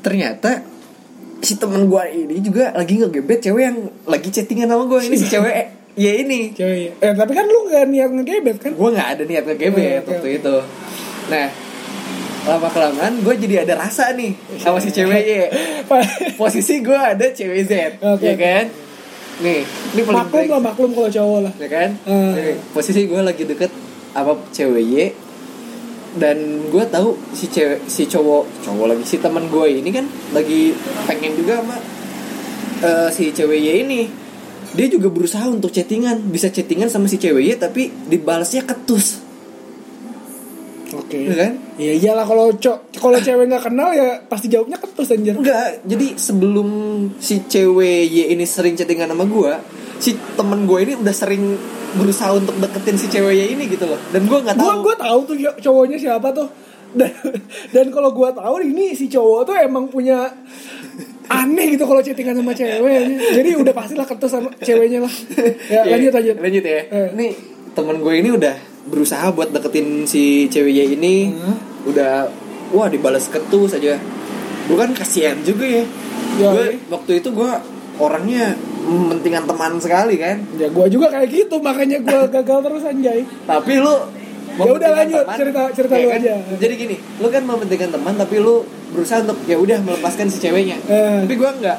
ternyata 0.00 0.66
si 1.38 1.54
temen 1.54 1.86
gue 1.86 2.02
ini 2.10 2.40
juga 2.40 2.72
lagi 2.72 2.98
ngegebet 2.98 3.38
cewek 3.40 3.62
yang 3.62 3.78
lagi 4.04 4.26
chattingan 4.28 4.66
sama 4.66 4.84
gue 4.86 5.00
ini 5.04 5.14
si 5.14 5.26
cewek 5.26 5.54
ya 5.96 6.12
ini 6.16 6.50
Cewek 6.50 6.76
Y. 6.76 6.86
Eh 6.98 7.12
tapi 7.12 7.30
kan 7.30 7.44
lu 7.44 7.64
nggak 7.64 7.86
niat 7.86 8.10
ngegebet 8.10 8.56
kan? 8.58 8.72
gue 8.72 8.88
nggak 8.90 9.08
ada 9.08 9.22
niat 9.22 9.44
ngegebet 9.44 10.02
oke, 10.02 10.08
waktu 10.08 10.28
oke. 10.28 10.38
itu 10.42 10.56
nah 11.28 11.46
lama 12.42 12.68
kelamaan 12.68 13.12
gue 13.20 13.34
jadi 13.38 13.54
ada 13.62 13.74
rasa 13.78 14.10
nih 14.12 14.32
sama 14.56 14.78
si 14.78 14.90
cewek 14.90 15.22
ya 15.22 15.46
posisi 16.40 16.80
gue 16.80 16.96
ada 16.96 17.26
cewek 17.28 17.60
Z 17.62 17.72
Oke, 18.02 18.24
ya 18.24 18.34
oke. 18.34 18.42
kan 18.42 18.64
nih 19.40 19.60
ini 19.66 20.00
paling 20.04 20.20
maklum 20.28 20.46
lah 20.48 20.60
maklum 20.60 20.90
kalau 20.92 21.10
cowok 21.10 21.38
lah. 21.48 21.52
ya 21.56 21.68
kan 21.68 21.90
Hmm. 22.04 22.32
Nih, 22.36 22.56
posisi 22.72 23.08
gue 23.08 23.20
lagi 23.20 23.42
deket 23.44 23.72
apa 24.12 24.36
cewek 24.52 24.84
Y 24.84 24.94
dan 26.18 26.66
gue 26.68 26.84
tahu 26.90 27.14
si 27.30 27.46
cewek 27.46 27.86
si 27.86 28.10
cowok 28.10 28.66
cowok 28.66 28.86
lagi 28.90 29.04
si 29.06 29.16
teman 29.22 29.46
gue 29.46 29.66
ini 29.70 29.90
kan 29.94 30.06
lagi 30.34 30.74
pengen 31.06 31.38
juga 31.38 31.62
sama 31.62 31.76
eh, 32.82 33.08
si 33.14 33.30
cewek 33.30 33.58
Y 33.58 33.68
ini 33.86 34.00
dia 34.70 34.86
juga 34.86 35.10
berusaha 35.10 35.46
untuk 35.50 35.70
chattingan 35.70 36.30
bisa 36.30 36.50
chattingan 36.50 36.90
sama 36.90 37.06
si 37.06 37.18
cewek 37.18 37.42
Y 37.46 37.52
tapi 37.54 37.90
dibalasnya 38.10 38.66
ketus 38.66 39.29
Oke. 41.10 41.18
Iya 41.20 41.34
kan? 41.36 41.52
Iya 41.74 41.92
iyalah 41.96 42.22
kalau 42.22 42.46
cowok 42.54 42.78
kalau 42.94 43.18
cewek 43.18 43.44
nggak 43.44 43.64
kenal 43.64 43.90
ya 43.90 44.22
pasti 44.24 44.46
jawabnya 44.46 44.78
ketus 44.78 45.10
anjir. 45.10 45.34
enggak 45.34 45.82
jadi 45.82 46.06
sebelum 46.14 46.68
si 47.18 47.42
cewek 47.44 48.06
Y 48.06 48.30
ini 48.30 48.44
sering 48.44 48.72
chattingan 48.72 49.10
sama 49.10 49.26
gue 49.26 49.52
si 49.96 50.14
temen 50.32 50.64
gue 50.64 50.78
ini 50.80 50.92
udah 50.94 51.10
sering 51.10 51.58
berusaha 51.92 52.30
untuk 52.32 52.54
deketin 52.56 52.94
si 52.94 53.06
cewek 53.06 53.34
Y 53.34 53.44
ini 53.50 53.66
gitu 53.66 53.84
loh 53.84 53.98
dan 54.08 54.22
gue 54.22 54.38
nggak 54.38 54.54
tahu 54.54 54.80
gua 54.80 54.94
tahu 54.94 55.18
tuh 55.24 55.36
cow- 55.36 55.58
cowoknya 55.60 55.98
siapa 55.98 56.30
tuh. 56.30 56.46
Dan 56.90 57.06
dan 57.70 57.86
kalau 57.88 58.10
gua 58.10 58.30
tahu 58.30 58.62
ini 58.64 58.92
si 58.92 59.06
cowok 59.06 59.40
tuh 59.44 59.54
emang 59.56 59.86
punya 59.86 60.26
aneh 61.28 61.66
gitu 61.70 61.84
kalau 61.84 61.98
chattingan 61.98 62.34
sama 62.36 62.50
cewek. 62.50 63.02
Jadi 63.32 63.50
udah 63.56 63.70
pastilah 63.72 64.02
ketus 64.04 64.26
sama 64.28 64.50
ceweknya 64.58 64.98
lah. 65.00 65.14
Ya 65.66 65.80
Iya, 65.80 65.90
lanjut 65.92 66.12
lanjut. 66.12 66.36
lanjut 66.38 66.64
ya 66.64 66.80
Eh. 66.84 67.08
nih 67.14 67.30
temen 67.70 67.96
gue 67.96 68.14
ini 68.16 68.30
udah 68.32 68.54
berusaha 68.82 69.28
buat 69.30 69.50
deketin 69.50 70.04
si 70.04 70.22
cewek 70.46 70.72
ini 70.92 71.30
Hmm. 71.30 71.56
udah 71.84 72.28
wah 72.70 72.86
dibalas 72.86 73.26
ketus 73.26 73.74
aja 73.74 73.98
gue 74.62 74.76
kan 74.76 74.90
kasihan 74.92 75.36
juga 75.40 75.66
ya 75.66 75.84
Ya, 76.32 76.48
gue 76.48 76.64
iya. 76.70 76.78
waktu 76.88 77.18
itu 77.18 77.28
gue 77.28 77.50
orangnya 77.96 78.54
mementingkan 78.80 79.44
teman 79.44 79.76
sekali 79.76 80.14
kan 80.14 80.40
Ya 80.54 80.68
gue 80.68 80.86
juga 80.88 81.10
kayak 81.10 81.28
gitu 81.28 81.58
makanya 81.58 81.98
gue 81.98 82.20
gagal 82.36 82.58
terus 82.62 82.82
anjay. 82.82 83.20
tapi 83.44 83.76
lu 83.76 83.94
Ya 84.52 84.66
udah, 84.66 84.90
lanjut, 84.94 85.24
cerita- 85.32 85.72
cerita 85.72 85.94
Ya 85.94 86.00
lu 86.00 86.08
kan? 86.10 86.20
aja. 86.20 86.34
jadi 86.56 86.74
gini 86.76 86.96
lu 87.16 87.28
kan 87.28 87.42
mementingkan 87.42 87.90
teman 87.90 88.14
tapi 88.14 88.36
lu 88.38 88.62
berusaha 88.90 89.22
untuk 89.22 89.38
ya 89.44 89.56
udah 89.56 89.78
melepaskan 89.80 90.26
si 90.26 90.38
ceweknya 90.38 90.76
Eh. 90.84 91.22
tapi 91.22 91.34
gua 91.34 91.50
enggak 91.52 91.78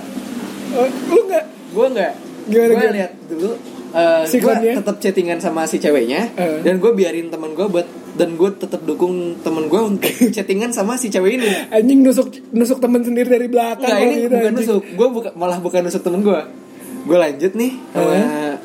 Oh, 0.71 0.87
lu 0.87 1.19
nggak? 1.25 1.45
gua 1.71 1.85
enggak 1.87 2.11
Gimana, 2.43 2.63
gua 2.65 2.75
gimana? 2.77 2.95
lihat 2.95 3.11
dulu 3.27 3.51
eh, 3.91 4.21
gue 4.21 4.31
Sikonnya? 4.31 4.73
tetap 4.77 4.95
chattingan 4.97 5.37
sama 5.37 5.63
si 5.63 5.77
ceweknya 5.77 6.31
Eh. 6.33 6.59
dan 6.61 6.77
gue 6.77 6.91
biarin 6.91 7.27
teman 7.27 7.51
gue 7.51 7.65
buat 7.65 7.83
dan 8.11 8.33
gue 8.33 8.49
tetap 8.53 8.81
dukung 8.81 9.15
teman 9.39 9.65
gue 9.65 9.81
untuk 9.81 10.03
chattingan 10.35 10.69
sama 10.69 10.95
si 10.95 11.07
cewek 11.07 11.37
ini 11.37 11.47
Anjing 11.69 11.99
nusuk 12.01 12.27
nusuk 12.51 12.77
temen 12.77 12.99
sendiri 12.99 13.27
dari 13.29 13.47
belakang. 13.47 13.83
Kalau 13.85 14.01
ini 14.01 14.15
gitu, 14.21 14.33
bukan 14.33 14.43
anjing. 14.49 14.55
nusuk. 14.61 14.81
Gue 14.91 15.07
buka, 15.09 15.29
malah 15.33 15.57
bukan 15.57 15.81
nusuk 15.81 16.01
temen 16.01 16.19
gue. 16.21 16.41
Gue 17.01 17.17
lanjut 17.17 17.51
nih 17.53 17.71
sama 17.89 18.17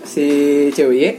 si 0.02 0.26
cewek 0.70 0.96
Y. 0.96 1.10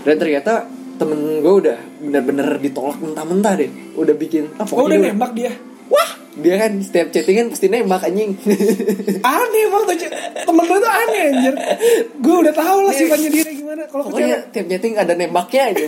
Dan 0.00 0.16
ternyata 0.16 0.64
temen 0.96 1.18
gue 1.38 1.54
udah 1.60 1.78
bener-bener 1.98 2.58
ditolak 2.58 2.96
mentah-mentah 2.96 3.54
deh. 3.54 3.70
Udah 3.94 4.14
bikin. 4.14 4.50
Ah, 4.54 4.64
Oh 4.64 4.84
udah 4.84 4.96
nembak 4.96 5.30
dia. 5.32 5.52
Dia 6.38 6.54
kan 6.54 6.78
setiap 6.78 7.10
chattingan 7.10 7.50
pasti 7.50 7.66
nembak 7.66 8.06
anjing. 8.06 8.30
Aneh 9.26 9.62
emang 9.66 9.82
tuh 9.84 9.96
temen 10.38 10.64
gue 10.64 10.78
tuh 10.78 10.92
aneh 10.92 11.22
anjir. 11.34 11.54
Gue 12.16 12.36
udah 12.46 12.54
tahu 12.54 12.78
lah 12.86 12.94
sifatnya 12.94 13.30
dia 13.32 13.44
gimana. 13.50 13.82
Kalau 13.90 14.06
pokoknya 14.06 14.46
tiap 14.54 14.66
chatting 14.70 14.94
ada 14.94 15.12
nembaknya 15.12 15.74
aja. 15.74 15.84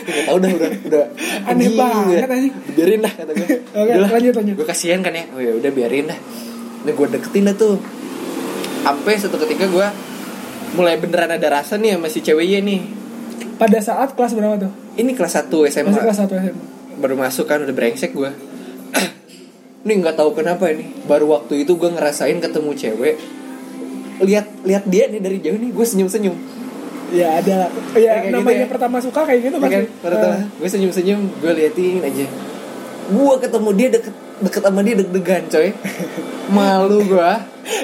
Gak 0.00 0.22
tau 0.30 0.38
udah 0.38 0.50
udah 0.54 0.70
udah 0.86 1.04
Aneh 1.50 1.66
banget, 1.74 2.14
ya. 2.14 2.26
anjing. 2.30 2.54
Biarin 2.72 3.00
dah 3.02 3.12
kata 3.12 3.32
gue. 3.34 3.48
Oke, 3.82 3.92
lanjut, 3.98 4.34
lanjut. 4.38 4.54
Gue 4.54 4.66
kasihan 4.70 5.00
kan 5.02 5.12
ya. 5.12 5.24
Oh 5.34 5.42
ya 5.42 5.52
udah 5.52 5.70
biarin 5.74 6.06
dah. 6.06 6.18
Nah 6.86 6.92
gue 6.94 7.06
deketin 7.10 7.50
dah 7.50 7.56
tuh. 7.58 7.76
Sampai 8.80 9.18
satu 9.18 9.36
ketika 9.42 9.66
gue 9.66 9.86
mulai 10.72 10.94
beneran 10.96 11.34
ada 11.34 11.48
rasa 11.50 11.74
nih 11.74 11.98
sama 11.98 12.06
si 12.06 12.22
cewek 12.22 12.46
Y 12.46 12.62
nih. 12.62 12.80
pada 13.58 13.76
saat 13.82 14.14
kelas 14.14 14.32
berapa 14.32 14.56
tuh? 14.56 14.72
Ini 14.94 15.10
kelas 15.12 15.36
1 15.36 15.52
SMA. 15.68 15.90
Masih 15.90 16.00
kelas 16.00 16.18
1 16.22 16.32
SMA. 16.32 16.62
Baru 16.96 17.18
masuk 17.18 17.44
kan 17.44 17.60
udah 17.60 17.74
brengsek 17.74 18.14
gue. 18.14 18.30
Ini 19.80 19.92
nggak 19.98 20.14
tahu 20.14 20.30
kenapa 20.34 20.68
ini. 20.68 20.92
Baru 21.04 21.30
waktu 21.30 21.64
itu 21.64 21.72
gue 21.74 21.90
ngerasain 21.90 22.36
ketemu 22.36 22.70
cewek. 22.72 23.16
Lihat 24.20 24.46
lihat 24.62 24.84
dia 24.84 25.08
nih 25.08 25.20
dari 25.20 25.38
jauh 25.40 25.56
nih 25.56 25.70
gue 25.70 25.86
senyum-senyum. 25.86 26.36
Ya 27.10 27.42
ada 27.42 27.66
Kayak 27.90 27.98
ya 27.98 28.14
gitu 28.22 28.34
namanya 28.38 28.64
ya. 28.64 28.70
pertama 28.70 28.96
suka 29.02 29.26
kayak 29.26 29.40
gitu 29.42 29.56
Ya 29.58 29.66
kan? 29.66 29.82
Pertama, 29.98 30.34
Eh, 30.36 30.42
gue 30.46 30.68
senyum-senyum, 30.68 31.20
gue 31.40 31.52
liatin 31.52 32.00
aja. 32.00 32.26
Gue 33.10 33.34
ketemu 33.40 33.68
dia 33.74 33.88
deket 33.90 34.14
deket 34.40 34.62
sama 34.62 34.80
dia 34.80 34.94
deg-degan 34.94 35.42
coy. 35.48 35.68
Malu 36.54 37.00
gue. 37.04 37.32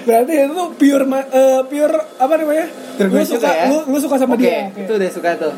berarti 0.03 0.33
itu 0.35 0.63
pure 0.75 1.05
eh, 1.07 1.61
pure 1.65 1.97
apa 2.17 2.35
namanya? 2.37 2.67
Lu 2.97 3.07
gue 3.09 3.25
suka 3.25 3.49
ya. 3.49 3.65
lu, 3.67 3.79
lu 3.87 3.99
suka 3.99 4.17
sama 4.17 4.35
Oke, 4.35 4.43
dia. 4.43 4.69
Oke. 4.69 4.83
Itu 4.83 4.93
udah 4.95 5.11
suka 5.11 5.31
tuh. 5.37 5.55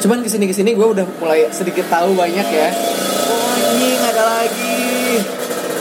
Cuman 0.00 0.24
ke 0.24 0.28
sini 0.28 0.48
ke 0.48 0.54
sini 0.54 0.72
gue 0.72 0.86
udah 0.86 1.04
mulai 1.18 1.44
sedikit 1.52 1.84
tahu 1.86 2.14
banyak 2.14 2.46
ya. 2.46 2.68
Oh 3.22 3.46
anjing 3.52 4.00
ada 4.00 4.22
lagi. 4.26 4.49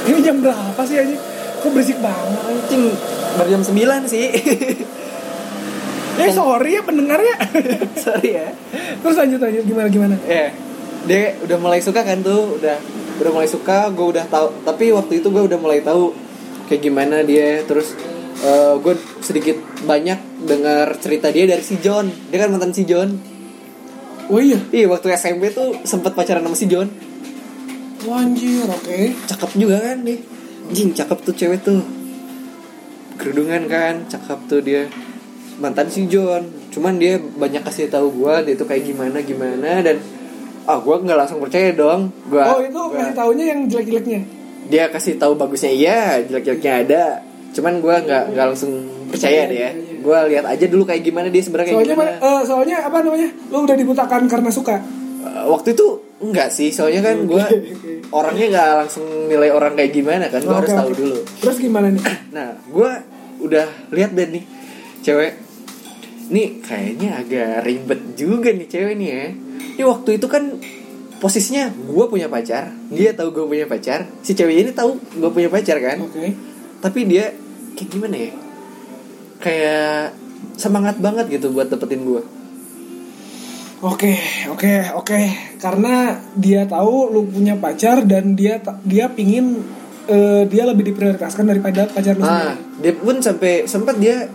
Ini 0.09 0.19
jam 0.25 0.41
berapa 0.41 0.81
sih 0.89 0.97
anjing? 0.97 1.21
Kok 1.61 1.69
berisik 1.69 1.97
banget? 2.01 2.41
Anjing 2.49 2.83
baru 3.37 3.49
jam 3.53 3.61
9 3.61 4.09
sih. 4.09 4.25
Eh 6.19 6.29
sorry 6.35 6.75
ya 6.75 6.81
pendengarnya. 6.83 7.35
Sorry 8.03 8.35
ya. 8.35 8.51
Terus 8.99 9.15
lanjut 9.15 9.39
lanjut 9.39 9.63
gimana 9.63 9.87
gimana? 9.87 10.15
Ya, 10.27 10.51
dia 11.07 11.39
udah 11.47 11.57
mulai 11.63 11.79
suka 11.79 12.03
kan 12.03 12.19
tuh, 12.19 12.59
udah 12.59 12.75
udah 13.23 13.31
mulai 13.31 13.47
suka, 13.47 13.87
gue 13.95 14.03
udah 14.03 14.27
tahu. 14.27 14.51
Tapi 14.67 14.91
waktu 14.91 15.23
itu 15.23 15.31
gue 15.31 15.43
udah 15.47 15.55
mulai 15.55 15.79
tahu 15.79 16.11
kayak 16.67 16.81
gimana 16.83 17.23
dia. 17.23 17.63
Terus 17.63 17.95
eh, 18.43 18.75
gue 18.83 18.99
sedikit 19.23 19.63
banyak 19.87 20.43
dengar 20.43 20.91
cerita 20.99 21.31
dia 21.31 21.47
dari 21.47 21.63
si 21.63 21.79
John. 21.79 22.11
Dia 22.27 22.43
kan 22.43 22.51
mantan 22.51 22.75
si 22.75 22.83
John. 22.83 23.15
Oh 24.27 24.43
iya. 24.43 24.59
Iya, 24.75 24.91
waktu 24.91 25.15
SMP 25.15 25.55
tuh 25.55 25.71
sempet 25.87 26.11
pacaran 26.19 26.43
sama 26.43 26.57
si 26.59 26.67
John. 26.67 26.91
Anjir, 28.11 28.65
oke. 28.65 28.97
Cakep 29.25 29.51
juga 29.55 29.77
kan 29.79 29.97
dia. 30.01 30.17
Jing, 30.69 30.91
cakep 30.91 31.17
tuh 31.19 31.33
cewek 31.33 31.59
tuh. 31.59 31.81
Kerudungan 33.15 33.67
kan, 33.67 34.05
cakep 34.05 34.39
tuh 34.45 34.61
dia. 34.61 34.87
Mantan 35.57 35.87
si 35.87 36.07
John. 36.07 36.47
Cuman 36.69 36.95
dia 36.95 37.17
banyak 37.17 37.59
kasih 37.61 37.87
tahu 37.87 38.13
gue 38.15 38.33
dia 38.43 38.55
tuh 38.55 38.63
kayak 38.63 38.85
gimana 38.85 39.19
gimana 39.19 39.81
dan 39.81 39.99
ah 40.63 40.77
gue 40.77 40.95
nggak 40.95 41.17
langsung 41.17 41.37
percaya 41.37 41.73
dong. 41.73 42.13
Gua, 42.25 42.45
Oh 42.47 42.61
itu 42.61 42.71
gua- 42.71 42.95
kasih 42.95 43.13
taunya 43.13 43.45
yang 43.47 43.59
jelek-jeleknya. 43.65 44.21
dia 44.65 44.85
kasih 44.87 45.17
tahu 45.17 45.33
bagusnya 45.33 45.67
iya 45.67 45.99
jelek-jeleknya 46.21 46.73
ada 46.79 47.03
cuman 47.49 47.81
gue 47.81 47.95
nggak 47.99 48.23
nggak 48.29 48.45
langsung 48.45 48.69
percaya 49.09 49.49
deh 49.49 49.57
ya 49.57 49.71
gue 49.73 50.17
lihat 50.29 50.45
aja 50.45 50.61
dulu 50.63 50.85
kayak 50.85 51.01
gimana 51.01 51.25
dia 51.27 51.41
sebenarnya 51.41 51.73
Soalnya 51.73 51.95
gimana 51.97 52.11
eh, 52.13 52.41
soalnya 52.45 52.77
apa 52.79 52.97
namanya? 53.01 53.29
Lu 53.49 53.65
udah 53.65 53.73
dibutakan 53.73 54.29
karena 54.29 54.47
suka. 54.47 54.77
Eh, 55.19 55.43
waktu 55.43 55.73
itu 55.73 55.87
enggak 56.19 56.51
sih 56.51 56.69
soalnya 56.69 56.99
kan 56.99 57.23
gue 57.23 57.43
orangnya 58.11 58.45
nggak 58.51 58.69
langsung 58.85 59.07
nilai 59.31 59.49
orang 59.55 59.73
kayak 59.79 59.91
gimana 59.95 60.27
kan 60.27 60.43
gue 60.43 60.55
harus 60.55 60.71
Oke, 60.71 60.79
tahu 60.79 60.91
dulu. 60.95 61.17
Terus 61.39 61.57
gimana 61.63 61.87
nih? 61.91 62.03
nah 62.35 62.47
gue 62.59 62.91
udah 63.39 63.67
lihat 63.95 64.11
deh 64.13 64.27
nih 64.27 64.43
cewek. 64.99 65.33
Nih 66.29 66.61
kayaknya 66.61 67.23
agak 67.23 67.65
ribet 67.65 68.01
juga 68.19 68.51
nih 68.51 68.67
cewek 68.67 68.93
nih 68.99 69.09
ya. 69.09 69.25
Ini 69.79 69.83
waktu 69.87 70.19
itu 70.19 70.27
kan 70.27 70.59
posisinya 71.19 71.71
gue 71.71 72.05
punya 72.07 72.31
pacar 72.31 72.71
dia 72.87 73.11
tahu 73.11 73.35
gue 73.35 73.43
punya 73.43 73.67
pacar 73.67 74.07
si 74.23 74.31
cewek 74.31 74.63
ini 74.63 74.71
tahu 74.75 74.99
gue 74.99 75.29
punya 75.31 75.47
pacar 75.47 75.79
kan. 75.79 76.03
Oke. 76.03 76.35
tapi 76.79 77.03
dia 77.07 77.31
kayak 77.75 77.89
gimana 77.91 78.15
ya? 78.15 78.31
Kayak 79.39 80.15
semangat 80.59 80.99
banget 80.99 81.31
gitu 81.31 81.51
buat 81.55 81.71
dapetin 81.71 82.03
gue 82.03 82.38
Oke, 83.79 84.11
oke, 84.47 84.73
oke. 84.93 85.19
Karena 85.55 85.95
dia 86.35 86.67
tahu 86.67 87.09
lu 87.09 87.21
punya 87.25 87.55
pacar 87.55 88.03
dan 88.03 88.35
dia 88.35 88.59
dia 88.83 89.07
pingin 89.07 89.55
eh, 90.05 90.43
dia 90.45 90.63
lebih 90.65 90.83
diprioritaskan 90.85 91.45
daripada 91.45 91.87
pacar 91.87 92.13
lu 92.13 92.23
ah 92.23 92.51
sendiri. 92.51 92.81
dia 92.81 92.93
pun 92.93 93.15
sampai 93.19 93.63
sempat 93.65 93.95
dia 93.95 94.27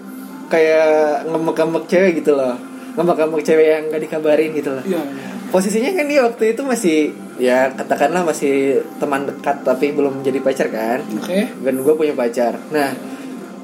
kayak 0.46 1.26
ngemek-ngemek 1.26 1.84
cewek 1.84 2.12
gitu 2.16 2.32
loh 2.32 2.54
ngemek-ngemek 2.94 3.42
cewek 3.42 3.66
yang 3.66 3.82
gak 3.88 4.00
dikabarin 4.00 4.54
gitu 4.54 4.70
loh 4.70 4.84
Iya. 4.86 5.02
iya. 5.02 5.28
posisinya 5.50 5.90
kan 5.92 6.06
dia 6.06 6.20
waktu 6.22 6.44
itu 6.52 6.62
masih 6.62 6.98
ya 7.36 7.74
katakanlah 7.74 8.22
masih 8.22 8.54
teman 8.96 9.24
dekat 9.24 9.60
tapi 9.60 9.90
belum 9.90 10.20
jadi 10.20 10.38
pacar 10.38 10.68
kan 10.68 11.02
Oke. 11.12 11.48
dan 11.58 11.74
gue 11.76 11.94
punya 11.94 12.14
pacar 12.14 12.54
nah 12.70 12.94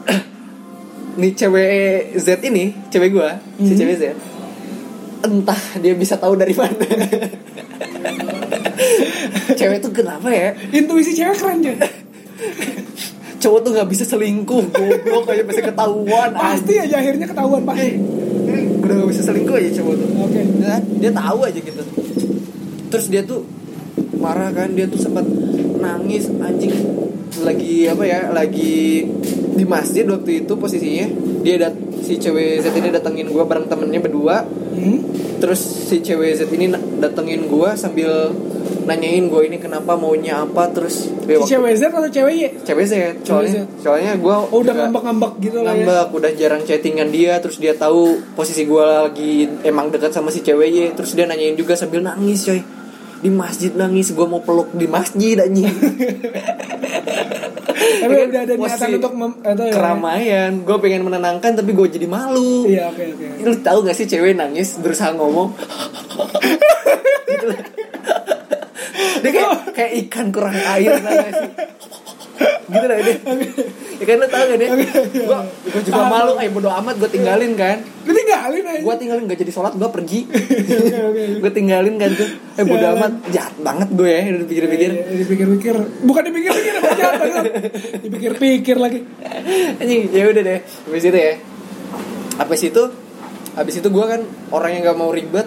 nih 1.21 1.33
cewek 1.33 2.17
Z 2.17 2.43
ini 2.43 2.75
cewek 2.89 3.11
gue 3.13 3.31
si 3.61 3.71
Mhm. 3.71 3.79
cewek 3.79 3.97
Z 3.97 4.05
entah 5.21 5.61
dia 5.79 5.93
bisa 5.95 6.17
tahu 6.17 6.35
dari 6.35 6.55
mana 6.57 6.77
cewek 9.55 9.79
tuh 9.85 9.93
kenapa 9.93 10.29
ya 10.31 10.57
Intuisi 10.73 11.13
cewek 11.13 11.37
keren 11.37 11.61
aja. 11.61 11.75
cowok 13.41 13.61
tuh 13.65 13.71
nggak 13.73 13.89
bisa 13.89 14.05
selingkuh 14.05 14.65
goblok 14.69 15.25
aja 15.33 15.43
bisa 15.45 15.61
ketahuan 15.65 16.31
Pasti 16.33 16.75
aja 16.77 16.97
akhirnya 17.01 17.27
ketahuan 17.29 17.63
pasti. 17.65 17.97
anjing. 17.97 18.85
udah 18.85 18.95
gak 19.01 19.11
bisa 19.13 19.23
selingkuh 19.25 19.55
aja 19.57 19.71
cowok 19.81 19.95
tuh 19.97 20.09
Oke. 20.25 20.41
dia, 20.61 20.77
dia 21.01 21.11
tahu 21.13 21.39
aja 21.47 21.61
gitu 21.61 21.83
terus 22.91 23.07
dia 23.07 23.23
tuh 23.23 23.47
marah 24.19 24.51
kan 24.53 24.75
dia 24.75 24.85
tuh 24.91 25.01
sempat 25.01 25.25
nangis 25.81 26.29
anjing 26.43 26.75
lagi 27.41 27.89
apa 27.89 28.05
ya 28.05 28.29
lagi 28.35 29.07
di 29.57 29.65
masjid 29.65 30.05
waktu 30.05 30.45
itu 30.45 30.53
posisinya 30.59 31.07
dia 31.41 31.57
dat 31.57 31.73
si 32.05 32.21
cewek 32.21 32.61
Z 32.61 32.75
ini 32.75 32.93
datengin 32.93 33.31
gua 33.33 33.47
bareng 33.49 33.71
temennya 33.71 34.03
berdua 34.03 34.45
Hmm? 34.71 34.99
terus 35.37 35.59
si 35.59 35.99
cewek 35.99 36.31
Z 36.33 36.47
ini 36.49 36.71
datengin 36.97 37.47
gua 37.47 37.75
sambil 37.75 38.31
nanyain 38.83 39.27
gua 39.27 39.43
ini 39.43 39.57
kenapa 39.57 39.95
maunya 39.95 40.41
apa 40.41 40.69
terus 40.69 41.09
Si 41.09 41.27
waktu- 41.29 41.49
cewek 41.49 41.73
Z 41.75 41.83
atau 41.89 42.07
cewek 42.07 42.33
Y? 42.33 42.43
cewek 42.61 42.85
Z 42.85 42.95
soalnya 43.23 43.63
soalnya 43.77 44.15
gua 44.17 44.45
Oh 44.45 44.61
udah 44.61 44.69
juga- 44.69 44.81
ngambek-ngambek 44.85 45.33
gitu 45.41 45.59
lah 45.59 45.73
ya. 45.73 45.83
ngambek 45.83 46.09
udah 46.13 46.31
jarang 46.35 46.63
chattingan 46.63 47.09
dia 47.09 47.39
terus 47.39 47.57
dia 47.57 47.73
tahu 47.73 48.03
posisi 48.33 48.63
gue 48.63 48.79
lagi 48.81 49.33
emang 49.63 49.89
dekat 49.89 50.11
sama 50.11 50.29
si 50.29 50.41
cewek 50.41 50.93
terus 50.93 51.13
dia 51.13 51.25
nanyain 51.25 51.55
juga 51.55 51.75
sambil 51.75 52.01
nangis 52.01 52.43
coy 52.43 52.61
di 53.19 53.29
masjid 53.29 53.69
nangis 53.71 54.11
gue 54.11 54.25
mau 54.25 54.41
peluk 54.41 54.73
di 54.73 54.87
masjid 54.87 55.37
anjing 55.37 55.69
Tapi 57.81 58.13
Ya 58.13 58.19
kan, 58.19 58.29
udah 58.29 58.43
ada 58.43 58.55
niatan 58.57 58.89
untuk 58.95 59.13
mem, 59.15 59.33
atau 59.41 59.65
ya. 59.65 59.73
keramaian 59.73 60.53
gue 60.61 60.77
pengen 60.79 61.03
menenangkan 61.03 61.51
tapi 61.55 61.71
gue 61.71 61.87
jadi 61.91 62.07
malu 62.07 62.65
Iya, 62.65 62.89
oke 62.89 63.03
oke. 63.11 63.27
lu 63.43 63.55
tahu 63.59 63.79
gak 63.83 63.95
sih 63.95 64.05
cewek 64.05 64.35
nangis 64.35 64.77
berusaha 64.77 65.11
ngomong 65.13 65.49
gitu 67.27 67.47
lah. 67.47 67.61
dia 69.23 69.31
kayak 69.31 69.51
kayak 69.73 69.93
ikan 70.03 70.27
kurang 70.29 70.55
air 70.55 70.93
gak 70.95 71.33
sih 71.35 71.51
gitu 72.71 72.87
lah 72.87 72.99
dia 73.03 73.17
ya 74.01 74.05
kan 74.09 74.17
lu 74.17 74.27
tau 74.33 74.45
gak 74.49 74.59
dia 74.59 74.69
gue 74.73 75.39
gue 75.69 75.83
juga 75.85 76.03
malu 76.09 76.33
kayak 76.41 76.53
bodo 76.57 76.73
amat 76.73 76.95
gue 76.97 77.11
tinggalin 77.13 77.53
kan? 77.53 77.85
Lu 78.09 78.17
tinggalin 78.17 78.65
aja. 78.65 78.81
gue 78.81 78.95
tinggalin 78.97 79.23
gak 79.29 79.39
jadi 79.45 79.53
sholat 79.53 79.77
gue 79.77 79.91
pergi. 79.93 80.25
Gue 81.37 81.53
tinggalin 81.53 82.01
kan 82.01 82.09
tuh 82.17 82.29
eh 82.57 82.65
bodo 82.65 82.87
amat 82.97 83.13
jahat 83.29 83.53
banget 83.61 83.89
gue 83.93 84.09
ya 84.09 84.21
udah 84.33 84.41
dipikir-pikir. 84.49 84.91
Iya, 84.91 85.05
Dipikir-pikir. 85.21 85.75
Bukan 86.09 86.23
dipikir-pikir 86.33 86.73
apa 86.81 86.93
jahat. 87.01 87.21
Dipikir-pikir 88.01 88.77
lagi. 88.81 89.05
Anjing 89.77 90.03
ya 90.17 90.25
udah 90.33 90.43
deh 90.49 90.59
habis 90.65 91.05
itu 91.05 91.19
ya. 91.21 91.35
Habis 92.41 92.61
itu 92.73 92.83
habis 93.53 93.75
itu 93.85 93.89
gue 93.93 94.05
kan 94.09 94.21
orang 94.49 94.71
yang 94.81 94.83
gak 94.89 94.97
mau 94.97 95.13
ribet. 95.13 95.45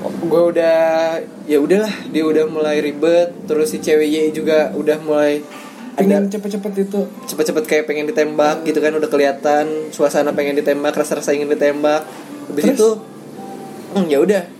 Gue 0.00 0.42
udah 0.54 0.78
ya 1.44 1.58
udahlah 1.58 1.90
dia 2.14 2.22
udah 2.22 2.46
mulai 2.46 2.78
ribet. 2.78 3.34
Terus 3.50 3.74
si 3.74 3.82
cewek 3.82 4.06
Y 4.06 4.30
juga 4.30 4.70
udah 4.78 5.02
mulai 5.02 5.42
pengen 5.96 6.30
cepet-cepet 6.30 6.72
itu. 6.86 7.00
Cepet-cepet 7.26 7.64
kayak 7.66 7.84
pengen 7.88 8.06
ditembak 8.06 8.62
gitu 8.68 8.78
kan 8.78 8.92
udah 8.94 9.08
kelihatan 9.10 9.90
suasana 9.90 10.36
pengen 10.36 10.58
ditembak 10.58 10.94
rasa-rasa 10.94 11.34
ingin 11.34 11.50
ditembak. 11.50 12.06
Habis 12.50 12.64
Terus? 12.66 12.78
itu 12.78 12.88
hmm, 13.96 14.06
ya 14.06 14.18
udah 14.22 14.59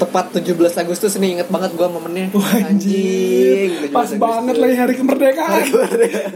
tepat 0.00 0.24
17 0.32 0.56
Agustus 0.56 1.20
nih 1.20 1.36
inget 1.36 1.48
banget 1.52 1.76
gue 1.76 1.84
momennya 1.84 2.32
Wah, 2.32 2.64
anjir. 2.64 3.68
17 3.84 3.92
Pas 3.92 4.08
Agustus. 4.08 4.16
banget 4.16 4.56
lagi 4.56 4.76
hari 4.80 4.94
kemerdekaan. 4.96 5.62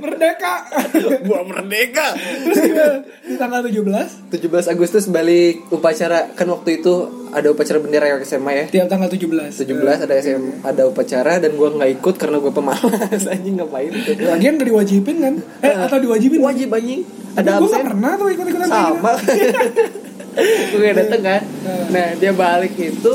Merdeka. 0.05 0.55
gua 1.29 1.41
merdeka 1.45 2.07
Terus? 2.45 3.09
Di 3.25 3.35
tanggal 3.41 3.65
17 3.65 4.31
17 4.31 4.73
Agustus 4.75 5.05
balik 5.09 5.65
upacara 5.73 6.33
kan 6.37 6.47
waktu 6.49 6.85
itu 6.85 6.95
ada 7.35 7.51
upacara 7.51 7.83
bendera 7.83 8.07
yang 8.15 8.21
SMA 8.23 8.53
ya 8.55 8.65
tiap 8.71 8.87
tanggal 8.87 9.09
17. 9.11 9.65
17 9.65 10.05
ada 10.07 10.15
SM 10.15 10.43
ada 10.63 10.83
upacara 10.87 11.41
dan 11.41 11.57
gua 11.59 11.73
nggak 11.75 11.91
ikut 12.01 12.15
karena 12.15 12.37
gue 12.39 12.53
pemalas 12.53 13.23
anjing 13.33 13.59
ngapain 13.59 13.91
Lagian 14.21 14.55
gak 14.61 14.69
diwajibin 14.69 15.17
kan? 15.19 15.35
Eh 15.65 15.75
atau 15.75 15.99
diwajibin? 15.99 16.41
wajib 16.45 16.69
anjing 16.71 17.03
Ada 17.35 17.59
gue 17.59 17.67
absen 17.67 17.83
pernah 17.83 18.13
tuh 18.15 18.29
ikut-ikutan 18.31 18.69
sama 18.71 19.13
gue 20.71 20.79
gak 20.83 20.97
dateng 20.99 21.23
kan 21.23 21.43
nah 21.91 22.09
dia 22.19 22.33
balik 22.35 22.75
itu 22.75 22.91
gitu. 22.91 23.15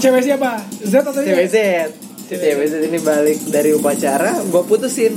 Cewek 0.00 0.22
siapa? 0.22 0.50
Z 0.80 0.92
atau 0.98 1.12
cewek? 1.14 1.46
Z 1.46 1.56
si 2.22 2.34
cewek 2.34 2.66
Z 2.66 2.74
ini 2.80 2.98
balik 2.98 3.38
dari 3.46 3.70
upacara 3.70 4.38
gue 4.40 4.62
putusin 4.62 5.12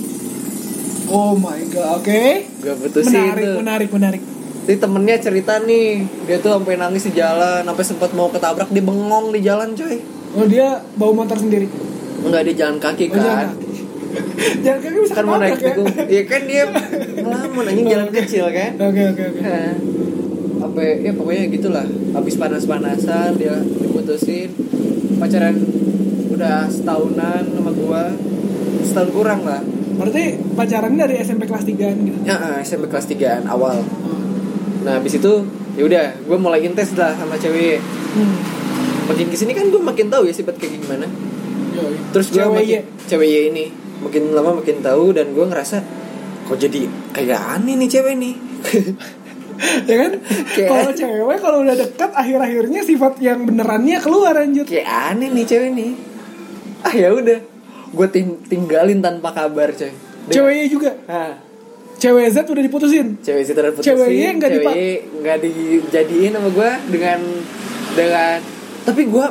Oh 1.06 1.36
my 1.36 1.60
god, 1.68 2.00
oke. 2.00 2.24
gue 2.58 2.76
putusin 2.80 3.16
Menarik, 3.22 3.44
tuh 3.46 3.54
menarik, 3.60 3.90
menarik. 3.92 4.22
Jadi 4.64 4.78
temennya 4.78 5.18
cerita 5.18 5.54
nih 5.60 5.88
dia 6.24 6.38
tuh 6.38 6.52
sampai 6.54 6.76
nangis 6.76 7.04
di 7.04 7.14
jalan 7.14 7.62
sampai 7.62 7.86
sempat 7.86 8.12
mau 8.12 8.28
ketabrak 8.28 8.68
dia 8.68 8.82
bengong 8.82 9.30
di 9.30 9.40
jalan 9.40 9.72
coy 9.74 10.00
Oh 10.34 10.44
dia 10.44 10.68
bawa 10.94 11.12
motor 11.18 11.38
sendiri. 11.38 11.68
Enggak 12.20 12.42
dia 12.46 12.56
jalan 12.58 12.78
kaki 12.78 13.06
Oh, 13.06 13.16
jalan 13.16 13.36
kan 13.38 13.50
kaki. 13.52 13.72
Jalan 14.64 14.80
kaki 14.80 14.98
bisa 15.00 15.14
kan 15.14 15.24
mau 15.24 15.38
naik 15.38 15.54
ya? 15.54 15.66
tikung 15.70 15.90
ya 16.08 16.22
kan 16.24 16.42
dia 16.44 16.64
melamun 17.24 17.64
anjing 17.64 17.88
jalan 17.88 18.10
kecil 18.12 18.46
kan 18.48 18.72
Oke, 18.80 19.02
oke, 19.08 19.24
oke. 19.28 19.42
Apa 20.74 20.82
ya 20.82 21.12
pokoknya 21.14 21.44
gitulah. 21.54 21.86
Habis 22.18 22.36
panas-panasan 22.42 23.38
dia 23.38 23.62
diputusin. 23.62 24.50
Pacaran 25.22 25.56
udah 26.34 26.66
setahunan 26.66 27.44
sama 27.54 27.72
gua. 27.78 28.10
Setahun 28.82 29.10
kurang 29.14 29.46
lah. 29.46 29.62
Berarti 29.94 30.42
pacaran 30.58 30.98
dari 30.98 31.22
SMP 31.22 31.46
kelas 31.46 31.70
3 31.70 31.78
gitu. 31.78 32.18
ya 32.26 32.36
eh, 32.42 32.66
SMP 32.66 32.90
kelas 32.90 33.06
3 33.06 33.46
awal. 33.46 33.78
Nah 34.82 34.98
habis 34.98 35.22
itu 35.22 35.46
ya 35.78 35.86
udah 35.86 36.06
gue 36.18 36.38
mulai 36.42 36.66
intens 36.66 36.98
lah 36.98 37.14
sama 37.14 37.38
cewek. 37.38 37.78
Hmm. 38.18 38.38
makin 39.04 39.28
ke 39.30 39.36
sini 39.36 39.52
kan 39.52 39.68
gue 39.68 39.78
makin 39.78 40.08
tahu 40.10 40.26
ya 40.26 40.34
sifat 40.34 40.58
kayak 40.58 40.82
gimana. 40.82 41.06
Yoi. 41.74 41.96
terus 42.14 42.30
gue 42.30 42.42
Cewek 42.42 42.54
makin 42.54 42.82
Y. 42.82 42.82
cewek 43.10 43.28
Y 43.30 43.38
ini 43.50 43.66
makin 44.00 44.24
lama 44.36 44.62
makin 44.62 44.78
tahu 44.84 45.10
dan 45.16 45.34
gue 45.34 45.46
ngerasa 45.46 45.78
kok 46.46 46.58
jadi 46.60 46.86
kayak 47.16 47.40
aneh 47.58 47.80
nih 47.80 47.90
cewek 47.90 48.16
nih 48.20 48.34
ya 49.90 49.96
kan? 49.98 50.12
Kayak- 50.50 50.70
Kalau 50.70 50.92
cewek 50.92 51.38
kalau 51.40 51.58
udah 51.62 51.76
dekat 51.76 52.12
akhir-akhirnya 52.12 52.82
sifat 52.82 53.14
yang 53.20 53.44
benerannya 53.44 53.98
keluar 53.98 54.34
anjir. 54.36 54.64
kayak 54.64 54.86
aneh 54.86 55.30
nih 55.30 55.44
cewek 55.44 55.72
nih 55.72 55.92
ah 56.82 56.92
ya 56.92 57.10
udah 57.10 57.40
gue 57.90 58.08
ting- 58.10 58.42
tinggalin 58.44 59.00
tanpa 59.00 59.32
kabar 59.32 59.72
coy 59.72 59.88
Dia- 60.24 60.34
Cewek 60.34 60.54
Y 60.58 60.68
juga. 60.70 60.92
ah, 61.06 61.36
Cewek 61.96 62.28
Z 62.28 62.44
udah 62.44 62.60
diputusin. 62.62 63.16
cewek 63.18 63.44
situ 63.44 63.56
udah 63.56 63.72
putusin 63.72 63.88
Cewek 63.90 64.08
Y 64.10 64.24
nggak 64.34 64.50
cewek 64.50 64.66
dipak- 64.66 65.02
nggak 65.18 65.38
dijadiin 65.40 66.32
sama 66.32 66.50
gue 66.50 66.70
dengan 66.90 67.20
dengan 67.94 68.38
tapi 68.84 69.02
gue 69.06 69.26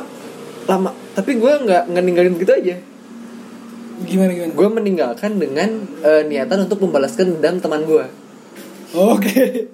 lama 0.63 0.89
tapi 1.11 1.31
gue 1.35 1.53
nggak 1.59 1.83
nggak 1.87 2.03
ninggalin 2.03 2.33
gitu 2.35 2.51
aja 2.51 2.75
Gimana 4.03 4.31
gimana? 4.31 4.51
gue 4.51 4.67
meninggalkan 4.69 5.31
dengan 5.35 5.69
eh, 6.01 6.23
niatan 6.23 6.65
untuk 6.65 6.81
membalaskan 6.81 7.37
dendam 7.37 7.59
teman 7.59 7.83
gue 7.83 8.05
Oke. 8.93 9.72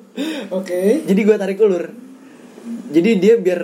Oke. 0.52 1.04
jadi 1.04 1.22
gue 1.22 1.36
tarik 1.36 1.60
ulur 1.60 1.90
jadi 2.90 3.10
dia 3.16 3.34
biar 3.36 3.62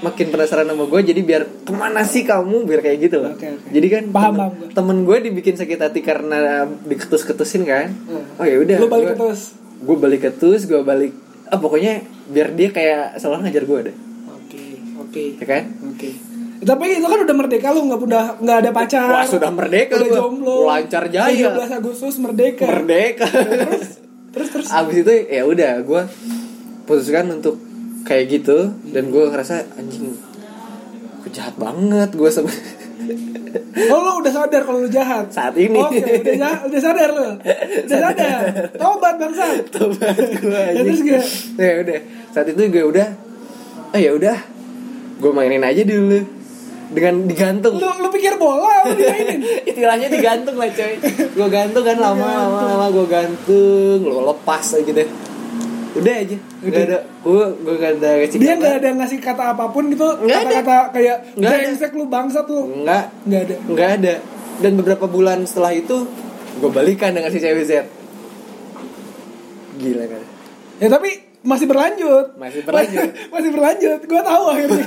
makin 0.00 0.26
penasaran 0.28 0.64
sama 0.64 0.84
gue 0.84 1.00
jadi 1.04 1.20
biar 1.20 1.42
ke 1.62 1.72
mana 1.72 2.02
sih 2.02 2.22
kamu 2.22 2.62
biar 2.64 2.80
kayak 2.80 2.98
gitu 3.00 3.16
loh 3.18 3.32
Oke, 3.32 3.46
oke. 3.48 3.68
jadi 3.68 3.86
kan 3.88 4.02
Paham, 4.08 4.22
temen, 4.24 4.38
paham 4.38 4.52
gue. 4.56 4.68
temen 4.72 4.96
gue 5.02 5.16
dibikin 5.20 5.54
sakit 5.54 5.78
hati 5.80 6.00
karena 6.00 6.38
diketus-ketusin 6.82 7.62
kan 7.64 7.90
Hmm. 8.04 8.24
oh 8.36 8.44
ya 8.44 8.56
udah 8.58 8.76
Lu 8.76 8.86
balik 8.88 9.06
gua- 9.12 9.18
terus. 9.26 9.54
gue 9.78 9.96
balik 9.96 10.20
ketus 10.22 10.62
gue 10.64 10.80
balik 10.80 11.12
ah 11.46 11.56
pokoknya 11.56 12.02
biar 12.26 12.52
dia 12.52 12.68
kayak 12.68 13.16
seolah 13.16 13.40
ngajar 13.40 13.64
gue 13.64 13.78
deh 13.84 13.96
Oke. 14.32 14.62
Oke. 15.00 15.22
ya 15.34 15.46
kan 15.48 15.64
Oke. 15.88 16.10
Tapi 16.58 16.84
itu 16.92 17.06
kan 17.06 17.18
udah 17.20 17.36
merdeka 17.36 17.70
lu 17.70 17.86
nggak 17.86 18.00
udah 18.02 18.24
nggak 18.36 18.58
ada 18.58 18.70
pacar. 18.72 19.06
Wah, 19.08 19.22
sudah 19.24 19.46
merdeka 19.48 19.94
Udah 19.94 20.08
gua. 20.08 20.18
jomblo. 20.18 20.56
Lancar 20.66 21.06
jaya. 21.06 21.54
17 21.54 21.70
Agustus 21.72 22.18
merdeka. 22.18 22.66
merdeka 22.66 23.30
Terus 23.30 24.02
terus. 24.30 24.68
abis 24.68 24.96
itu 24.98 25.12
ya 25.26 25.42
udah 25.42 25.72
gue 25.80 26.02
putuskan 26.84 27.28
untuk 27.30 27.56
kayak 28.02 28.24
gitu 28.30 28.70
dan 28.86 29.08
gue 29.08 29.22
ngerasa 29.24 29.54
anjing 29.74 30.12
gue 31.18 31.30
jahat 31.30 31.54
banget 31.54 32.10
gue 32.10 32.28
sama 32.28 32.50
Oh 33.80 33.98
lu 33.98 34.20
udah 34.20 34.32
sadar 34.34 34.60
kalau 34.60 34.82
lu 34.82 34.90
jahat 34.90 35.24
Saat 35.28 35.56
ini. 35.56 35.72
Oke 35.74 35.96
udah, 36.02 36.34
ja- 36.36 36.60
udah 36.60 36.80
sadar 36.82 37.08
lu 37.10 37.24
Udah 37.40 37.88
sadar 37.88 38.68
Tobat 38.74 39.14
bangsa 39.16 39.44
tobat 39.66 40.12
gue 40.36 40.52
Ya, 40.68 40.76
terus 40.78 41.00
gimana? 41.00 41.26
ya 41.56 41.72
udah 41.80 41.98
saat 42.28 42.46
itu 42.46 42.60
gue 42.60 42.84
udah 42.84 43.08
eh 43.90 44.00
ya 44.00 44.12
udah 44.12 44.36
gue 45.16 45.30
mainin 45.32 45.62
aja 45.62 45.80
dulu 45.80 46.20
dengan 46.88 47.14
digantung 47.28 47.76
Lu, 47.76 47.88
lu 48.00 48.08
pikir 48.08 48.40
bola 48.40 48.88
lu 48.88 48.96
dimainin 48.96 49.40
istilahnya 49.70 50.08
digantung 50.08 50.56
lah 50.56 50.68
coy 50.72 50.94
gue 51.12 51.48
gantung 51.52 51.84
kan 51.84 51.96
lama 52.00 52.24
lama 52.24 52.60
lama 52.64 52.86
gue 52.88 53.06
gantung 53.06 54.00
lo 54.08 54.32
lepas 54.32 54.64
aja 54.76 54.92
deh 54.92 55.08
udah 55.98 56.14
aja 56.14 56.36
Udah. 56.62 56.82
ada 56.84 56.98
gue 57.24 57.44
gue 57.64 57.74
gak 57.80 57.92
ada 57.98 58.10
kasih 58.22 58.38
Dia 58.38 58.54
nggak 58.60 58.74
ada 58.84 58.88
ngasih 59.02 59.18
kata 59.18 59.44
apa 59.56 59.64
pun 59.72 59.88
gitu 59.90 60.04
Nggak 60.20 60.36
ada. 60.36 60.50
Kata-kata 60.62 60.76
kayak 60.94 61.16
Nggak 61.34 61.50
ada. 61.50 61.58
Brengsek 61.64 61.92
lu 61.96 62.04
bangsat 62.06 62.46
lu 62.46 62.60
Enggak, 62.70 63.04
Nggak 63.24 63.40
ada 63.40 63.56
nggak 63.66 63.90
ada. 63.98 64.14
Dan 64.58 64.72
beberapa 64.74 65.06
bulan 65.06 65.46
setelah 65.46 65.70
itu, 65.70 66.06
gue 66.58 66.70
balikan 66.70 67.14
dengan 67.14 67.30
si 67.30 67.38
cewek 67.38 67.62
Z. 67.62 67.86
Gila 69.78 70.04
kan? 70.10 70.22
Ya 70.82 70.90
tapi 70.90 71.10
masih 71.40 71.64
berlanjut 71.64 72.34
Masih 72.34 72.60
berlanjut. 72.60 73.08
masih 73.32 73.50
berlanjut 73.50 74.00
gue 74.00 74.20
tahu 74.22 74.44
akhirnya 74.48 74.84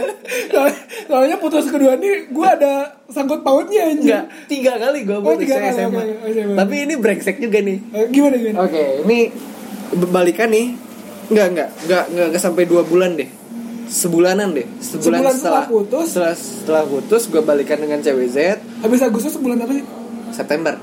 Soalnya- 0.52 0.82
soalnya 1.04 1.36
putus 1.38 1.66
kedua 1.66 1.92
nih 1.94 2.28
gue 2.28 2.46
ada 2.46 2.72
sangkut 3.06 3.40
pautnya 3.40 3.86
anjing 3.86 4.12
Enggak, 4.12 4.24
tiga 4.46 4.72
kali 4.76 4.98
gue 5.02 5.14
Oh, 5.14 5.24
putus 5.26 5.40
tiga 5.40 5.54
saya 5.56 5.64
kali, 5.64 5.80
SMA. 5.80 6.02
oke. 6.20 6.54
Tapi 6.54 6.74
ini 6.82 6.94
brengsek 6.94 7.36
juga 7.38 7.58
nih. 7.58 7.78
Eh, 7.90 8.06
gimana 8.08 8.34
gimana 8.34 8.58
Oke, 8.62 8.84
ini 9.02 9.18
balikan 10.06 10.48
nih. 10.48 10.66
Enggak, 11.24 11.46
enggak, 11.50 11.68
enggak, 11.82 12.04
enggak, 12.06 12.26
enggak 12.28 12.42
sampai 12.42 12.64
dua 12.64 12.82
bulan 12.82 13.14
deh. 13.14 13.28
Sebulanan 13.86 14.52
deh. 14.52 14.66
Sebulan, 14.78 15.20
Sebulan 15.20 15.34
setelah 15.34 15.64
putus? 15.66 16.06
Setelah, 16.10 16.34
setelah 16.34 16.84
putus, 16.84 17.22
gue 17.26 17.40
balikan 17.40 17.76
dengan 17.76 17.98
cewek 17.98 18.28
Z 18.28 18.36
habis 18.82 19.00
Agustus 19.00 19.36
bulan 19.36 19.56
apa 19.58 19.72
sih 19.72 19.84
September. 20.30 20.74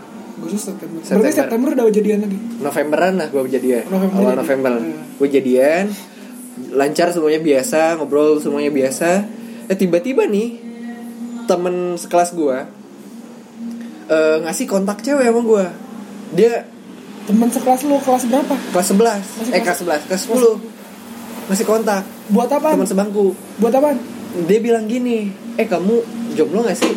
Agustus 0.42 0.62
September. 0.68 0.98
September. 1.00 1.22
Berarti 1.22 1.38
September 1.38 1.70
udah 1.72 1.86
jadian 1.92 2.20
lagi. 2.20 2.38
Novemberan 2.58 3.14
lah 3.16 3.28
gue 3.28 3.42
jadian 3.48 3.84
November 3.86 4.18
awal 4.18 4.26
jadi. 4.28 4.40
November 4.40 4.72
Hmm. 4.74 4.94
gue 5.16 5.28
jadian 5.30 5.86
lancar 6.72 7.08
semuanya 7.10 7.40
biasa 7.40 7.80
ngobrol 7.96 8.38
semuanya 8.38 8.70
biasa 8.70 9.10
eh 9.66 9.76
tiba-tiba 9.76 10.26
nih 10.26 10.60
temen 11.44 11.96
sekelas 11.96 12.34
gue 12.34 12.58
eh, 14.08 14.38
ngasih 14.42 14.66
kontak 14.66 15.00
cewek 15.00 15.24
sama 15.24 15.42
gue 15.42 15.66
dia 16.34 16.66
Teman 17.22 17.48
sekelas 17.48 17.86
lu 17.86 18.02
kelas 18.02 18.26
berapa? 18.26 18.56
kelas 18.74 18.88
11 18.90 18.98
Masih 18.98 19.52
eh 19.52 19.62
kelas- 19.62 19.86
kelas 19.86 20.02
11 20.02 20.10
kelas 20.10 20.24
10 20.26 20.58
masih 21.48 21.66
kontak 21.66 22.02
Buat 22.28 22.50
apa? 22.52 22.74
teman 22.74 22.84
sebangku 22.84 23.32
Buat 23.56 23.74
apa? 23.76 23.94
dia 24.42 24.60
bilang 24.60 24.86
gini 24.86 25.30
eh 25.54 25.66
kamu 25.66 26.02
jomblo 26.34 26.62
gak 26.62 26.76
sih 26.76 26.96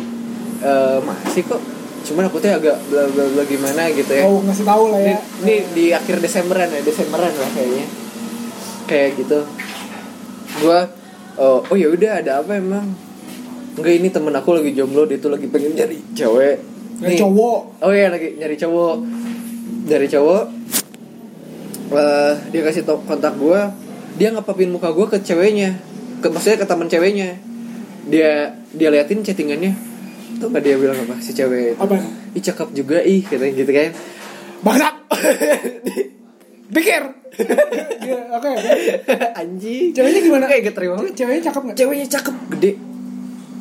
Eh, 0.57 0.97
masih 0.99 1.45
kok 1.45 1.61
cuman 2.05 2.29
aku 2.29 2.37
tuh 2.37 2.53
agak 2.53 2.77
bla 2.87 3.09
bla 3.09 3.25
bla 3.33 3.43
gimana 3.49 3.89
gitu 3.89 4.13
ya. 4.13 4.23
Oh 4.29 4.37
ngasih 4.45 4.65
tahu 4.65 4.93
lah 4.93 5.01
ya. 5.01 5.17
ini 5.41 5.55
di 5.73 5.85
akhir 5.89 6.21
Desemberan 6.21 6.69
ya 6.69 6.81
Desemberan 6.85 7.33
lah 7.33 7.49
kayaknya. 7.51 7.85
Kayak 8.85 9.09
gitu. 9.17 9.39
Gua 10.61 10.85
oh, 11.41 11.65
oh 11.65 11.75
ya 11.75 11.89
udah 11.89 12.21
ada 12.21 12.45
apa 12.45 12.61
emang? 12.61 12.93
Enggak 13.75 13.93
ini 13.97 14.07
temen 14.13 14.31
aku 14.37 14.55
lagi 14.55 14.71
jomblo 14.77 15.09
dia 15.09 15.17
tuh 15.17 15.33
lagi 15.33 15.49
pengen 15.49 15.73
nyari 15.73 15.97
cewek. 16.13 16.57
Nyari 17.01 17.17
cowok. 17.17 17.59
oh 17.81 17.91
iya 17.91 18.07
lagi 18.13 18.37
nyari 18.37 18.55
cowok. 18.55 18.95
Nyari 19.89 20.07
cowok. 20.07 20.43
Eh, 21.85 22.33
dia 22.53 22.61
kasih 22.61 22.83
kontak 22.85 23.33
gua. 23.41 23.73
Dia 24.15 24.29
ngapapin 24.31 24.69
muka 24.69 24.93
gua 24.93 25.09
ke 25.09 25.17
ceweknya. 25.25 25.81
Ke 26.21 26.29
maksudnya 26.29 26.61
ke 26.61 26.67
teman 26.69 26.85
ceweknya. 26.85 27.41
Dia 28.05 28.53
dia 28.77 28.93
liatin 28.93 29.25
chattingannya 29.25 29.94
tuh 30.37 30.47
nggak 30.51 30.63
dia 30.63 30.75
bilang 30.75 30.97
apa 30.97 31.15
si 31.19 31.31
cewek 31.31 31.75
itu 31.75 31.81
Apa? 31.81 31.95
ih 32.35 32.43
cakep 32.43 32.67
juga 32.75 32.97
ih 33.01 33.21
katanya 33.23 33.53
gitu 33.55 33.71
kan 33.71 33.91
Bangsat. 34.65 34.95
Pikir. 36.75 37.03
Iya, 38.05 38.21
Oke. 38.37 38.53
Anjing. 39.33 39.91
Ceweknya 39.91 40.21
gimana? 40.23 40.45
Eh, 40.47 40.61
gak 40.61 40.77
terima 40.77 40.93
banget. 40.95 41.19
Ceweknya 41.19 41.41
cakep 41.51 41.61
nggak? 41.67 41.77
Ceweknya 41.77 42.07
cakep, 42.07 42.35
gede. 42.53 42.71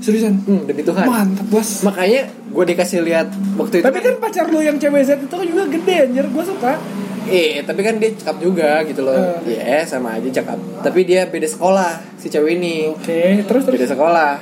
Seriusan. 0.05 0.35
Hmm, 0.45 0.63
demi 0.69 0.85
Tuhan. 0.85 1.05
Mantap 1.09 1.49
bos. 1.49 1.81
Makanya 1.83 2.29
gue 2.29 2.65
dikasih 2.71 3.01
lihat 3.03 3.33
waktu 3.57 3.81
itu 3.81 3.85
Tapi 3.89 3.99
kan 4.05 4.15
pacar 4.21 4.47
lu 4.53 4.61
yang 4.61 4.77
cewek 4.77 5.01
Z 5.03 5.17
itu 5.17 5.33
kan 5.33 5.47
juga 5.49 5.65
gede 5.67 5.97
anjir, 6.07 6.27
gue 6.29 6.45
suka. 6.45 6.77
Eh, 7.25 7.65
tapi 7.65 7.81
kan 7.81 7.97
dia 7.97 8.13
cakep 8.13 8.37
juga 8.37 8.85
gitu 8.85 9.01
loh. 9.01 9.17
Eh. 9.49 9.59
Iya, 9.59 9.89
sama 9.89 10.21
aja 10.21 10.29
cakep. 10.29 10.85
Tapi 10.85 11.01
dia 11.09 11.27
beda 11.27 11.49
sekolah 11.49 12.21
si 12.21 12.29
cewek 12.29 12.61
ini. 12.61 12.93
Oke, 12.93 13.43
terus 13.49 13.65
terus. 13.65 13.81
Beda 13.81 13.89
sekolah. 13.91 14.33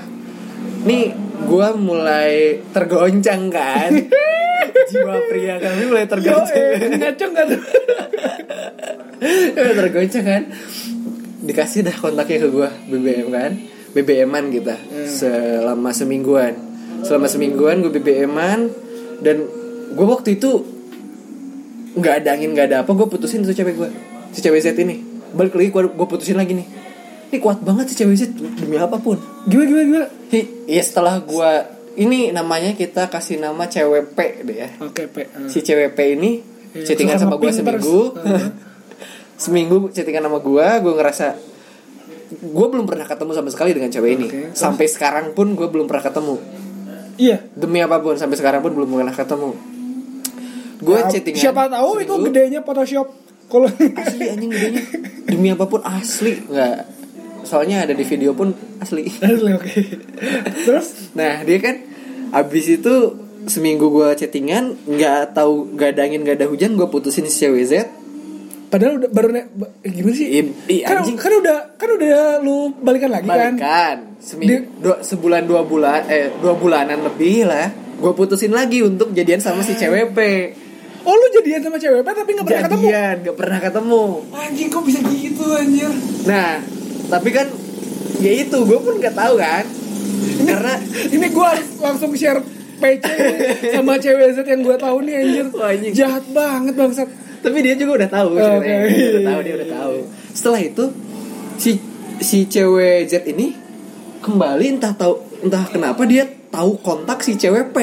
Nih, 0.83 1.15
gue 1.43 1.69
mulai 1.79 2.61
tergoncang 2.71 3.43
kan. 3.49 3.91
Jiwa 4.93 5.17
pria 5.31 5.57
kami 5.57 5.83
mulai 5.89 6.05
Yo, 6.05 6.11
tergoncang. 6.11 6.57
eh, 6.57 6.91
ngaco 6.99 7.25
nggak 7.29 7.47
tuh? 7.49 7.61
Mulai 9.55 9.75
tergoncang 9.79 10.25
kan. 10.25 10.43
Dikasih 11.43 11.81
dah 11.83 11.95
kontaknya 11.95 12.39
ke 12.43 12.49
gue 12.51 12.69
BBM 12.91 13.29
kan. 13.31 13.53
BBM-an 13.93 14.49
kita 14.49 14.77
selama 15.07 15.93
semingguan. 15.93 16.55
Selama 17.03 17.27
semingguan 17.29 17.83
gue 17.83 17.93
BBM-an 17.93 18.73
dan 19.21 19.37
gue 19.93 20.07
waktu 20.07 20.41
itu 20.41 20.65
nggak 21.93 22.25
ada 22.25 22.29
angin 22.35 22.57
nggak 22.57 22.67
ada 22.73 22.77
apa 22.83 22.91
gue 22.91 23.05
putusin 23.05 23.45
tuh 23.45 23.53
cewek 23.53 23.77
gue 23.77 23.91
si 24.33 24.41
cewek 24.41 24.65
Z 24.65 24.73
ini 24.81 25.05
balik 25.37 25.53
lagi 25.53 25.69
gue 25.69 26.07
putusin 26.09 26.41
lagi 26.41 26.57
nih 26.57 26.65
ini 27.33 27.41
kuat 27.41 27.65
banget 27.65 27.89
si 27.89 27.95
cewek 27.97 28.13
Z 28.13 28.23
demi 28.37 28.77
apa 28.77 29.01
pun. 29.01 29.17
Gimana 29.49 29.65
gimana 29.65 29.85
gimana? 29.89 30.09
Hi, 30.37 30.41
ya 30.69 30.83
setelah 30.85 31.17
gue 31.25 31.51
ini 31.97 32.29
namanya 32.29 32.77
kita 32.77 33.09
kasih 33.09 33.41
nama 33.41 33.65
cewek 33.65 34.13
P 34.13 34.45
deh 34.45 34.57
ya. 34.61 34.69
Oke, 34.85 35.09
P. 35.09 35.33
si 35.49 35.65
cewek 35.65 35.97
P 35.97 36.13
ini 36.13 36.45
Iya, 36.77 36.93
chattingan 36.93 37.17
sama 37.17 37.37
sama 37.37 37.41
gue 37.41 37.53
seminggu. 37.53 38.01
Seminggu 39.43 39.77
chattingan 39.97 40.29
sama 40.29 40.45
gue 40.45 40.67
gue 40.85 40.93
ngerasa 40.93 41.27
gue 42.33 42.67
belum 42.69 42.85
pernah 42.85 43.09
ketemu 43.09 43.33
sama 43.33 43.49
sekali 43.49 43.71
dengan 43.73 43.89
cewek 43.89 44.11
ini. 44.13 44.29
Terus? 44.29 44.53
sampai 44.53 44.87
sekarang 44.93 45.33
pun 45.33 45.57
gue 45.57 45.69
belum 45.73 45.89
pernah 45.89 46.05
ketemu. 46.05 46.37
Iya. 47.17 47.45
demi 47.57 47.81
apa 47.81 47.97
pun 48.01 48.17
sampai 48.21 48.37
sekarang 48.37 48.61
pun 48.61 48.77
belum 48.77 48.93
pernah 48.93 49.17
ketemu. 49.17 49.51
Gue 50.85 50.97
Nah, 51.01 51.09
chattingan 51.09 51.41
Siapa 51.49 51.73
tahu 51.73 51.91
itu 51.97 52.13
gedenya 52.29 52.61
Photoshop. 52.61 53.09
Kalau 53.49 53.69
asli 53.73 54.25
anjing 54.29 54.53
gedenya. 54.53 54.85
Demi 55.33 55.49
apa 55.49 55.65
pun 55.65 55.81
asli. 55.81 56.45
Nggak 56.45 57.02
soalnya 57.43 57.83
ada 57.83 57.93
di 57.93 58.03
video 58.03 58.33
pun 58.33 58.51
asli 58.79 59.07
Asli, 59.23 59.51
oke. 59.53 59.71
Terus 60.61 61.13
nah 61.13 61.41
dia 61.41 61.59
kan 61.59 61.77
abis 62.33 62.67
itu 62.73 62.95
seminggu 63.45 63.91
gue 63.91 64.09
chattingan 64.15 64.79
nggak 64.85 65.33
tahu 65.33 65.75
gak 65.75 65.93
ada 65.93 66.05
angin 66.05 66.23
gak 66.23 66.37
ada 66.37 66.47
hujan 66.47 66.73
gue 66.73 66.87
putusin 66.87 67.25
si 67.25 67.39
cewek 67.39 67.65
Z 67.65 67.73
padahal 68.69 68.97
udah 68.97 69.11
baru 69.11 69.29
ne- 69.31 69.51
ba- 69.53 69.69
eh, 69.79 69.91
gimana 69.91 70.15
sih? 70.15 70.29
Ih, 70.33 70.49
ih, 70.67 70.81
kan, 70.81 71.03
anjing. 71.03 71.13
kan 71.15 71.29
udah 71.35 71.59
kan 71.77 71.89
udah 71.91 72.09
lu 72.39 72.57
balikan 72.79 73.11
lagi 73.11 73.27
kan? 73.27 73.53
balikan 73.53 73.97
seminggu 74.19 74.49
Di- 74.49 74.65
dua- 74.81 75.03
sebulan 75.03 75.43
dua 75.45 75.61
bulan 75.63 76.07
eh 76.07 76.33
dua 76.35 76.55
bulanan 76.55 77.03
lebih 77.03 77.45
lah 77.45 77.69
gue 77.95 78.13
putusin 78.13 78.49
lagi 78.51 78.81
untuk 78.81 79.11
jadian 79.11 79.39
sama 79.39 79.61
si 79.61 79.75
cewek 79.75 80.11
P 80.11 80.19
Oh 81.03 81.13
lu 81.13 81.27
jadian 81.33 81.61
sama 81.61 81.77
cewek 81.77 82.01
P 82.01 82.09
tapi 82.09 82.31
gak 82.33 82.47
pernah 82.47 82.63
ketemu? 82.65 82.83
jadian 82.85 83.15
gak 83.21 83.37
pernah 83.37 83.59
ketemu 83.61 84.03
Anjing 84.31 84.69
kok 84.69 84.83
bisa 84.83 84.99
gitu 85.05 85.45
anjir? 85.53 85.91
nah 86.25 86.51
tapi 87.13 87.29
kan 87.29 87.45
ya 88.25 88.33
itu 88.41 88.57
gue 88.57 88.79
pun 88.81 88.97
gak 88.97 89.13
tahu 89.13 89.37
kan. 89.37 89.65
Karena 90.43 90.75
Ini 91.15 91.27
gue 91.29 91.51
langsung 91.79 92.17
share 92.17 92.41
PC 92.81 93.05
ini 93.05 93.35
sama 93.71 93.95
cewek 93.95 94.33
Z 94.33 94.43
yang 94.43 94.65
gue 94.65 94.75
tahu 94.75 95.05
nih 95.05 95.15
anjir. 95.21 95.47
Jahat 95.93 96.25
banget 96.33 96.75
bangsat. 96.75 97.09
tapi 97.43 97.59
dia 97.59 97.75
juga 97.75 98.07
udah 98.07 98.11
tahu 98.11 98.29
Oh, 98.39 98.59
dia 98.63 99.11
udah 99.13 99.25
tahu 99.29 99.41
dia 99.43 99.55
udah 99.61 99.69
tahu. 99.71 99.95
Setelah 100.33 100.61
itu 100.63 100.85
si 101.59 101.71
si 102.19 102.47
cewek 102.47 103.07
Z 103.07 103.29
ini 103.29 103.55
kembali 104.19 104.79
entah 104.79 104.95
tahu 104.95 105.21
entah 105.43 105.67
kenapa 105.67 106.07
dia 106.07 106.23
tahu 106.49 106.79
kontak 106.81 107.21
si 107.23 107.37
cewek 107.37 107.71
P. 107.71 107.79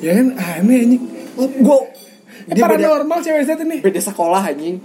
Ya 0.00 0.16
kan 0.16 0.36
aneh 0.36 0.84
anjing. 0.84 1.02
gue 1.38 1.78
Eh, 2.50 2.56
dia 2.56 2.66
beda, 2.66 2.98
cewek 3.20 3.42
Z 3.46 3.50
ini. 3.62 3.78
beda 3.78 4.00
sekolah 4.00 4.42
anjing. 4.42 4.80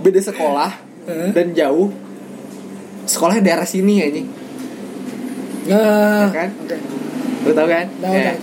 Beda 0.00 0.16
sekolah 0.16 0.72
dan 1.36 1.52
jauh 1.52 1.92
sekolahnya 3.10 3.42
daerah 3.44 3.66
sini 3.66 3.94
anjing 4.00 4.28
Nah, 5.62 6.26
Ya. 6.26 6.30
Kan? 6.30 6.50
oke. 6.56 6.76
lu 7.40 7.52
tau 7.52 7.66
kan? 7.66 7.86
Ya. 8.00 8.34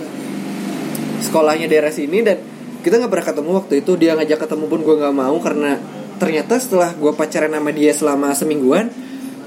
sekolahnya 1.18 1.66
daerah 1.66 1.90
sini 1.90 2.20
dan 2.20 2.38
kita 2.78 2.96
nggak 2.96 3.10
pernah 3.10 3.26
ketemu 3.26 3.50
waktu 3.54 3.74
itu 3.78 3.92
dia 3.94 4.14
ngajak 4.14 4.38
ketemu 4.40 4.64
pun 4.66 4.80
gue 4.80 4.94
nggak 4.96 5.12
mau 5.12 5.36
karena 5.38 5.76
ternyata 6.16 6.56
setelah 6.56 6.92
gue 6.92 7.12
pacaran 7.12 7.50
sama 7.50 7.70
dia 7.70 7.90
selama 7.90 8.28
semingguan 8.32 8.88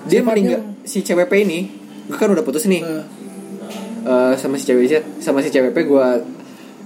dia 0.04 0.20
Sifatnya- 0.20 0.60
meninggal. 0.60 0.62
Si 0.84 1.00
CWP 1.00 1.34
ini 1.42 1.60
gue 2.06 2.18
kan 2.18 2.28
udah 2.28 2.42
putus 2.42 2.66
nih. 2.66 2.82
Nah, 2.82 3.06
Eh, 4.02 4.34
sama 4.34 4.58
si 4.58 4.66
Z 4.66 4.74
sama 5.22 5.40
si 5.40 5.50
CWP 5.50 5.78
gue 5.80 6.06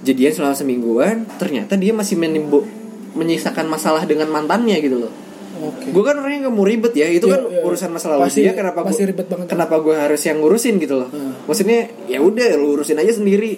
jadian 0.04 0.32
selama 0.34 0.52
semingguan 0.52 1.24
ternyata 1.34 1.74
dia 1.74 1.96
masih 1.96 2.16
menimbu 2.16 2.68
menyisakan 3.16 3.66
masalah 3.66 4.04
dengan 4.04 4.28
mantannya 4.28 4.76
gitu 4.78 5.00
loh 5.00 5.12
Oke. 5.58 5.88
gue 5.88 6.04
kan 6.04 6.16
orangnya 6.16 6.40
gak 6.44 6.54
mau 6.54 6.64
ribet 6.64 6.94
ya 6.94 7.08
itu 7.08 7.26
Iya, 7.26 7.34
kan 7.34 7.42
iya. 7.48 7.62
urusan 7.62 7.90
masa 7.90 8.08
lalu 8.12 8.28
Pasti- 8.28 8.44
dia 8.44 8.52
kenapa 8.52 8.80
pasti 8.82 9.02
gua, 9.02 9.10
ribet 9.10 9.28
banget. 9.28 9.48
kenapa 9.48 9.76
gue 9.78 9.96
harus 9.96 10.22
yang 10.22 10.38
ngurusin 10.38 10.76
gitu 10.78 10.96
loh 10.96 11.08
Hmm. 11.08 11.34
maksudnya 11.44 11.80
ya 12.06 12.20
udah 12.20 12.50
lu 12.56 12.76
urusin 12.76 12.96
aja 12.96 13.12
sendiri 13.12 13.56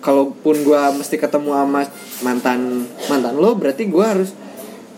kalaupun 0.00 0.56
gue 0.60 0.80
mesti 0.94 1.14
ketemu 1.14 1.50
sama 1.52 1.82
mantan 2.20 2.60
mantan 3.06 3.34
lo 3.34 3.54
berarti 3.54 3.86
gue 3.86 4.00
harus 4.00 4.32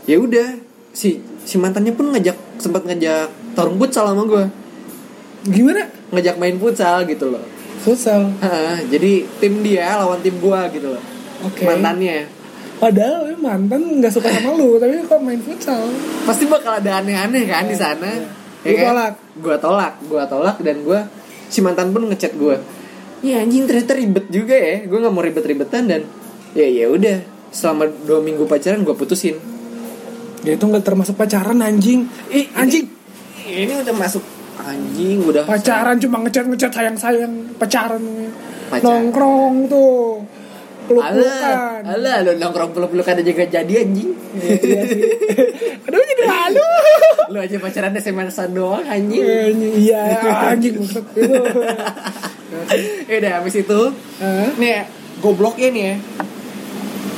ya 0.05 0.17
udah 0.17 0.57
si 0.91 1.19
si 1.43 1.57
mantannya 1.57 1.91
pun 1.91 2.09
ngajak 2.09 2.39
sempat 2.57 2.83
ngajak 2.83 3.27
tarung 3.53 3.77
futsal 3.77 4.07
sama 4.07 4.23
gue 4.25 4.45
Gimana? 5.45 5.91
ngajak 6.09 6.37
main 6.37 6.57
futsal 6.57 7.03
gitu 7.05 7.29
loh 7.29 7.43
Futsal. 7.83 8.31
Jadi 8.87 9.27
tim 9.43 9.59
dia 9.61 9.99
lawan 9.99 10.23
tim 10.23 10.39
gue 10.39 10.61
gitu 10.71 10.87
loh 10.89 11.03
Oke. 11.43 11.67
mantannya 11.67 12.31
Padahal 12.83 13.31
ya, 13.31 13.39
mantan 13.39 14.03
nggak 14.03 14.11
suka 14.11 14.27
sama 14.27 14.59
lu, 14.59 14.75
tapi 14.75 14.99
kok 15.07 15.23
main 15.23 15.39
futsal? 15.39 15.87
pasti 16.27 16.51
bakal 16.51 16.83
ada 16.83 16.99
aneh-aneh 16.99 17.47
kan 17.47 17.71
di 17.71 17.79
sana 17.79 18.11
Lu 18.63 18.75
tolak? 18.75 19.15
gue 19.39 19.57
tolak 19.59 19.95
gue 20.03 20.23
tolak 20.27 20.57
dan 20.59 20.83
gue 20.83 20.99
si 21.47 21.63
mantan 21.63 21.91
pun 21.91 22.11
ngechat 22.11 22.35
gue 22.35 22.59
ya 23.23 23.39
anjing 23.39 23.71
ternyata 23.71 23.95
ribet 23.95 24.27
juga 24.29 24.55
ya 24.55 24.83
gue 24.83 24.99
nggak 24.99 25.15
mau 25.15 25.23
ribet-ribetan 25.23 25.87
dan 25.87 26.03
ya 26.53 26.67
ya 26.67 26.91
udah 26.91 27.23
selama 27.51 27.87
dua 28.03 28.19
minggu 28.19 28.47
pacaran 28.47 28.83
gue 28.83 28.95
putusin 28.95 29.39
Dia 30.43 30.59
itu 30.59 30.65
nggak 30.67 30.83
termasuk 30.83 31.15
pacaran 31.15 31.63
anjing. 31.63 32.03
Ih, 32.27 32.51
Anjing. 32.59 32.83
ini 33.47 33.79
udah 33.79 33.95
masuk 33.95 34.27
anjing 34.59 35.23
udah 35.23 35.47
Pacaran 35.47 36.03
cuma 36.03 36.19
ngechat 36.19 36.51
ngechat 36.51 36.73
sayang 36.75 36.99
sayang 36.99 37.31
pacaran. 37.63 38.03
Pacaran. 38.67 38.83
Nongkrong 39.07 39.71
tuh. 39.71 40.19
Peluk 40.95 41.43
Alah, 41.83 42.17
lu 42.21 42.31
nongkrong 42.37 42.71
peluk-pelukan 42.73 43.21
aja 43.21 43.31
gak 43.33 43.51
jadi 43.51 43.73
anjing 43.81 44.11
iya 44.37 44.83
sih. 44.87 45.03
Aduh 45.83 46.01
jadi 46.01 46.23
malu. 46.25 46.69
Lu 47.29 47.39
aja 47.39 47.57
pacaran 47.57 47.93
SMS-an 47.93 48.51
doang 48.53 48.85
anjing 48.85 49.23
Iya 49.77 50.03
anjing 50.51 50.77
maksud 50.79 51.05
itu. 51.13 51.43
Ya 53.09 53.15
udah 53.19 53.33
habis 53.41 53.55
itu? 53.57 53.81
Nih 54.57 54.71
ya, 54.71 54.83
gobloknya 55.19 55.69
nih 55.71 55.85
ya 55.85 55.95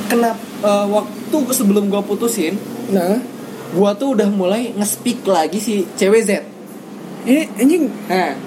Kenapa 0.05 0.37
eh, 0.61 0.85
waktu 0.87 1.37
sebelum 1.51 1.87
gua 1.87 2.01
putusin 2.01 2.55
Nah, 2.89 3.17
Gua 3.73 3.91
tuh 3.91 4.13
udah 4.13 4.29
mulai 4.29 4.71
nge-speak 4.71 5.25
lagi 5.25 5.57
si 5.57 5.83
cewek 5.95 6.21
Z 6.23 6.31
ini 7.25 7.49
anjing 7.57 7.83
Nah, 8.05 8.37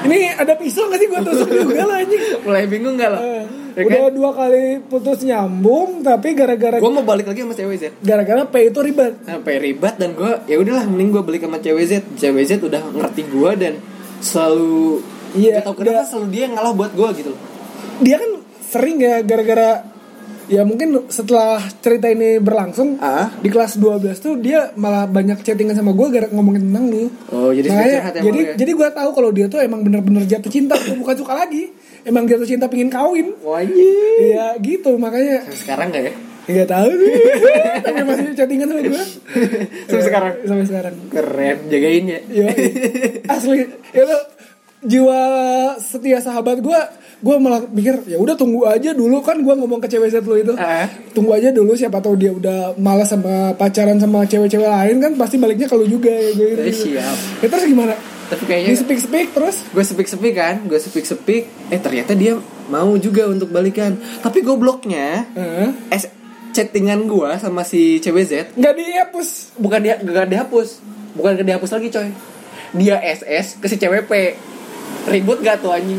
ini 0.00 0.18
ada 0.30 0.52
pisau 0.54 0.86
nggak 0.86 0.98
sih 0.98 1.08
gua 1.08 1.20
tusuk 1.20 1.48
juga 1.60 1.82
lah 1.82 1.96
anjing. 1.98 2.22
mulai 2.40 2.64
bingung 2.64 2.94
gak 2.94 3.10
lo? 3.10 3.18
Eh, 3.18 3.44
Ya 3.70 3.82
udah 3.82 4.02
kan? 4.02 4.12
dua 4.12 4.30
kali 4.32 4.64
putus 4.82 5.22
nyambung 5.22 6.00
tapi 6.00 6.32
gara-gara 6.32 6.76
Gua 6.76 6.90
mau 6.92 7.04
balik 7.04 7.26
lagi 7.26 7.40
sama 7.40 7.52
cewek 7.52 7.76
Z 7.76 7.84
gara-gara 8.00 8.42
P 8.44 8.54
itu 8.64 8.78
ribet. 8.80 9.12
Sampai 9.22 9.54
ribet 9.58 9.94
dan 9.94 10.10
gua 10.12 10.42
ya 10.44 10.56
udahlah 10.56 10.84
mending 10.84 11.10
gua 11.10 11.22
balik 11.22 11.42
sama 11.42 11.58
cewek 11.58 11.84
Z 11.84 11.92
Cewek 12.14 12.44
Z 12.44 12.58
udah 12.60 12.82
ngerti 12.88 13.22
gua 13.28 13.54
dan 13.54 13.78
selalu 14.20 15.00
Iya, 15.30 15.52
Gak 15.56 15.64
tau 15.64 15.74
kenapa 15.76 15.94
dia- 15.96 16.06
selalu 16.08 16.26
dia 16.28 16.42
yang 16.42 16.54
ngalah 16.54 16.74
buat 16.74 16.92
gua 16.92 17.08
gitu 17.12 17.30
loh 17.30 17.40
Dia 18.00 18.16
kan 18.16 18.30
sering 18.64 18.96
ya 18.98 19.14
gara-gara 19.20 19.86
ya 20.50 20.62
mungkin 20.62 21.06
setelah 21.06 21.56
cerita 21.78 22.06
ini 22.06 22.36
berlangsung 22.36 22.98
Ah. 22.98 23.30
di 23.32 23.46
kelas 23.46 23.78
12 23.78 24.18
tuh 24.18 24.34
dia 24.36 24.74
malah 24.74 25.06
banyak 25.06 25.38
chattingan 25.40 25.72
sama 25.72 25.90
gue 25.90 26.06
gara 26.10 26.26
ngomongin 26.28 26.66
tentang 26.66 26.84
lu. 26.86 27.06
Oh, 27.30 27.48
jadi 27.48 27.70
Makanya, 27.70 27.94
ya 27.94 28.02
jadi 28.20 28.28
lu 28.28 28.42
ya? 28.42 28.54
jadi 28.56 28.70
gue 28.74 28.88
tahu 28.90 29.10
kalau 29.12 29.30
dia 29.30 29.46
tuh 29.46 29.58
emang 29.58 29.80
bener-bener 29.80 30.22
jatuh 30.24 30.48
cinta 30.48 30.74
bukan 30.92 31.14
suka 31.14 31.34
lagi. 31.36 31.70
Emang 32.00 32.24
jatuh 32.24 32.44
cinta 32.44 32.66
pingin 32.66 32.88
kawin. 32.88 33.30
Wah 33.40 33.60
anjing. 33.60 34.18
Iya 34.26 34.58
gitu 34.58 34.96
makanya 34.96 35.44
Sampai 35.44 35.60
sekarang 35.60 35.86
gak 35.88 36.04
ya? 36.04 36.14
nggak 36.42 36.66
tahu 36.68 36.90
sih. 36.90 37.14
tapi 37.84 38.00
masih 38.02 38.24
chattingan 38.34 38.66
sama 38.66 38.82
gue 38.82 39.02
Sampai 39.86 40.02
sekarang? 40.02 40.34
sampai 40.42 40.66
sekarang 40.66 40.94
Keren, 41.08 41.56
jagain 41.68 42.04
ya 42.04 42.18
Iya, 42.26 42.46
asli 43.28 43.58
itu 43.92 44.18
jiwa 44.82 45.20
setia 45.78 46.18
sahabat 46.18 46.58
gue 46.58 46.80
gue 47.20 47.36
malah 47.36 47.60
mikir 47.66 48.00
ya 48.04 48.16
udah 48.16 48.32
tunggu 48.32 48.64
aja 48.64 48.90
dulu 48.90 49.20
kan 49.20 49.36
gue 49.36 49.52
ngomong 49.52 49.76
ke 49.78 49.88
cewek 49.88 50.08
Z 50.08 50.20
lu 50.22 50.36
itu 50.36 50.52
Eh. 50.52 50.86
tunggu 51.12 51.32
aja 51.32 51.48
dulu 51.48 51.72
siapa 51.72 51.98
tahu 51.98 52.16
dia 52.16 52.30
udah 52.30 52.74
malas 52.76 53.08
sama 53.08 53.52
pacaran 53.52 53.96
sama 53.96 54.24
cewek-cewek 54.24 54.64
lain 54.64 54.96
kan 54.98 55.12
pasti 55.14 55.36
baliknya 55.36 55.64
kalau 55.64 55.84
juga 55.84 56.08
ya 56.08 56.32
gue 56.32 56.48
Eh, 56.58 56.72
siap. 56.72 57.16
ya 57.38 57.46
terus 57.46 57.64
gimana 57.64 57.92
Tapi 58.26 58.46
kayaknya 58.46 58.72
speak 58.74 59.00
speak 59.00 59.26
terus 59.30 59.66
gue 59.68 59.82
speak 59.82 60.06
speak 60.06 60.34
kan, 60.34 60.62
gue 60.62 60.78
speak 60.78 61.02
speak. 61.02 61.50
Eh 61.66 61.76
ternyata 61.76 62.14
dia 62.14 62.38
mau 62.66 62.94
juga 62.94 63.26
untuk 63.26 63.50
balikan. 63.50 63.98
Tapi 64.20 64.40
gobloknya, 64.40 65.26
eh, 65.32 65.66
es 65.88 66.06
chattingan 66.50 67.04
gue 67.04 67.26
sama 67.36 67.62
si 67.62 67.98
cewek 67.98 68.24
Z 68.24 68.32
nggak 68.54 68.70
dihapus 68.72 69.28
bukan 69.56 69.78
dia 69.80 69.98
gak 69.98 70.26
dihapus, 70.26 70.78
bukan 71.12 71.30
gak 71.34 71.46
dihapus 71.48 71.70
lagi 71.72 71.88
coy. 71.88 72.08
Dia 72.72 73.02
SS 73.02 73.58
ke 73.58 73.66
si 73.66 73.76
cewek 73.76 74.06
P. 74.06 74.12
Ribut 75.06 75.42
gak 75.42 75.58
tuh 75.58 75.72
anjing? 75.72 75.98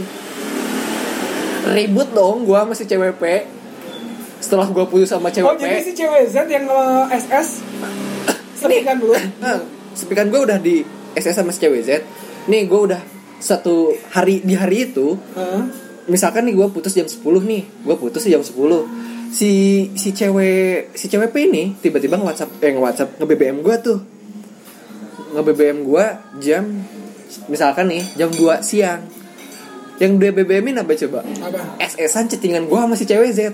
Ribut 1.62 2.09
dong 2.12 2.43
gue 2.43 2.57
sama 2.57 2.74
si 2.74 2.86
cewek 2.86 3.22
P. 3.22 3.24
Setelah 4.41 4.68
gue 4.68 4.86
putus 4.89 5.14
sama 5.14 5.30
cewek 5.30 5.45
oh 5.45 5.55
jadi 5.55 5.78
si 5.80 5.93
cewek 5.93 6.26
Z 6.26 6.49
yang 6.49 6.66
nge 6.66 6.82
SS 7.14 7.47
Serikan 8.57 8.97
dulu 8.97 9.14
Nah, 9.38 9.62
sepikan 9.93 10.34
gue 10.34 10.41
udah 10.41 10.57
di 10.57 10.82
SS 11.14 11.38
sama 11.38 11.53
si 11.53 11.62
cewek 11.62 11.82
Z. 11.86 11.89
Nih 12.49 12.66
gue 12.66 12.80
udah 12.89 13.01
satu 13.38 13.93
hari 14.14 14.41
di 14.41 14.53
hari 14.53 14.89
itu 14.89 15.18
Heeh. 15.34 15.62
misalkan 16.05 16.45
nih 16.45 16.53
gue 16.53 16.68
putus 16.70 16.93
jam 16.93 17.09
10 17.09 17.22
nih 17.22 17.64
gue 17.66 17.95
putus 17.97 18.22
jam 18.22 18.41
10 18.41 18.53
si 19.34 19.49
si 19.97 20.09
cewek 20.14 20.93
si 20.93 21.09
cewek 21.09 21.34
P 21.34 21.49
ini 21.49 21.74
tiba-tiba 21.82 22.22
nge 22.22 22.26
WhatsApp 22.28 22.51
eh 22.62 22.70
nge 22.70 22.82
WhatsApp 22.82 23.09
nge 23.18 23.26
BBM 23.26 23.57
gue 23.66 23.76
tuh 23.82 23.99
nge 25.34 25.41
BBM 25.41 25.78
gue 25.82 26.05
jam 26.38 26.64
misalkan 27.49 27.89
nih 27.89 28.05
jam 28.14 28.30
2 28.30 28.62
siang 28.62 29.01
yang 30.02 30.18
dia 30.18 30.34
BBM-in 30.34 30.82
apa 30.82 30.97
coba? 30.97 31.22
Apa? 31.22 31.78
SS-an 31.78 32.26
chattingan 32.26 32.66
gue 32.66 32.74
sama 32.74 32.97
si 32.97 33.06
cewek 33.06 33.30
Z. 33.38 33.54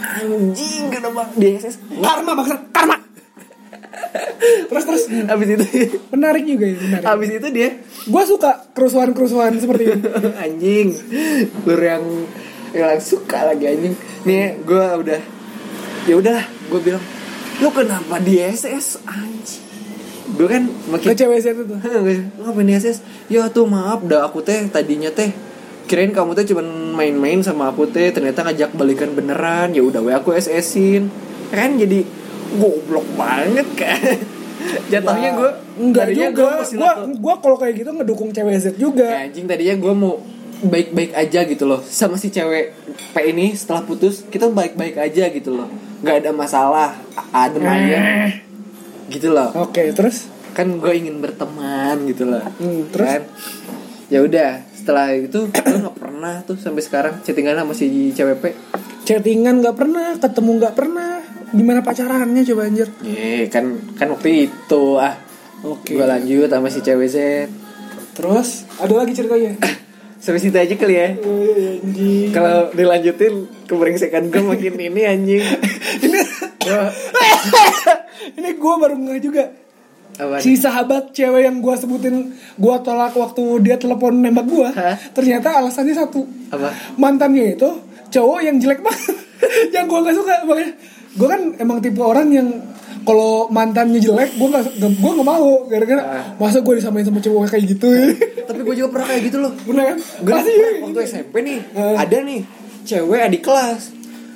Anjing 0.00 0.86
kenapa? 0.86 1.26
Di 1.34 1.58
SS 1.58 1.82
karma 1.98 2.38
maksud 2.38 2.70
karma. 2.70 2.94
Terus 4.70 4.84
terus. 4.86 5.04
Abis 5.26 5.48
itu 5.50 5.66
menarik 6.14 6.46
juga 6.46 6.66
ya 6.70 6.78
menarik. 6.78 7.04
Abis 7.10 7.30
itu 7.42 7.48
dia 7.50 7.68
gue 8.06 8.22
suka 8.22 8.70
kerusuhan 8.70 9.10
kerusuhan 9.10 9.58
seperti 9.58 9.90
ini. 9.90 9.98
Anjing. 10.46 10.88
Lu 11.66 11.74
yang 11.74 12.06
yang 12.70 13.02
suka 13.02 13.50
lagi 13.50 13.66
anjing. 13.66 13.98
Nih 14.22 14.62
gue 14.62 14.86
udah 14.94 15.20
ya 16.06 16.14
udahlah 16.14 16.46
gue 16.70 16.80
bilang 16.86 17.02
lu 17.58 17.68
kenapa 17.74 18.22
di 18.22 18.38
SS 18.38 19.02
anjing? 19.10 19.66
Gue 20.38 20.46
kan 20.46 20.70
ke 20.70 20.86
makin 20.86 21.18
cewek 21.18 21.38
Z 21.42 21.46
itu 21.58 21.66
lu 21.66 22.46
ngapain 22.46 22.62
di 22.62 22.78
SS 22.78 23.02
ya 23.26 23.50
tuh 23.50 23.66
maaf 23.66 24.06
dah 24.06 24.30
aku 24.30 24.38
teh 24.46 24.70
tadinya 24.70 25.10
teh 25.10 25.49
kirain 25.90 26.14
kamu 26.14 26.38
teh 26.38 26.46
cuman 26.54 26.94
main-main 26.94 27.42
sama 27.42 27.74
aku 27.74 27.90
teh 27.90 28.14
ternyata 28.14 28.46
ngajak 28.46 28.70
balikan 28.78 29.10
beneran 29.10 29.74
ya 29.74 29.82
udah 29.82 29.98
we 29.98 30.14
aku 30.14 30.38
SS-in 30.38 31.10
kan 31.50 31.74
jadi 31.74 32.06
goblok 32.56 33.06
banget 33.14 33.68
kan. 33.74 33.98
Jatuhnya 34.92 35.30
gue 35.34 35.50
enggak 35.82 36.06
juga. 36.14 36.62
gue 36.62 36.90
gue 37.16 37.34
kalau 37.42 37.56
kayak 37.58 37.74
gitu 37.82 37.90
ngedukung 37.90 38.30
cewek 38.30 38.54
Z 38.58 38.66
juga. 38.78 39.06
Ya, 39.06 39.26
anjing 39.26 39.46
tadinya 39.50 39.74
gue 39.78 39.92
mau 39.94 40.14
baik-baik 40.62 41.12
aja 41.16 41.40
gitu 41.46 41.64
loh. 41.66 41.80
Sama 41.82 42.20
si 42.20 42.30
cewek 42.30 42.74
P 43.10 43.16
ini 43.26 43.56
setelah 43.56 43.82
putus 43.82 44.26
kita 44.28 44.46
baik-baik 44.50 44.94
aja 44.98 45.26
gitu 45.32 45.58
loh. 45.58 45.68
Nggak 46.04 46.16
ada 46.26 46.30
masalah 46.30 46.88
adem 47.34 47.64
aja. 47.66 47.98
Gitu 49.10 49.32
loh. 49.32 49.50
Oke 49.58 49.90
terus? 49.90 50.28
Kan 50.52 50.78
gue 50.78 50.92
ingin 50.92 51.18
berteman 51.22 52.04
gitu 52.10 52.28
loh. 52.28 52.44
Hmm, 52.60 52.86
terus? 52.92 53.08
kan? 53.08 53.22
Ya 54.10 54.20
udah 54.26 54.69
setelah 54.90 55.14
itu 55.14 55.46
gue 55.46 55.78
nggak 55.86 55.98
pernah 56.02 56.42
tuh 56.42 56.58
sampai 56.58 56.82
sekarang 56.82 57.14
chattingan 57.22 57.62
sama 57.62 57.78
si 57.78 58.10
cewek 58.10 58.42
P. 58.42 58.44
Chattingan 59.06 59.62
nggak 59.62 59.78
pernah 59.78 60.18
ketemu 60.18 60.50
nggak 60.58 60.74
pernah. 60.74 61.22
Gimana 61.54 61.78
pacarannya 61.86 62.42
coba 62.42 62.66
anjir? 62.66 62.90
Eh 63.06 63.46
kan 63.46 63.78
kan 63.94 64.10
waktu 64.10 64.50
itu 64.50 64.98
ah. 64.98 65.14
Oke. 65.62 65.94
gue 65.94 66.02
lanjut 66.02 66.50
sama 66.50 66.74
si 66.74 66.82
cewek 66.82 67.06
Z. 67.06 67.16
Terus 68.18 68.66
ada 68.82 68.90
lagi 68.98 69.14
ceritanya? 69.14 69.62
Sampai 70.26 70.42
situ 70.42 70.58
aja 70.58 70.74
kali 70.74 70.94
ya. 70.98 71.14
Eh, 71.22 71.78
anjing. 71.86 72.34
Kalau 72.34 72.74
dilanjutin 72.74 73.46
kebrengsekan 73.70 74.26
gue 74.26 74.42
makin 74.42 74.74
ini 74.74 75.06
anjing. 75.06 75.42
Wah, 76.66 76.90
ini 78.42 78.58
gue 78.58 78.74
baru 78.82 78.98
nggak 78.98 79.22
juga 79.22 79.54
apa 80.20 80.36
si 80.36 80.52
sahabat 80.54 81.10
cewek 81.10 81.42
yang 81.42 81.58
gue 81.58 81.74
sebutin 81.74 82.14
gue 82.36 82.74
tolak 82.80 83.12
waktu 83.12 83.42
dia 83.60 83.74
telepon 83.74 84.12
nembak 84.14 84.44
gue 84.44 84.68
ternyata 85.10 85.56
alasannya 85.56 85.96
satu. 85.96 86.20
Apa? 86.50 86.68
Mantannya 86.94 87.56
itu 87.56 87.70
cowok 88.08 88.38
yang 88.40 88.56
jelek 88.56 88.80
banget. 88.80 89.16
Yang 89.72 89.84
gue 89.88 89.98
nggak 89.98 90.14
suka 90.14 90.34
makanya. 90.44 90.72
Gue 91.10 91.26
kan 91.26 91.40
emang 91.56 91.80
tipe 91.80 91.96
orang 91.98 92.28
yang 92.28 92.48
kalau 93.00 93.48
mantannya 93.48 93.96
jelek 93.96 94.36
gue 94.36 94.46
nggak 94.46 94.64
gue 94.76 95.10
nggak 95.16 95.24
mau. 95.24 95.64
Gara-gara 95.64 96.02
masa 96.36 96.60
gue 96.60 96.74
disamain 96.76 97.02
sama 97.02 97.18
cowok 97.18 97.48
kayak 97.48 97.64
gitu? 97.66 97.88
Tapi 98.50 98.60
gue 98.60 98.74
juga 98.76 98.88
pernah 98.92 99.06
kayak 99.08 99.22
gitu 99.24 99.38
loh. 99.40 99.52
Bener 99.64 99.96
kan? 99.96 99.98
Gue 100.20 100.34
Pasti. 100.36 100.52
waktu 100.84 101.00
SMP 101.08 101.34
nih 101.40 101.58
Eh. 101.72 101.96
ada 101.96 102.18
nih 102.20 102.40
cewek 102.84 103.20
adik 103.24 103.42
kelas. 103.42 103.80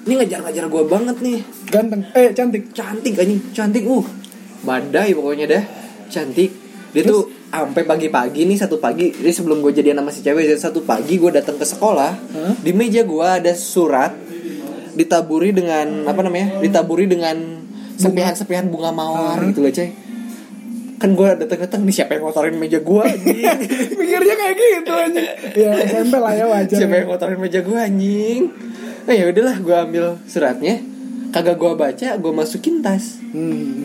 Ini 0.04 0.12
ngejar-ngejar 0.16 0.64
gue 0.72 0.82
banget 0.88 1.16
nih. 1.20 1.38
Ganteng. 1.68 2.00
Eh 2.16 2.32
cantik. 2.32 2.62
Cantik 2.72 3.14
anjing. 3.14 3.40
Cantik 3.52 3.84
uh 3.84 4.04
badai 4.64 5.12
pokoknya 5.12 5.46
dah 5.46 5.64
cantik. 6.08 6.50
Dia 6.94 7.02
tuh 7.02 7.26
sampai 7.50 7.82
pagi-pagi 7.86 8.46
nih 8.46 8.58
satu 8.58 8.82
pagi. 8.82 9.14
Jadi 9.14 9.30
sebelum 9.30 9.62
gue 9.62 9.70
jadian 9.70 10.02
sama 10.02 10.10
si 10.10 10.20
cewek 10.24 10.50
satu 10.58 10.82
pagi 10.82 11.20
gue 11.20 11.30
datang 11.30 11.54
ke 11.60 11.66
sekolah. 11.66 12.12
Hah? 12.14 12.54
di 12.58 12.72
meja 12.74 13.06
gue 13.06 13.26
ada 13.26 13.52
surat 13.54 14.14
ditaburi 14.94 15.50
dengan 15.50 16.06
apa 16.06 16.22
namanya 16.22 16.62
ditaburi 16.62 17.10
dengan 17.10 17.66
serpihan-serpihan 17.98 18.70
bunga 18.70 18.90
mawar 18.94 19.38
gitu 19.50 19.62
loh 19.62 19.70
coy. 19.74 19.90
Kan 20.94 21.10
gue 21.18 21.28
datang-datang 21.42 21.82
nih 21.82 21.94
siapa 21.94 22.16
yang 22.16 22.24
ngotorin 22.30 22.56
meja 22.56 22.78
gue 22.78 23.04
mikirnya 23.98 24.34
kayak 24.38 24.54
gitu 24.54 24.92
anjing. 24.94 25.28
Ya 25.58 25.70
SMP 25.82 26.14
lah 26.16 26.32
ya 26.32 26.46
wajar. 26.46 26.78
Siapa 26.78 26.94
yang 26.94 27.08
ngotorin 27.10 27.38
meja 27.42 27.60
gue 27.60 27.78
anjing? 27.78 28.42
Nah 29.04 29.14
ya 29.14 29.24
udahlah 29.28 29.56
gue 29.58 29.76
ambil 29.76 30.04
suratnya. 30.30 30.80
Kagak 31.34 31.58
gue 31.58 31.72
baca 31.74 32.08
gue 32.14 32.32
masukin 32.32 32.78
tas. 32.78 33.18
Hmm. 33.34 33.83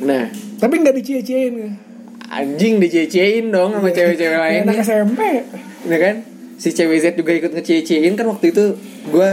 Nah. 0.00 0.26
Tapi 0.56 0.74
nggak 0.76 0.94
dicie-ciein 0.96 1.54
ya 1.54 1.70
anjing 2.26 2.80
dicecein 2.80 3.46
dong 3.48 3.70
sama 3.70 3.88
cewek-cewek 3.88 4.32
Ya, 4.32 4.40
lain 4.40 4.60
anak 4.64 4.80
SMP 4.80 5.20
ya 5.84 5.98
kan? 6.00 6.16
Si 6.56 6.72
cewek 6.72 6.98
Z 6.98 7.14
juga 7.14 7.30
ikut 7.32 7.52
ngececein 7.52 8.12
kan 8.12 8.26
waktu 8.26 8.50
itu 8.50 8.74
gue 9.06 9.30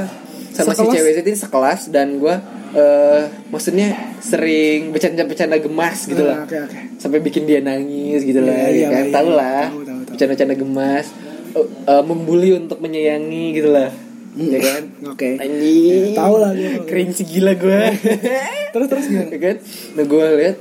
sama 0.52 0.72
si 0.72 0.84
Sekelas? 0.84 0.94
cewek 0.94 1.12
Z 1.12 1.20
ini 1.24 1.38
sekelas 1.40 1.82
dan 1.90 2.08
gue 2.18 2.36
eh 2.72 3.22
maksudnya 3.48 3.88
sering 4.20 4.92
bercanda-bercanda 4.92 5.58
gemas 5.58 6.04
gitu 6.04 6.24
Ah, 6.24 6.30
lah 6.30 6.38
oke 6.44 6.58
oke. 6.62 6.80
Sampai 6.96 7.20
bikin 7.20 7.44
dia 7.44 7.60
nangis 7.60 8.22
gitu 8.22 8.40
lah 8.40 8.54
Iya, 8.54 8.68
ya 8.68 8.72
iya, 8.72 8.88
kan? 8.88 9.02
iya, 9.02 9.12
tahu 9.12 9.28
iya. 9.28 9.40
lah. 9.40 9.66
Bercanda-bercanda 10.06 10.56
gemas 10.56 11.06
Eh, 11.52 11.60
eh, 11.86 12.04
membuli 12.06 12.50
untuk 12.54 12.80
menyayangi 12.80 13.46
gitu 13.54 13.70
lah 13.70 13.92
ya 14.34 14.60
kan? 14.60 14.82
Oke. 15.08 15.36
Anjing. 15.36 16.14
Tahu 16.14 16.36
lah 16.38 16.52
gue. 16.52 16.86
kering 16.86 17.12
si 17.12 17.24
gila 17.24 17.54
gue 17.54 17.82
terus 18.74 18.88
terus 18.88 19.06
gimana? 19.06 19.28
Ya 19.28 19.40
kan? 19.42 19.56
Nah 19.96 20.04
gue 20.06 20.26
lihat 20.38 20.58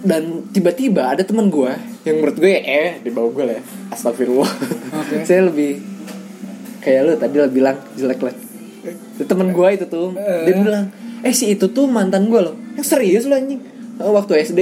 dan 0.00 0.22
tiba-tiba 0.48 1.12
ada 1.12 1.20
teman 1.20 1.48
gue 1.48 1.72
yang 2.02 2.16
menurut 2.16 2.36
gue 2.36 2.56
eh 2.56 2.96
di 2.98 3.10
bawah 3.10 3.30
gue 3.30 3.44
lah 3.46 3.54
ya. 3.56 3.62
astagfirullah. 3.90 4.52
Oke. 4.96 5.16
saya 5.28 5.44
lebih 5.44 5.80
kayak 6.80 7.00
lu 7.02 7.12
tadi 7.14 7.36
lo 7.36 7.48
bilang 7.48 7.76
jelek 7.92 8.20
lah. 8.20 8.34
Itu 9.16 9.24
temen 9.24 9.52
gue 9.52 9.68
itu 9.70 9.84
tuh 9.84 10.16
Eh. 10.16 10.48
dia 10.48 10.54
bilang 10.56 10.84
eh 11.20 11.32
si 11.32 11.52
itu 11.52 11.68
tuh 11.68 11.84
mantan 11.84 12.28
gue 12.28 12.40
loh. 12.40 12.56
Yang 12.74 12.86
serius 12.88 13.24
lo 13.24 13.36
anjing. 13.36 13.60
Oh, 14.00 14.16
waktu 14.16 14.40
SD 14.42 14.60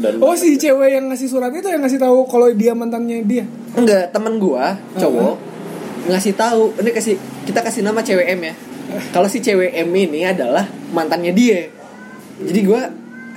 dan 0.00 0.16
oh 0.16 0.32
si 0.32 0.54
cewek 0.54 0.94
yang 0.94 1.10
ngasih 1.10 1.28
surat 1.28 1.50
itu 1.50 1.66
yang 1.66 1.82
ngasih 1.82 1.98
tahu 1.98 2.24
kalau 2.24 2.48
dia 2.50 2.72
mantannya 2.72 3.20
dia? 3.22 3.44
Enggak 3.74 4.10
temen 4.10 4.38
gue 4.38 4.64
cowok 4.96 5.34
ngasih 6.08 6.32
tahu 6.38 6.72
ini 6.80 6.90
kasih 6.94 7.14
kita 7.44 7.60
kasih 7.60 7.84
nama 7.84 8.00
cewek 8.00 8.26
M 8.36 8.40
ya. 8.46 8.54
Kalau 9.12 9.28
si 9.30 9.38
cewek 9.42 9.74
M 9.74 9.90
ini 9.92 10.24
adalah 10.24 10.66
mantannya 10.94 11.32
dia. 11.34 11.68
Jadi 12.40 12.60
gue 12.64 12.82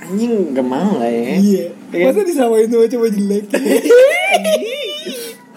anjing 0.04 0.52
gak 0.56 0.66
mau 0.66 1.00
lah 1.00 1.08
ya. 1.08 1.36
Iya. 1.36 1.66
Iya. 1.94 2.04
masa 2.10 2.20
disamain 2.26 2.66
sama 2.68 2.86
cowok 2.90 3.08
jelek? 3.12 3.44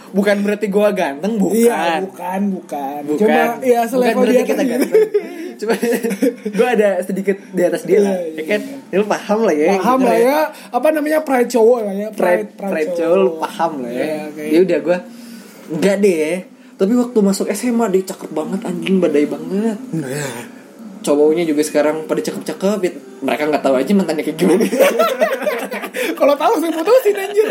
Bukan 0.07 0.35
berarti 0.41 0.71
gue 0.71 0.87
ganteng 0.95 1.35
bukan. 1.35 1.53
Iya 1.53 1.99
bukan 2.01 2.41
bukan. 2.57 2.99
Bukan. 3.05 3.19
Cuma 3.21 3.59
ya 3.59 3.83
selevel 3.85 4.23
dia 4.25 4.43
kita 4.47 4.63
ganteng. 4.63 5.03
Cuma 5.59 5.73
gue 6.57 6.67
ada 6.67 6.89
sedikit 7.03 7.37
di 7.51 7.61
atas 7.61 7.83
dia 7.83 7.99
lah 8.01 8.15
Iya, 8.15 8.39
ya 8.39 8.43
kan? 8.55 8.61
Ya, 8.87 8.95
lu 9.03 9.05
paham 9.05 9.39
lah 9.43 9.53
ya 9.53 9.67
paham 9.77 9.99
gitu 9.99 10.07
lah 10.07 10.17
ya. 10.17 10.39
apa 10.71 10.87
namanya? 10.95 11.19
Pride 11.27 11.49
cowok 11.51 11.79
lah 11.83 11.93
ya. 11.93 12.07
Pride 12.15 12.49
pride 12.55 12.91
cowok. 12.95 13.17
lu 13.19 13.31
paham 13.35 13.71
lah 13.83 13.91
ya. 13.91 14.05
Iya, 14.31 14.45
ya 14.47 14.59
udah 14.63 14.79
gue 14.79 14.97
enggak 15.75 15.95
deh 15.99 16.33
tapi 16.77 16.93
waktu 16.93 17.17
masuk 17.17 17.49
SMA 17.51 17.89
dia 17.89 18.05
cakep 18.05 18.29
banget 18.29 18.61
anjing 18.63 18.97
badai 18.97 19.25
banget 19.25 19.77
Nah, 19.91 20.37
cowoknya 20.99 21.43
juga 21.43 21.61
sekarang 21.61 22.05
pada 22.05 22.21
cakep-cakep 22.21 22.79
ya. 22.79 22.91
mereka 23.19 23.43
nggak 23.47 23.63
tahu 23.63 23.75
aja 23.75 23.91
mantannya 23.91 24.23
kayak 24.23 24.37
gimana 24.37 24.65
Kalau 25.97 26.33
tahu 26.33 26.53
saya 26.57 26.71
putusin 26.71 27.13
anjir. 27.13 27.45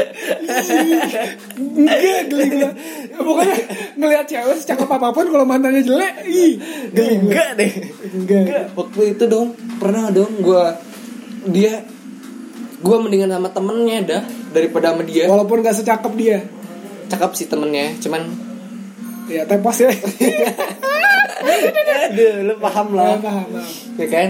Enggak 1.56 1.98
geli 2.26 2.46
gila. 2.48 2.70
Pokoknya 3.16 3.56
ngelihat 3.94 4.26
cewek 4.26 4.56
secakep 4.56 4.86
apa 4.88 5.08
pun 5.10 5.26
kalau 5.26 5.42
mantannya 5.42 5.82
jelek, 5.82 6.14
ih, 6.24 6.54
geli 6.90 7.14
enggak 7.20 7.48
deh 7.54 7.72
Enggak. 8.12 8.42
enggak 8.42 8.64
waktu 8.74 9.00
itu 9.14 9.24
dong 9.26 9.48
pernah 9.78 10.10
dong 10.10 10.30
gue 10.40 10.62
dia 11.48 11.82
gue 12.76 12.96
mendingan 12.96 13.30
sama 13.32 13.48
temennya 13.50 13.98
dah 14.04 14.22
daripada 14.50 14.94
sama 14.94 15.02
dia 15.02 15.24
Walaupun 15.26 15.58
gak 15.60 15.76
secakep 15.76 16.12
dia. 16.14 16.38
cakep 17.06 17.30
sih 17.34 17.46
temennya 17.46 17.94
cuman 17.98 18.22
Ya 19.26 19.42
tepos 19.42 19.76
ya. 19.78 19.90
aduh 22.06 22.34
lu 22.44 22.54
paham 22.58 22.88
lah 22.92 23.16
Paham, 23.16 23.22
paham, 23.22 23.46
paham. 23.52 23.72
ya 23.96 24.06
kan 24.08 24.28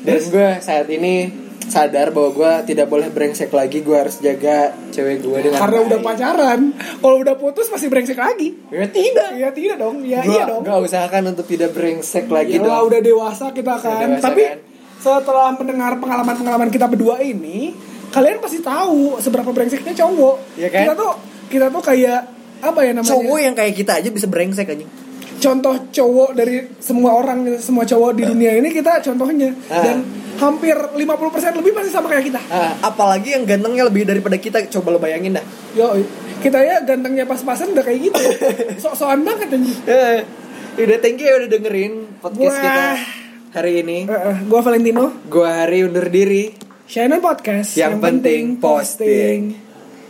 dan 0.00 0.20
gue 0.22 0.48
saat 0.60 0.86
ini 0.88 1.14
sadar 1.62 2.08
bahwa 2.10 2.30
gue 2.32 2.52
tidak 2.64 2.86
boleh 2.86 3.08
brengsek 3.08 3.50
lagi 3.50 3.82
gue 3.82 3.92
harus 3.92 4.16
jaga 4.18 4.70
cewek 4.88 5.18
gue 5.18 5.38
dengan 5.42 5.58
Karena 5.58 5.78
udah 5.82 5.98
baik. 5.98 6.06
pacaran. 6.08 6.60
Kalau 6.96 7.16
udah 7.18 7.34
putus 7.34 7.66
masih 7.66 7.90
brengsek 7.90 8.14
lagi. 8.14 8.54
ya 8.70 8.86
tidak 8.86 9.34
Iya 9.34 9.50
tidak 9.50 9.76
dong. 9.76 9.98
Iya 10.00 10.22
gue 10.22 10.30
iya 10.30 10.44
dong. 10.46 10.62
gak 10.62 10.78
usahakan 10.80 11.34
untuk 11.34 11.42
tidak 11.44 11.74
brengsek 11.74 12.30
lagi 12.30 12.54
Yalah 12.54 12.70
dong 12.70 12.86
udah 12.86 13.00
dewasa 13.02 13.50
kita 13.50 13.74
kan. 13.76 13.98
dewasa 13.98 14.22
Tapi 14.22 14.42
kan. 14.46 14.58
setelah 14.96 15.48
mendengar 15.52 15.92
pengalaman-pengalaman 15.96 16.70
kita 16.70 16.86
berdua 16.86 17.18
ini, 17.18 17.74
kalian 18.08 18.38
pasti 18.38 18.62
tahu 18.62 19.18
seberapa 19.18 19.50
brengseknya 19.50 19.90
cowok. 19.92 20.36
Iya 20.54 20.68
kan? 20.70 20.80
Kita 20.80 20.94
tuh 20.94 21.12
kita 21.48 21.66
tuh 21.68 21.82
kayak 21.82 22.20
apa 22.58 22.80
ya 22.80 22.92
namanya? 22.92 23.10
cowok 23.10 23.38
yang 23.38 23.54
kayak 23.54 23.74
kita 23.74 23.92
aja 23.98 24.08
bisa 24.08 24.26
brengsek 24.26 24.68
aja 24.68 24.86
Contoh 25.36 25.92
cowok 25.92 26.32
dari 26.32 26.64
semua 26.80 27.12
orang, 27.12 27.60
semua 27.60 27.84
cowok 27.84 28.16
di 28.16 28.24
dunia 28.24 28.56
ini 28.56 28.72
kita 28.72 29.04
contohnya 29.04 29.52
Ah. 29.68 29.84
dan 29.84 30.00
hampir 30.36 30.72
50% 30.72 30.96
lebih 31.54 31.72
pasti 31.72 31.92
sama 31.92 32.08
kayak 32.08 32.24
kita. 32.26 32.40
Ah, 32.48 32.72
apalagi 32.82 33.36
yang 33.36 33.44
gantengnya 33.44 33.84
lebih 33.84 34.04
daripada 34.04 34.36
kita 34.36 34.64
coba 34.70 34.92
lo 34.92 34.98
bayangin 34.98 35.36
dah 35.36 35.44
Yo, 35.72 35.92
kita 36.40 36.56
ya 36.56 36.80
gantengnya 36.82 37.24
pas-pasan 37.24 37.72
udah 37.72 37.84
kayak 37.84 38.00
gitu. 38.02 38.16
Sok-sokan 38.82 39.22
banget 39.22 39.52
anjing. 39.52 39.76
Eh, 39.84 40.18
udah 40.78 40.98
thank 41.00 41.20
you 41.20 41.28
ya 41.28 41.36
udah 41.36 41.50
dengerin 41.50 41.92
podcast 42.16 42.56
Wah. 42.56 42.64
kita 42.64 42.84
hari 43.52 43.72
ini 43.80 43.98
Uh, 44.08 44.16
uh, 44.16 44.36
gua 44.48 44.60
Valentino, 44.62 45.04
gua 45.28 45.64
hari 45.64 45.84
undur 45.84 46.08
diri 46.08 46.48
Shannon 46.84 47.20
Podcast. 47.20 47.76
Yang 47.76 48.00
penting 48.00 48.56
posting. 48.56 49.65